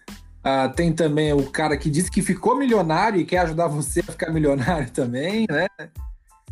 Uh, 0.45 0.71
tem 0.77 0.93
também 0.93 1.33
o 1.33 1.43
cara 1.45 1.75
que 1.79 1.89
disse 1.89 2.11
que 2.11 2.21
ficou 2.21 2.59
milionário 2.59 3.19
e 3.19 3.25
quer 3.25 3.39
ajudar 3.39 3.67
você 3.69 4.01
a 4.01 4.13
ficar 4.13 4.31
milionário 4.31 4.91
também, 4.93 5.47
né? 5.51 5.67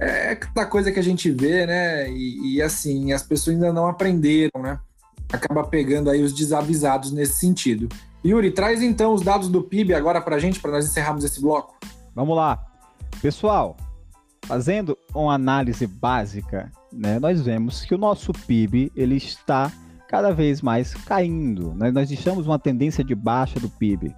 É 0.01 0.37
cada 0.37 0.65
coisa 0.65 0.91
que 0.91 0.99
a 0.99 1.03
gente 1.03 1.31
vê, 1.31 1.67
né? 1.67 2.11
E, 2.11 2.55
e, 2.55 2.63
assim, 2.63 3.13
as 3.13 3.23
pessoas 3.23 3.57
ainda 3.57 3.75
não 3.75 3.89
aprenderam, 3.89 4.63
né? 4.63 4.81
Acaba 5.31 5.65
pegando 5.65 6.09
aí 6.09 6.23
os 6.23 6.33
desavisados 6.33 7.13
nesse 7.13 7.35
sentido. 7.35 7.91
Yuri, 8.25 8.53
traz 8.53 8.81
então 8.81 9.13
os 9.13 9.21
dados 9.21 9.51
do 9.51 9.63
PIB 9.63 9.93
agora 9.93 10.19
para 10.23 10.37
a 10.37 10.39
gente, 10.39 10.61
para 10.61 10.71
nós 10.71 10.87
encerrarmos 10.87 11.25
esse 11.25 11.43
bloco. 11.43 11.77
Vamos 12.15 12.35
lá. 12.35 12.65
Pessoal, 13.21 13.77
fazendo 14.47 14.97
uma 15.13 15.35
análise 15.35 15.87
básica 15.87 16.71
né, 16.93 17.19
nós 17.19 17.43
vemos 17.43 17.85
que 17.85 17.95
o 17.95 17.99
nosso 17.99 18.33
PIB 18.33 18.91
ele 18.97 19.17
está 19.17 19.71
cada 20.09 20.33
vez 20.33 20.63
mais 20.63 20.95
caindo. 20.95 21.75
Né? 21.75 21.91
Nós 21.91 22.11
estamos 22.11 22.47
uma 22.47 22.59
tendência 22.59 23.05
de 23.05 23.15
baixa 23.15 23.61
do 23.61 23.69
PIB. 23.69 24.15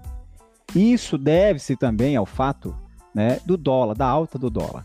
Isso 0.74 1.16
deve-se 1.16 1.76
também 1.76 2.14
ao 2.14 2.26
fato 2.26 2.76
né, 3.14 3.40
do 3.44 3.56
dólar, 3.56 3.94
da 3.94 4.06
alta 4.06 4.38
do 4.38 4.50
dólar. 4.50 4.84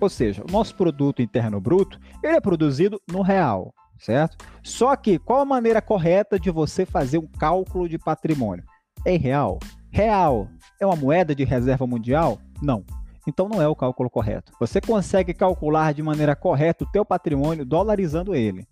Ou 0.00 0.08
seja, 0.08 0.42
o 0.48 0.50
nosso 0.50 0.74
produto 0.74 1.20
interno 1.20 1.60
bruto 1.60 1.98
ele 2.22 2.36
é 2.36 2.40
produzido 2.40 3.00
no 3.10 3.22
real, 3.22 3.74
certo? 3.98 4.36
Só 4.62 4.94
que 4.94 5.18
qual 5.18 5.40
a 5.40 5.44
maneira 5.44 5.82
correta 5.82 6.38
de 6.38 6.50
você 6.50 6.86
fazer 6.86 7.18
um 7.18 7.26
cálculo 7.26 7.88
de 7.88 7.98
patrimônio? 7.98 8.64
É 9.04 9.14
em 9.14 9.18
real? 9.18 9.58
Real 9.90 10.48
é 10.80 10.86
uma 10.86 10.96
moeda 10.96 11.34
de 11.34 11.44
reserva 11.44 11.86
mundial? 11.86 12.38
Não. 12.62 12.84
Então 13.26 13.48
não 13.48 13.60
é 13.60 13.68
o 13.68 13.74
cálculo 13.74 14.08
correto. 14.08 14.52
Você 14.60 14.80
consegue 14.80 15.34
calcular 15.34 15.92
de 15.92 16.02
maneira 16.02 16.36
correta 16.36 16.84
o 16.84 16.90
teu 16.90 17.04
patrimônio 17.04 17.64
dolarizando 17.64 18.34
ele. 18.34 18.66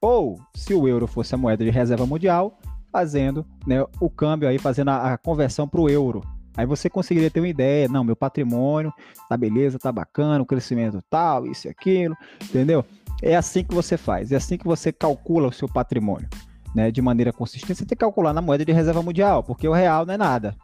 Ou, 0.00 0.38
se 0.54 0.74
o 0.74 0.86
euro 0.86 1.06
fosse 1.06 1.34
a 1.34 1.38
moeda 1.38 1.64
de 1.64 1.70
reserva 1.70 2.06
mundial, 2.06 2.58
fazendo 2.92 3.44
né, 3.66 3.84
o 4.00 4.08
câmbio 4.08 4.48
aí, 4.48 4.58
fazendo 4.58 4.90
a, 4.90 5.14
a 5.14 5.18
conversão 5.18 5.66
para 5.66 5.80
o 5.80 5.88
euro. 5.88 6.22
Aí 6.56 6.66
você 6.66 6.90
conseguiria 6.90 7.30
ter 7.30 7.40
uma 7.40 7.48
ideia, 7.48 7.88
não, 7.88 8.02
meu 8.02 8.16
patrimônio 8.16 8.92
tá 9.28 9.36
beleza, 9.36 9.78
tá 9.78 9.92
bacana, 9.92 10.42
o 10.42 10.46
crescimento 10.46 11.00
tal, 11.08 11.46
isso 11.46 11.68
e 11.68 11.70
aquilo, 11.70 12.16
entendeu? 12.42 12.84
É 13.22 13.36
assim 13.36 13.62
que 13.62 13.74
você 13.74 13.96
faz, 13.96 14.32
é 14.32 14.36
assim 14.36 14.56
que 14.56 14.64
você 14.64 14.92
calcula 14.92 15.48
o 15.48 15.52
seu 15.52 15.68
patrimônio. 15.68 16.28
né, 16.74 16.90
de 16.90 17.00
maneira 17.00 17.32
consistente, 17.32 17.74
você 17.74 17.86
tem 17.86 17.96
que 17.96 18.04
calcular 18.04 18.32
na 18.32 18.42
moeda 18.42 18.64
de 18.64 18.72
reserva 18.72 19.02
mundial, 19.02 19.42
porque 19.42 19.66
o 19.66 19.72
real 19.72 20.04
não 20.04 20.14
é 20.14 20.16
nada. 20.18 20.54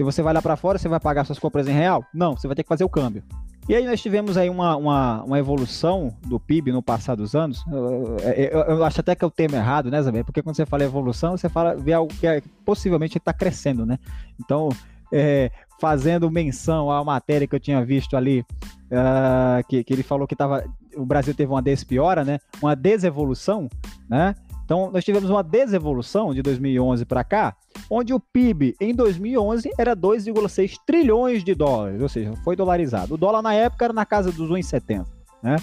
Se 0.00 0.02
você 0.02 0.22
vai 0.22 0.32
lá 0.32 0.40
para 0.40 0.56
fora, 0.56 0.78
você 0.78 0.88
vai 0.88 0.98
pagar 0.98 1.26
suas 1.26 1.38
compras 1.38 1.68
em 1.68 1.72
real? 1.72 2.02
Não, 2.14 2.34
você 2.34 2.46
vai 2.46 2.56
ter 2.56 2.62
que 2.62 2.68
fazer 2.70 2.84
o 2.84 2.88
câmbio. 2.88 3.22
E 3.68 3.74
aí 3.74 3.84
nós 3.84 4.00
tivemos 4.00 4.38
aí 4.38 4.48
uma, 4.48 4.74
uma, 4.74 5.22
uma 5.24 5.38
evolução 5.38 6.16
do 6.26 6.40
PIB 6.40 6.72
no 6.72 6.82
passar 6.82 7.14
dos 7.14 7.34
anos. 7.34 7.62
Eu, 7.70 8.16
eu, 8.34 8.60
eu, 8.60 8.84
acho 8.84 8.98
até 8.98 9.14
que 9.14 9.22
é 9.22 9.26
o 9.26 9.30
termo 9.30 9.56
errado, 9.56 9.90
né, 9.90 10.00
Zabé? 10.00 10.22
Porque 10.22 10.40
quando 10.40 10.56
você 10.56 10.64
fala 10.64 10.84
evolução, 10.84 11.36
você 11.36 11.50
fala 11.50 11.76
vê 11.76 11.92
algo 11.92 12.10
que 12.14 12.26
é, 12.26 12.42
possivelmente 12.64 13.18
está 13.18 13.30
crescendo, 13.30 13.84
né? 13.84 13.98
Então, 14.42 14.70
é, 15.12 15.50
fazendo 15.78 16.30
menção 16.30 16.90
à 16.90 17.04
matéria 17.04 17.46
que 17.46 17.54
eu 17.54 17.60
tinha 17.60 17.84
visto 17.84 18.16
ali, 18.16 18.40
uh, 18.40 19.62
que, 19.68 19.84
que 19.84 19.92
ele 19.92 20.02
falou 20.02 20.26
que 20.26 20.34
tava, 20.34 20.64
o 20.96 21.04
Brasil 21.04 21.34
teve 21.34 21.52
uma 21.52 21.60
despiora, 21.60 22.24
né? 22.24 22.38
Uma 22.62 22.74
desevolução, 22.74 23.68
né? 24.08 24.34
Então, 24.70 24.88
nós 24.92 25.04
tivemos 25.04 25.28
uma 25.28 25.42
desevolução 25.42 26.32
de 26.32 26.42
2011 26.42 27.04
para 27.04 27.24
cá, 27.24 27.56
onde 27.90 28.14
o 28.14 28.20
PIB 28.20 28.76
em 28.80 28.94
2011 28.94 29.68
era 29.76 29.96
2,6 29.96 30.76
trilhões 30.86 31.42
de 31.42 31.56
dólares, 31.56 32.00
ou 32.00 32.08
seja, 32.08 32.32
foi 32.44 32.54
dolarizado. 32.54 33.14
O 33.14 33.16
dólar 33.16 33.42
na 33.42 33.52
época 33.52 33.86
era 33.86 33.92
na 33.92 34.06
casa 34.06 34.30
dos 34.30 34.48
1,70, 34.48 35.04
né? 35.42 35.56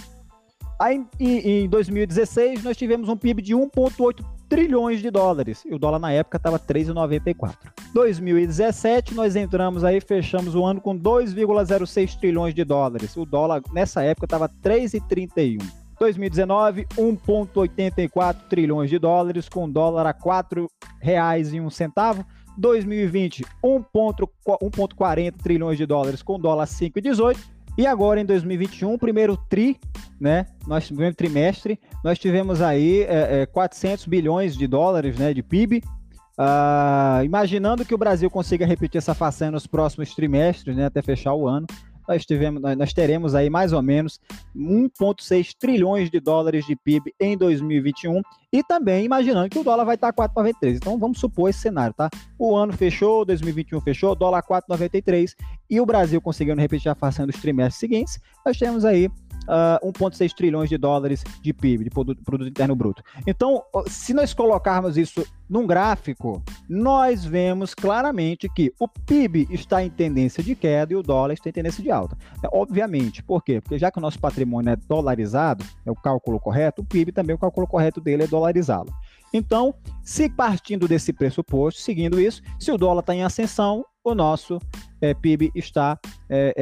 Aí, 0.78 1.06
em, 1.18 1.64
em 1.64 1.70
2016, 1.70 2.66
nós 2.66 2.76
tivemos 2.76 3.08
um 3.08 3.16
PIB 3.16 3.42
de 3.42 3.56
1,8 3.56 4.26
trilhões 4.50 5.02
de 5.02 5.10
dólares. 5.10 5.64
E 5.66 5.74
o 5.74 5.80
dólar 5.80 6.00
na 6.00 6.12
época 6.12 6.36
estava 6.36 6.60
3,94. 6.60 7.56
2017, 7.94 9.16
nós 9.16 9.38
entramos 9.38 9.86
aí, 9.86 10.02
fechamos 10.02 10.54
o 10.54 10.66
ano 10.66 10.82
com 10.82 11.00
2,06 11.00 12.20
trilhões 12.20 12.54
de 12.54 12.66
dólares. 12.66 13.16
O 13.16 13.26
dólar 13.26 13.62
nessa 13.72 14.04
época 14.04 14.26
estava 14.26 14.50
3,31. 14.50 15.64
2019, 16.00 16.86
1,84 16.98 18.48
trilhões 18.50 18.90
de 18.90 19.00
dólares, 19.00 19.50
com 19.50 19.70
dólar 19.70 20.06
a 20.06 20.12
R$ 20.12 20.68
reais 21.02 21.54
e 21.54 21.60
um 21.60 21.70
centavo. 21.70 22.26
2020, 22.58 23.46
1,40 23.64 25.34
trilhões 25.42 25.78
de 25.78 25.86
dólares, 25.86 26.22
com 26.22 26.40
dólar 26.40 26.66
5,18. 26.66 27.38
E 27.78 27.86
agora 27.86 28.20
em 28.20 28.26
2021, 28.26 28.98
primeiro 28.98 29.38
tri, 29.38 29.78
né? 30.20 30.48
Nós 30.66 30.88
primeiro 30.88 31.16
trimestre, 31.16 31.80
nós 32.04 32.18
tivemos 32.18 32.60
aí 32.60 33.04
é, 33.04 33.42
é, 33.42 33.46
400 33.46 34.08
bilhões 34.08 34.58
de 34.58 34.66
dólares, 34.66 35.18
né, 35.18 35.32
de 35.32 35.44
PIB. 35.44 35.78
Uh, 35.78 36.40
ah, 36.40 37.22
imaginando 37.24 37.84
que 37.84 37.96
o 37.96 37.98
Brasil 37.98 38.30
consiga 38.30 38.66
repetir 38.66 39.00
essa 39.00 39.16
façanha 39.16 39.50
nos 39.50 39.66
próximos 39.66 40.14
trimestres, 40.14 40.76
né, 40.76 40.86
até 40.86 41.02
fechar 41.02 41.34
o 41.34 41.48
ano, 41.48 41.66
nós, 42.08 42.26
tivemos, 42.26 42.62
nós 42.62 42.94
teremos 42.94 43.36
aí 43.36 43.50
mais 43.50 43.74
ou 43.74 43.82
menos 43.82 44.20
1,6 44.56 45.54
trilhões 45.60 46.10
de 46.10 46.20
dólares 46.20 46.66
de 46.66 46.76
PIB 46.76 47.14
em 47.20 47.38
2021 47.38 48.22
e 48.52 48.64
também 48.64 49.06
imaginando 49.06 49.50
que 49.50 49.60
o 49.60 49.64
dólar 49.64 49.84
vai 49.84 49.96
estar 49.96 50.14
4,93. 50.14 50.78
Então 50.78 50.98
vamos 50.98 51.20
supor 51.20 51.50
esse 51.50 51.60
cenário, 51.60 51.94
tá? 51.94 52.10
O 52.40 52.56
ano 52.56 52.74
fechou, 52.74 53.26
2021 53.26 53.82
fechou, 53.82 54.16
dólar 54.16 54.44
4,93 54.44 55.34
e 55.70 55.82
o 55.82 55.86
Brasil 55.86 56.22
conseguindo 56.22 56.62
repetir 56.62 56.90
a 56.90 56.96
façanha 56.96 57.28
dos 57.28 57.42
trimestres 57.42 57.80
seguintes, 57.80 58.20
nós 58.46 58.58
temos 58.58 58.86
aí 58.86 59.10
uh, 59.48 59.78
ah, 59.78 59.80
1,6 59.84 60.34
trilhões 60.34 60.70
de 60.70 60.78
dólares 60.78 61.24
de 61.42 61.54
PIB, 61.54 61.86
de 61.86 61.90
produto, 61.90 62.24
produto, 62.24 62.50
Interno 62.50 62.76
Bruto. 62.76 63.04
Então, 63.26 63.64
se 63.88 64.14
nós 64.14 64.34
colocarmos 64.34 64.98
isso 64.98 65.26
num 65.50 65.66
gráfico, 65.66 66.44
nós 66.70 67.24
vemos 67.24 67.74
claramente 67.74 68.50
que 68.50 68.74
o 68.80 68.88
PIB 68.88 69.48
está 69.50 69.84
em 69.84 69.90
tendência 69.90 70.44
de 70.44 70.56
queda 70.56 70.94
e 70.94 70.96
o 70.96 71.04
dólar 71.04 71.34
está 71.34 71.50
em 71.50 71.54
tendência 71.54 71.82
de 71.82 71.90
alta. 71.90 72.18
É, 72.44 72.50
obviamente, 72.52 73.24
por 73.24 73.44
quê? 73.44 73.62
Porque 73.62 73.78
já 73.78 73.90
que 73.90 73.98
o 73.98 74.02
nosso 74.02 74.20
patrimônio 74.20 74.72
é 74.72 74.76
dolarizado, 74.76 75.64
é 75.86 75.92
o 75.92 75.96
cálculo 75.96 76.40
correto, 76.40 76.82
o 76.82 76.86
PIB 76.86 77.12
também, 77.12 77.36
o 77.36 77.40
cálculo 77.40 77.68
correto 77.68 78.02
dele 78.02 78.24
é 78.24 78.28
dolarizá-lo. 78.28 78.94
Então, 79.34 79.74
se 80.04 80.30
partindo 80.30 80.88
desse 80.88 81.12
pressuposto, 81.12 81.82
seguindo 81.82 82.20
isso, 82.20 82.42
se 82.60 82.72
o 82.72 82.78
dólar 82.78 83.02
está 83.02 83.14
em 83.14 83.24
ascensão, 83.24 83.86
o 84.12 84.16
nosso 84.16 84.60
é, 85.02 85.14
PIB 85.14 85.52
está 85.54 86.00
é, 86.30 86.54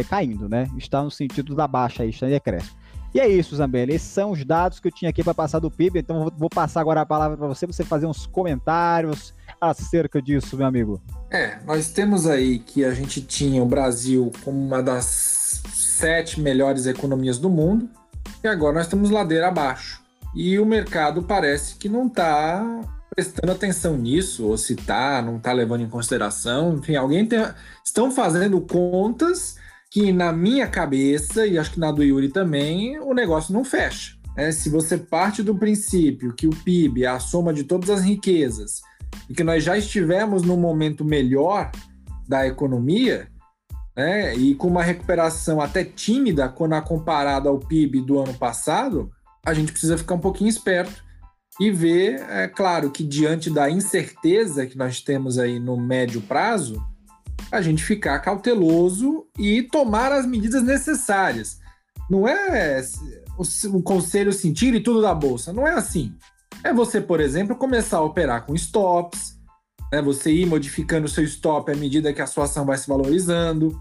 é, 0.00 0.04
caindo, 0.04 0.48
né? 0.48 0.68
Está 0.76 1.02
no 1.02 1.10
sentido 1.10 1.54
da 1.54 1.68
baixa, 1.68 2.04
está 2.04 2.26
em 2.26 2.30
decréscimo. 2.30 2.82
E 3.14 3.20
é 3.20 3.28
isso, 3.28 3.54
Zambelli. 3.54 3.94
Esses 3.94 4.08
são 4.08 4.30
os 4.30 4.42
dados 4.42 4.80
que 4.80 4.88
eu 4.88 4.92
tinha 4.92 5.10
aqui 5.10 5.22
para 5.22 5.34
passar 5.34 5.58
do 5.58 5.70
PIB. 5.70 5.98
Então, 5.98 6.32
vou 6.36 6.48
passar 6.48 6.80
agora 6.80 7.02
a 7.02 7.06
palavra 7.06 7.36
para 7.36 7.46
você, 7.46 7.66
você 7.66 7.84
fazer 7.84 8.06
uns 8.06 8.24
comentários 8.26 9.34
acerca 9.60 10.20
disso, 10.20 10.56
meu 10.56 10.66
amigo. 10.66 11.00
É, 11.30 11.58
nós 11.66 11.90
temos 11.90 12.26
aí 12.26 12.58
que 12.58 12.84
a 12.84 12.94
gente 12.94 13.20
tinha 13.20 13.62
o 13.62 13.66
Brasil 13.66 14.32
como 14.42 14.58
uma 14.58 14.82
das 14.82 15.62
sete 15.74 16.40
melhores 16.40 16.86
economias 16.86 17.38
do 17.38 17.50
mundo, 17.50 17.88
e 18.42 18.48
agora 18.48 18.76
nós 18.76 18.86
estamos 18.86 19.10
ladeira 19.10 19.48
abaixo. 19.48 20.00
E 20.34 20.58
o 20.58 20.64
mercado 20.64 21.22
parece 21.22 21.76
que 21.76 21.90
não 21.90 22.06
está 22.06 22.64
prestando 23.14 23.52
atenção 23.52 23.96
nisso, 23.96 24.46
ou 24.46 24.56
se 24.56 24.74
tá, 24.74 25.20
não 25.22 25.38
tá 25.38 25.52
levando 25.52 25.82
em 25.82 25.88
consideração. 25.88 26.76
Enfim, 26.76 26.96
alguém 26.96 27.26
tem. 27.26 27.44
Estão 27.84 28.10
fazendo 28.10 28.60
contas 28.60 29.56
que 29.90 30.12
na 30.12 30.32
minha 30.32 30.66
cabeça, 30.66 31.46
e 31.46 31.58
acho 31.58 31.72
que 31.72 31.80
na 31.80 31.92
do 31.92 32.02
Yuri 32.02 32.28
também, 32.28 32.98
o 32.98 33.12
negócio 33.12 33.52
não 33.52 33.64
fecha. 33.64 34.16
É, 34.34 34.50
se 34.50 34.70
você 34.70 34.96
parte 34.96 35.42
do 35.42 35.54
princípio 35.54 36.32
que 36.34 36.46
o 36.46 36.56
PIB 36.64 37.04
é 37.04 37.08
a 37.08 37.20
soma 37.20 37.52
de 37.52 37.64
todas 37.64 37.90
as 37.90 38.02
riquezas 38.02 38.80
e 39.28 39.34
que 39.34 39.44
nós 39.44 39.62
já 39.62 39.76
estivemos 39.76 40.42
num 40.42 40.56
momento 40.56 41.04
melhor 41.04 41.70
da 42.26 42.46
economia, 42.46 43.28
né, 43.94 44.34
e 44.34 44.54
com 44.54 44.68
uma 44.68 44.82
recuperação 44.82 45.60
até 45.60 45.84
tímida 45.84 46.48
quando 46.48 46.80
comparada 46.80 47.50
ao 47.50 47.58
PIB 47.58 48.00
do 48.00 48.18
ano 48.18 48.32
passado, 48.32 49.10
a 49.44 49.52
gente 49.52 49.70
precisa 49.70 49.98
ficar 49.98 50.14
um 50.14 50.20
pouquinho 50.20 50.48
esperto 50.48 51.04
e 51.60 51.70
ver, 51.70 52.20
é 52.30 52.48
claro, 52.48 52.90
que 52.90 53.04
diante 53.04 53.50
da 53.50 53.70
incerteza 53.70 54.66
que 54.66 54.76
nós 54.76 55.00
temos 55.00 55.38
aí 55.38 55.58
no 55.58 55.76
médio 55.76 56.20
prazo, 56.22 56.82
a 57.50 57.60
gente 57.60 57.84
ficar 57.84 58.18
cauteloso 58.20 59.26
e 59.38 59.62
tomar 59.62 60.12
as 60.12 60.26
medidas 60.26 60.62
necessárias. 60.62 61.60
Não 62.08 62.26
é 62.26 62.82
o, 63.72 63.82
conselho 63.82 64.32
sentir 64.32 64.74
e 64.74 64.80
tudo 64.80 65.02
da 65.02 65.14
bolsa, 65.14 65.52
não 65.52 65.66
é 65.66 65.72
assim. 65.72 66.14
É 66.64 66.72
você, 66.72 67.00
por 67.00 67.20
exemplo, 67.20 67.56
começar 67.56 67.98
a 67.98 68.02
operar 68.02 68.46
com 68.46 68.54
stops, 68.54 69.38
né? 69.92 70.00
você 70.00 70.30
ir 70.30 70.46
modificando 70.46 71.06
o 71.06 71.10
seu 71.10 71.24
stop 71.24 71.70
à 71.70 71.76
medida 71.76 72.12
que 72.12 72.22
a 72.22 72.26
sua 72.26 72.44
ação 72.44 72.64
vai 72.64 72.78
se 72.78 72.88
valorizando. 72.88 73.78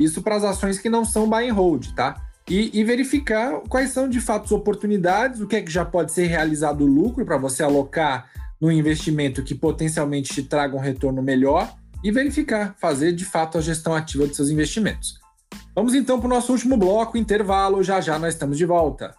Isso 0.00 0.22
para 0.22 0.36
as 0.36 0.44
ações 0.44 0.78
que 0.78 0.88
não 0.88 1.04
são 1.04 1.28
buy 1.28 1.48
and 1.48 1.54
hold, 1.54 1.92
tá? 1.94 2.16
E, 2.48 2.78
e, 2.78 2.84
verificar 2.84 3.60
quais 3.68 3.90
são 3.90 4.08
de 4.08 4.20
fato 4.20 4.44
as 4.44 4.52
oportunidades, 4.52 5.40
o 5.40 5.46
que 5.46 5.56
é 5.56 5.62
que 5.62 5.70
já 5.70 5.84
pode 5.84 6.12
ser 6.12 6.26
realizado 6.26 6.84
lucro 6.84 7.24
para 7.24 7.38
você 7.38 7.62
alocar 7.62 8.30
no 8.60 8.70
investimento 8.70 9.42
que 9.42 9.54
potencialmente 9.54 10.32
te 10.32 10.42
traga 10.42 10.76
um 10.76 10.80
retorno 10.80 11.22
melhor 11.22 11.74
e 12.02 12.10
verificar, 12.10 12.74
fazer 12.78 13.12
de 13.12 13.24
fato 13.24 13.56
a 13.56 13.60
gestão 13.62 13.94
ativa 13.94 14.26
dos 14.26 14.36
seus 14.36 14.50
investimentos. 14.50 15.18
Vamos 15.74 15.94
então 15.94 16.18
para 16.18 16.26
o 16.26 16.30
nosso 16.30 16.52
último 16.52 16.76
bloco, 16.76 17.16
intervalo, 17.16 17.82
já 17.82 18.00
já 18.00 18.18
nós 18.18 18.34
estamos 18.34 18.58
de 18.58 18.66
volta. 18.66 19.14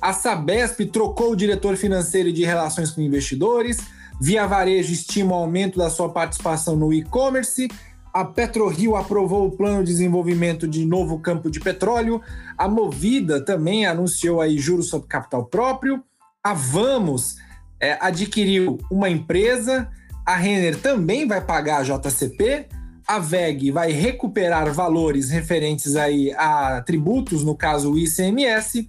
A 0.00 0.14
Sabesp 0.14 0.86
trocou 0.86 1.32
o 1.32 1.36
diretor 1.36 1.76
financeiro 1.76 2.32
de 2.32 2.42
relações 2.42 2.90
com 2.90 3.02
investidores. 3.02 3.76
Via 4.20 4.46
Varejo 4.46 4.92
estima 4.92 5.32
o 5.32 5.36
aumento 5.36 5.78
da 5.78 5.88
sua 5.88 6.10
participação 6.10 6.76
no 6.76 6.92
e-commerce. 6.92 7.68
A 8.12 8.24
PetroRio 8.24 8.94
aprovou 8.94 9.46
o 9.46 9.50
plano 9.50 9.82
de 9.82 9.92
desenvolvimento 9.92 10.68
de 10.68 10.84
novo 10.84 11.18
campo 11.20 11.50
de 11.50 11.58
petróleo. 11.58 12.20
A 12.58 12.68
Movida 12.68 13.42
também 13.42 13.86
anunciou 13.86 14.42
aí 14.42 14.58
juros 14.58 14.88
sobre 14.88 15.08
capital 15.08 15.46
próprio. 15.46 16.02
A 16.44 16.52
Vamos 16.52 17.36
é, 17.80 17.96
adquiriu 17.98 18.78
uma 18.90 19.08
empresa, 19.08 19.88
a 20.26 20.36
Renner 20.36 20.76
também 20.78 21.26
vai 21.26 21.40
pagar 21.40 21.78
a 21.78 21.82
JCP, 21.82 22.66
a 23.08 23.18
VEG 23.18 23.70
vai 23.70 23.90
recuperar 23.90 24.72
valores 24.72 25.30
referentes 25.30 25.96
aí 25.96 26.32
a 26.36 26.82
tributos, 26.82 27.42
no 27.42 27.56
caso 27.56 27.92
o 27.92 27.98
ICMS, 27.98 28.88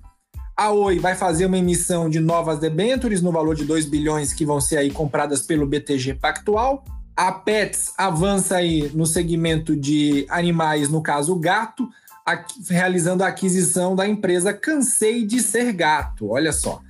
a 0.56 0.72
Oi 0.72 1.00
vai 1.00 1.16
fazer 1.16 1.46
uma 1.46 1.58
emissão 1.58 2.10
de 2.10 2.20
novas 2.20 2.60
debêntures 2.60 3.22
no 3.22 3.32
valor 3.32 3.56
de 3.56 3.66
2 3.66 3.86
bilhões 3.86 4.34
que 4.34 4.46
vão 4.46 4.62
ser 4.62 4.78
aí 4.78 4.92
compradas 4.92 5.42
pelo 5.42 5.66
BTG 5.66 6.16
Pactual. 6.16 6.84
A 7.16 7.32
Pets 7.32 7.94
avança 7.98 8.58
aí 8.58 8.92
no 8.94 9.06
segmento 9.06 9.76
de 9.76 10.26
animais, 10.30 10.90
no 10.90 11.02
caso 11.02 11.36
gato, 11.36 11.90
realizando 12.70 13.24
a 13.24 13.28
aquisição 13.28 13.96
da 13.96 14.08
empresa 14.08 14.54
Cansei 14.54 15.26
de 15.26 15.42
Ser 15.42 15.74
Gato. 15.74 16.30
Olha 16.30 16.52
só. 16.52 16.82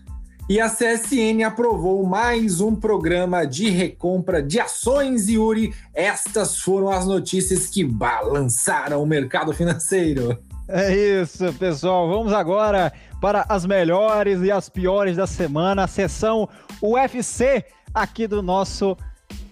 E 0.50 0.60
a 0.60 0.70
CSN 0.70 1.44
aprovou 1.46 2.06
mais 2.06 2.60
um 2.60 2.76
programa 2.76 3.46
de 3.46 3.70
recompra 3.70 4.44
de 4.44 4.60
ações, 4.60 5.30
Yuri. 5.30 5.74
Estas 5.94 6.60
foram 6.60 6.90
as 6.90 7.06
notícias 7.06 7.68
que 7.68 7.86
balançaram 7.86 9.02
o 9.02 9.08
mercado 9.08 9.54
financeiro. 9.54 10.38
É 10.74 11.22
isso, 11.22 11.52
pessoal. 11.54 12.08
Vamos 12.08 12.32
agora 12.32 12.94
para 13.20 13.46
as 13.50 13.66
melhores 13.66 14.42
e 14.42 14.50
as 14.50 14.70
piores 14.70 15.18
da 15.18 15.28
semana, 15.28 15.84
a 15.84 15.88
sessão 15.88 16.48
UFC 16.82 17.66
aqui 17.94 18.26
do 18.26 18.42
nosso 18.42 18.96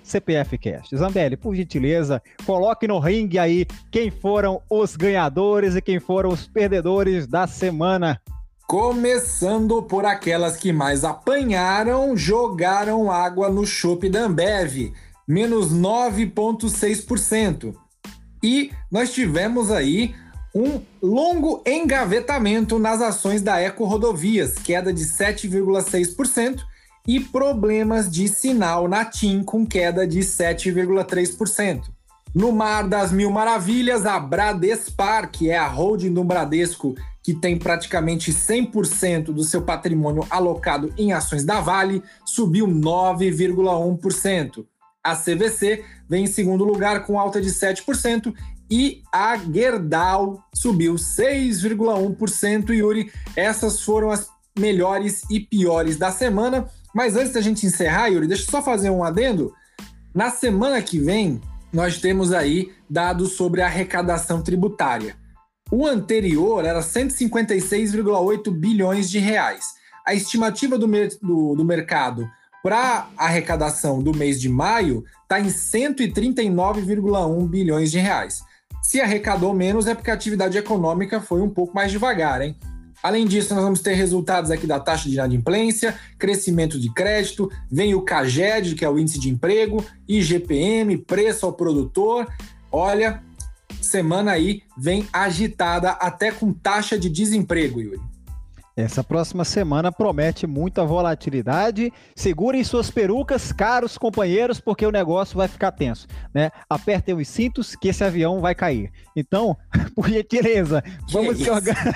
CPF 0.02 0.58
Cast. 0.58 0.96
Zambelli, 0.96 1.36
por 1.36 1.54
gentileza, 1.54 2.24
coloque 2.46 2.88
no 2.88 3.00
ringue 3.00 3.38
aí 3.38 3.66
quem 3.92 4.10
foram 4.10 4.62
os 4.70 4.96
ganhadores 4.96 5.76
e 5.76 5.82
quem 5.82 6.00
foram 6.00 6.30
os 6.30 6.48
perdedores 6.48 7.28
da 7.28 7.46
semana. 7.46 8.22
Começando 8.66 9.84
por 9.84 10.06
aquelas 10.06 10.56
que 10.56 10.72
mais 10.72 11.04
apanharam, 11.04 12.16
jogaram 12.16 13.12
água 13.12 13.50
no 13.50 13.66
chopp 13.66 14.10
da 14.10 14.22
Ambev, 14.22 14.94
menos 15.28 15.74
9,6%. 15.74 17.76
E 18.42 18.72
nós 18.90 19.14
tivemos 19.14 19.70
aí 19.70 20.16
um 20.54 20.82
longo 21.02 21.62
engavetamento 21.66 22.80
nas 22.80 23.02
ações 23.02 23.42
da 23.42 23.60
Eco 23.60 23.86
Rodovias, 23.86 24.56
queda 24.56 24.92
de 24.92 25.04
7,6%, 25.04 26.62
e 27.08 27.20
problemas 27.20 28.10
de 28.10 28.28
sinal 28.28 28.88
na 28.88 29.06
TIM, 29.06 29.44
com 29.44 29.66
queda 29.66 30.06
de 30.06 30.20
7,3%. 30.20 31.84
No 32.36 32.52
Mar 32.52 32.88
das 32.88 33.12
Mil 33.12 33.32
Maravilhas, 33.32 34.06
a 34.06 34.20
Bradespar, 34.20 35.32
que 35.32 35.50
é 35.50 35.58
a 35.58 35.68
holding 35.68 36.14
do 36.14 36.24
Bradesco 36.24 36.96
que 37.24 37.34
tem 37.34 37.58
praticamente 37.58 38.32
100% 38.32 39.26
do 39.26 39.44
seu 39.44 39.62
patrimônio 39.62 40.26
alocado 40.30 40.94
em 40.98 41.14
ações 41.14 41.44
da 41.44 41.60
Vale, 41.60 42.02
subiu 42.26 42.68
9,1%. 42.68 44.66
A 45.04 45.16
CVC 45.16 45.84
vem 46.08 46.24
em 46.24 46.28
segundo 46.28 46.64
lugar 46.64 47.06
com 47.06 47.20
alta 47.20 47.40
de 47.42 47.50
7% 47.50 48.34
e 48.70 49.02
a 49.12 49.38
Gerdau 49.38 50.44
subiu 50.54 50.96
6,1%. 50.96 52.70
Yuri, 52.70 53.12
essas 53.36 53.82
foram 53.82 54.12
as 54.12 54.30
melhores 54.58 55.24
e 55.30 55.40
piores 55.40 55.98
da 55.98 56.12
semana. 56.12 56.68
Mas 56.94 57.16
antes 57.16 57.34
da 57.34 57.42
gente 57.42 57.66
encerrar, 57.66 58.08
Yuri, 58.08 58.28
deixa 58.28 58.44
eu 58.44 58.52
só 58.52 58.62
fazer 58.62 58.90
um 58.90 59.04
adendo. 59.04 59.54
Na 60.14 60.30
semana 60.30 60.82
que 60.82 61.00
vem, 61.00 61.42
nós 61.72 62.00
temos 62.00 62.32
aí 62.32 62.72
dados 62.90 63.34
sobre 63.34 63.62
a 63.62 63.68
arrecadação 63.68 64.42
tributária. 64.42 65.16
O 65.72 65.86
anterior 65.86 66.66
era 66.66 66.80
156,8 66.80 68.52
bilhões 68.52 69.10
de 69.10 69.20
reais. 69.20 69.66
A 70.06 70.16
estimativa 70.16 70.78
do, 70.78 70.88
do, 70.88 71.56
do 71.56 71.64
mercado 71.64 72.28
para 72.64 73.08
arrecadação 73.16 74.02
do 74.02 74.16
mês 74.16 74.42
de 74.42 74.50
maio 74.50 75.06
está 75.24 75.40
em 75.40 75.46
139,1 75.46 77.48
bilhões 77.48 77.92
de 77.92 78.00
reais. 78.00 78.42
Se 78.90 79.00
arrecadou 79.00 79.54
menos 79.54 79.86
é 79.86 79.94
porque 79.94 80.10
a 80.10 80.16
atividade 80.16 80.58
econômica 80.58 81.22
foi 81.22 81.42
um 81.44 81.50
pouco 81.50 81.76
mais 81.76 81.92
devagar, 81.92 82.42
hein? 82.42 82.56
Além 83.04 83.28
disso, 83.28 83.54
nós 83.54 83.64
vamos 83.64 83.82
ter 83.82 83.94
resultados 83.94 84.50
aqui 84.50 84.66
da 84.66 84.80
taxa 84.80 85.08
de 85.08 85.14
inadimplência, 85.14 85.96
crescimento 86.18 86.80
de 86.80 86.92
crédito, 86.92 87.52
vem 87.72 87.94
o 87.94 88.02
CAGED, 88.02 88.74
que 88.74 88.84
é 88.84 88.90
o 88.90 88.98
índice 88.98 89.20
de 89.20 89.30
emprego, 89.30 89.86
IGPM, 90.08 90.98
preço 90.98 91.46
ao 91.46 91.54
produtor. 91.54 92.28
Olha, 92.72 93.22
semana 93.80 94.32
aí 94.32 94.64
vem 94.76 95.08
agitada 95.14 95.92
até 95.92 96.32
com 96.32 96.52
taxa 96.52 96.98
de 96.98 97.12
desemprego, 97.12 97.80
Yuri. 97.80 98.09
Essa 98.80 99.04
próxima 99.04 99.44
semana 99.44 99.92
promete 99.92 100.48
muita 100.48 100.86
volatilidade. 100.86 101.92
Segurem 102.16 102.64
suas 102.64 102.90
perucas, 102.90 103.52
caros 103.52 103.98
companheiros, 103.98 104.62
porque 104.62 104.86
o 104.86 104.92
negócio 104.92 105.36
vai 105.36 105.50
ficar 105.50 105.72
tenso, 105.72 106.08
né? 106.34 106.50
Apertem 106.70 107.14
os 107.14 107.28
cintos 107.28 107.76
que 107.76 107.90
esse 107.90 108.04
avião 108.04 108.40
vai 108.40 108.56
cair. 108.56 108.92
Então, 109.16 109.58
por 109.94 110.08
gentileza, 110.08 110.82
vamos 111.12 111.38
se 111.38 111.50
organizar. 111.50 111.94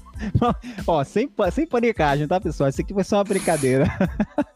Ó, 0.86 1.02
sem, 1.02 1.30
sem 1.52 1.66
panicagem, 1.66 2.28
tá, 2.28 2.38
pessoal? 2.38 2.68
Isso 2.68 2.80
aqui 2.80 2.92
vai 2.92 3.04
ser 3.04 3.14
uma 3.14 3.24
brincadeira. 3.24 3.86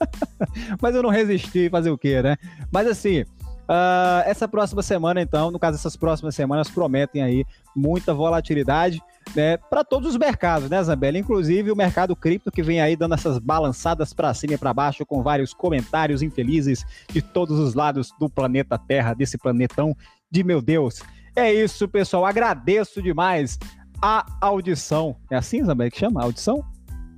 Mas 0.80 0.95
eu 0.95 1.03
não 1.03 1.11
resisti, 1.11 1.70
fazer 1.70 1.90
o 1.90 1.99
quê, 1.99 2.20
né? 2.22 2.36
Mas 2.70 2.86
assim, 2.86 3.24
Uh, 3.65 4.21
essa 4.27 4.47
próxima 4.47 4.83
semana, 4.83 5.23
então, 5.23 5.51
no 5.51 5.59
caso, 5.59 5.77
essas 5.77 5.97
próximas 5.97 6.35
semanas 6.35 6.69
prometem 6.69 7.23
aí 7.23 7.47
muita 7.75 8.12
volatilidade 8.12 9.03
né, 9.35 9.57
para 9.57 9.83
todos 9.83 10.11
os 10.11 10.17
mercados, 10.19 10.69
né, 10.69 10.83
Zambelli? 10.83 11.19
Inclusive 11.19 11.73
o 11.73 11.77
mercado 11.77 12.15
cripto 12.15 12.51
que 12.51 12.62
vem 12.62 12.81
aí 12.81 12.95
dando 12.95 13.15
essas 13.15 13.39
balançadas 13.39 14.12
para 14.12 14.35
cima 14.35 14.55
e 14.55 14.59
para 14.59 14.75
baixo 14.75 15.07
com 15.07 15.23
vários 15.23 15.55
comentários 15.55 16.21
infelizes 16.21 16.85
de 17.09 17.23
todos 17.23 17.59
os 17.59 17.75
lados 17.75 18.12
do 18.19 18.29
planeta 18.29 18.79
Terra, 18.79 19.15
desse 19.15 19.39
planetão 19.39 19.97
de 20.31 20.45
meu 20.45 20.61
Deus. 20.61 21.03
É 21.35 21.53
isso, 21.53 21.89
pessoal. 21.89 22.27
Agradeço 22.27 23.01
demais 23.03 23.59
a 24.01 24.27
audição. 24.41 25.17
É 25.31 25.37
assim, 25.37 25.65
Zambelli, 25.65 25.91
que 25.91 25.99
chama? 25.99 26.23
Audição? 26.23 26.65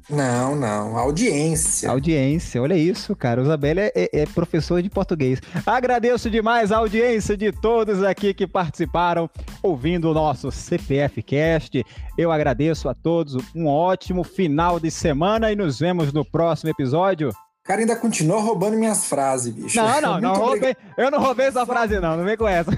Não, 0.08 0.54
não. 0.54 0.96
Audiência. 0.96 1.90
Audiência, 1.90 2.62
olha 2.62 2.76
isso, 2.76 3.14
cara. 3.16 3.40
O 3.40 3.44
Isabela 3.44 3.80
é, 3.80 3.92
é, 3.94 4.08
é, 4.12 4.26
professor 4.26 4.80
de 4.80 4.88
português. 4.88 5.40
Agradeço 5.66 6.30
demais 6.30 6.70
a 6.70 6.78
audiência 6.78 7.36
de 7.36 7.50
todos 7.50 8.02
aqui 8.04 8.32
que 8.32 8.46
participaram 8.46 9.28
ouvindo 9.62 10.08
o 10.10 10.14
nosso 10.14 10.50
CPF 10.52 11.22
Cast. 11.22 11.84
Eu 12.16 12.30
agradeço 12.30 12.88
a 12.88 12.94
todos. 12.94 13.36
Um 13.54 13.66
ótimo 13.66 14.22
final 14.22 14.78
de 14.78 14.90
semana 14.90 15.50
e 15.50 15.56
nos 15.56 15.80
vemos 15.80 16.12
no 16.12 16.24
próximo 16.24 16.70
episódio. 16.70 17.30
O 17.30 17.66
cara 17.66 17.80
ainda 17.80 17.96
continua 17.96 18.40
roubando 18.40 18.76
minhas 18.76 19.06
frases, 19.06 19.52
bicho. 19.52 19.76
Não, 19.76 19.98
não, 20.00 20.20
não 20.20 20.34
roubei. 20.34 20.76
Eu 20.96 21.10
não 21.10 21.18
roubei 21.18 21.46
essa 21.46 21.66
frase, 21.66 21.98
não. 21.98 22.16
Não 22.16 22.24
vem 22.24 22.36
com 22.36 22.46
essa. 22.46 22.70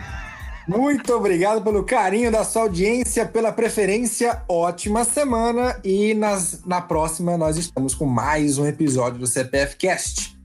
Muito 0.68 1.14
obrigado 1.14 1.62
pelo 1.62 1.82
carinho 1.82 2.30
da 2.30 2.44
sua 2.44 2.62
audiência, 2.62 3.24
pela 3.24 3.50
preferência. 3.50 4.42
Ótima 4.46 5.02
semana 5.02 5.80
e 5.82 6.12
nas, 6.12 6.62
na 6.66 6.78
próxima 6.78 7.38
nós 7.38 7.56
estamos 7.56 7.94
com 7.94 8.04
mais 8.04 8.58
um 8.58 8.66
episódio 8.66 9.18
do 9.18 9.26
CPF 9.26 9.76
Cast. 9.76 10.37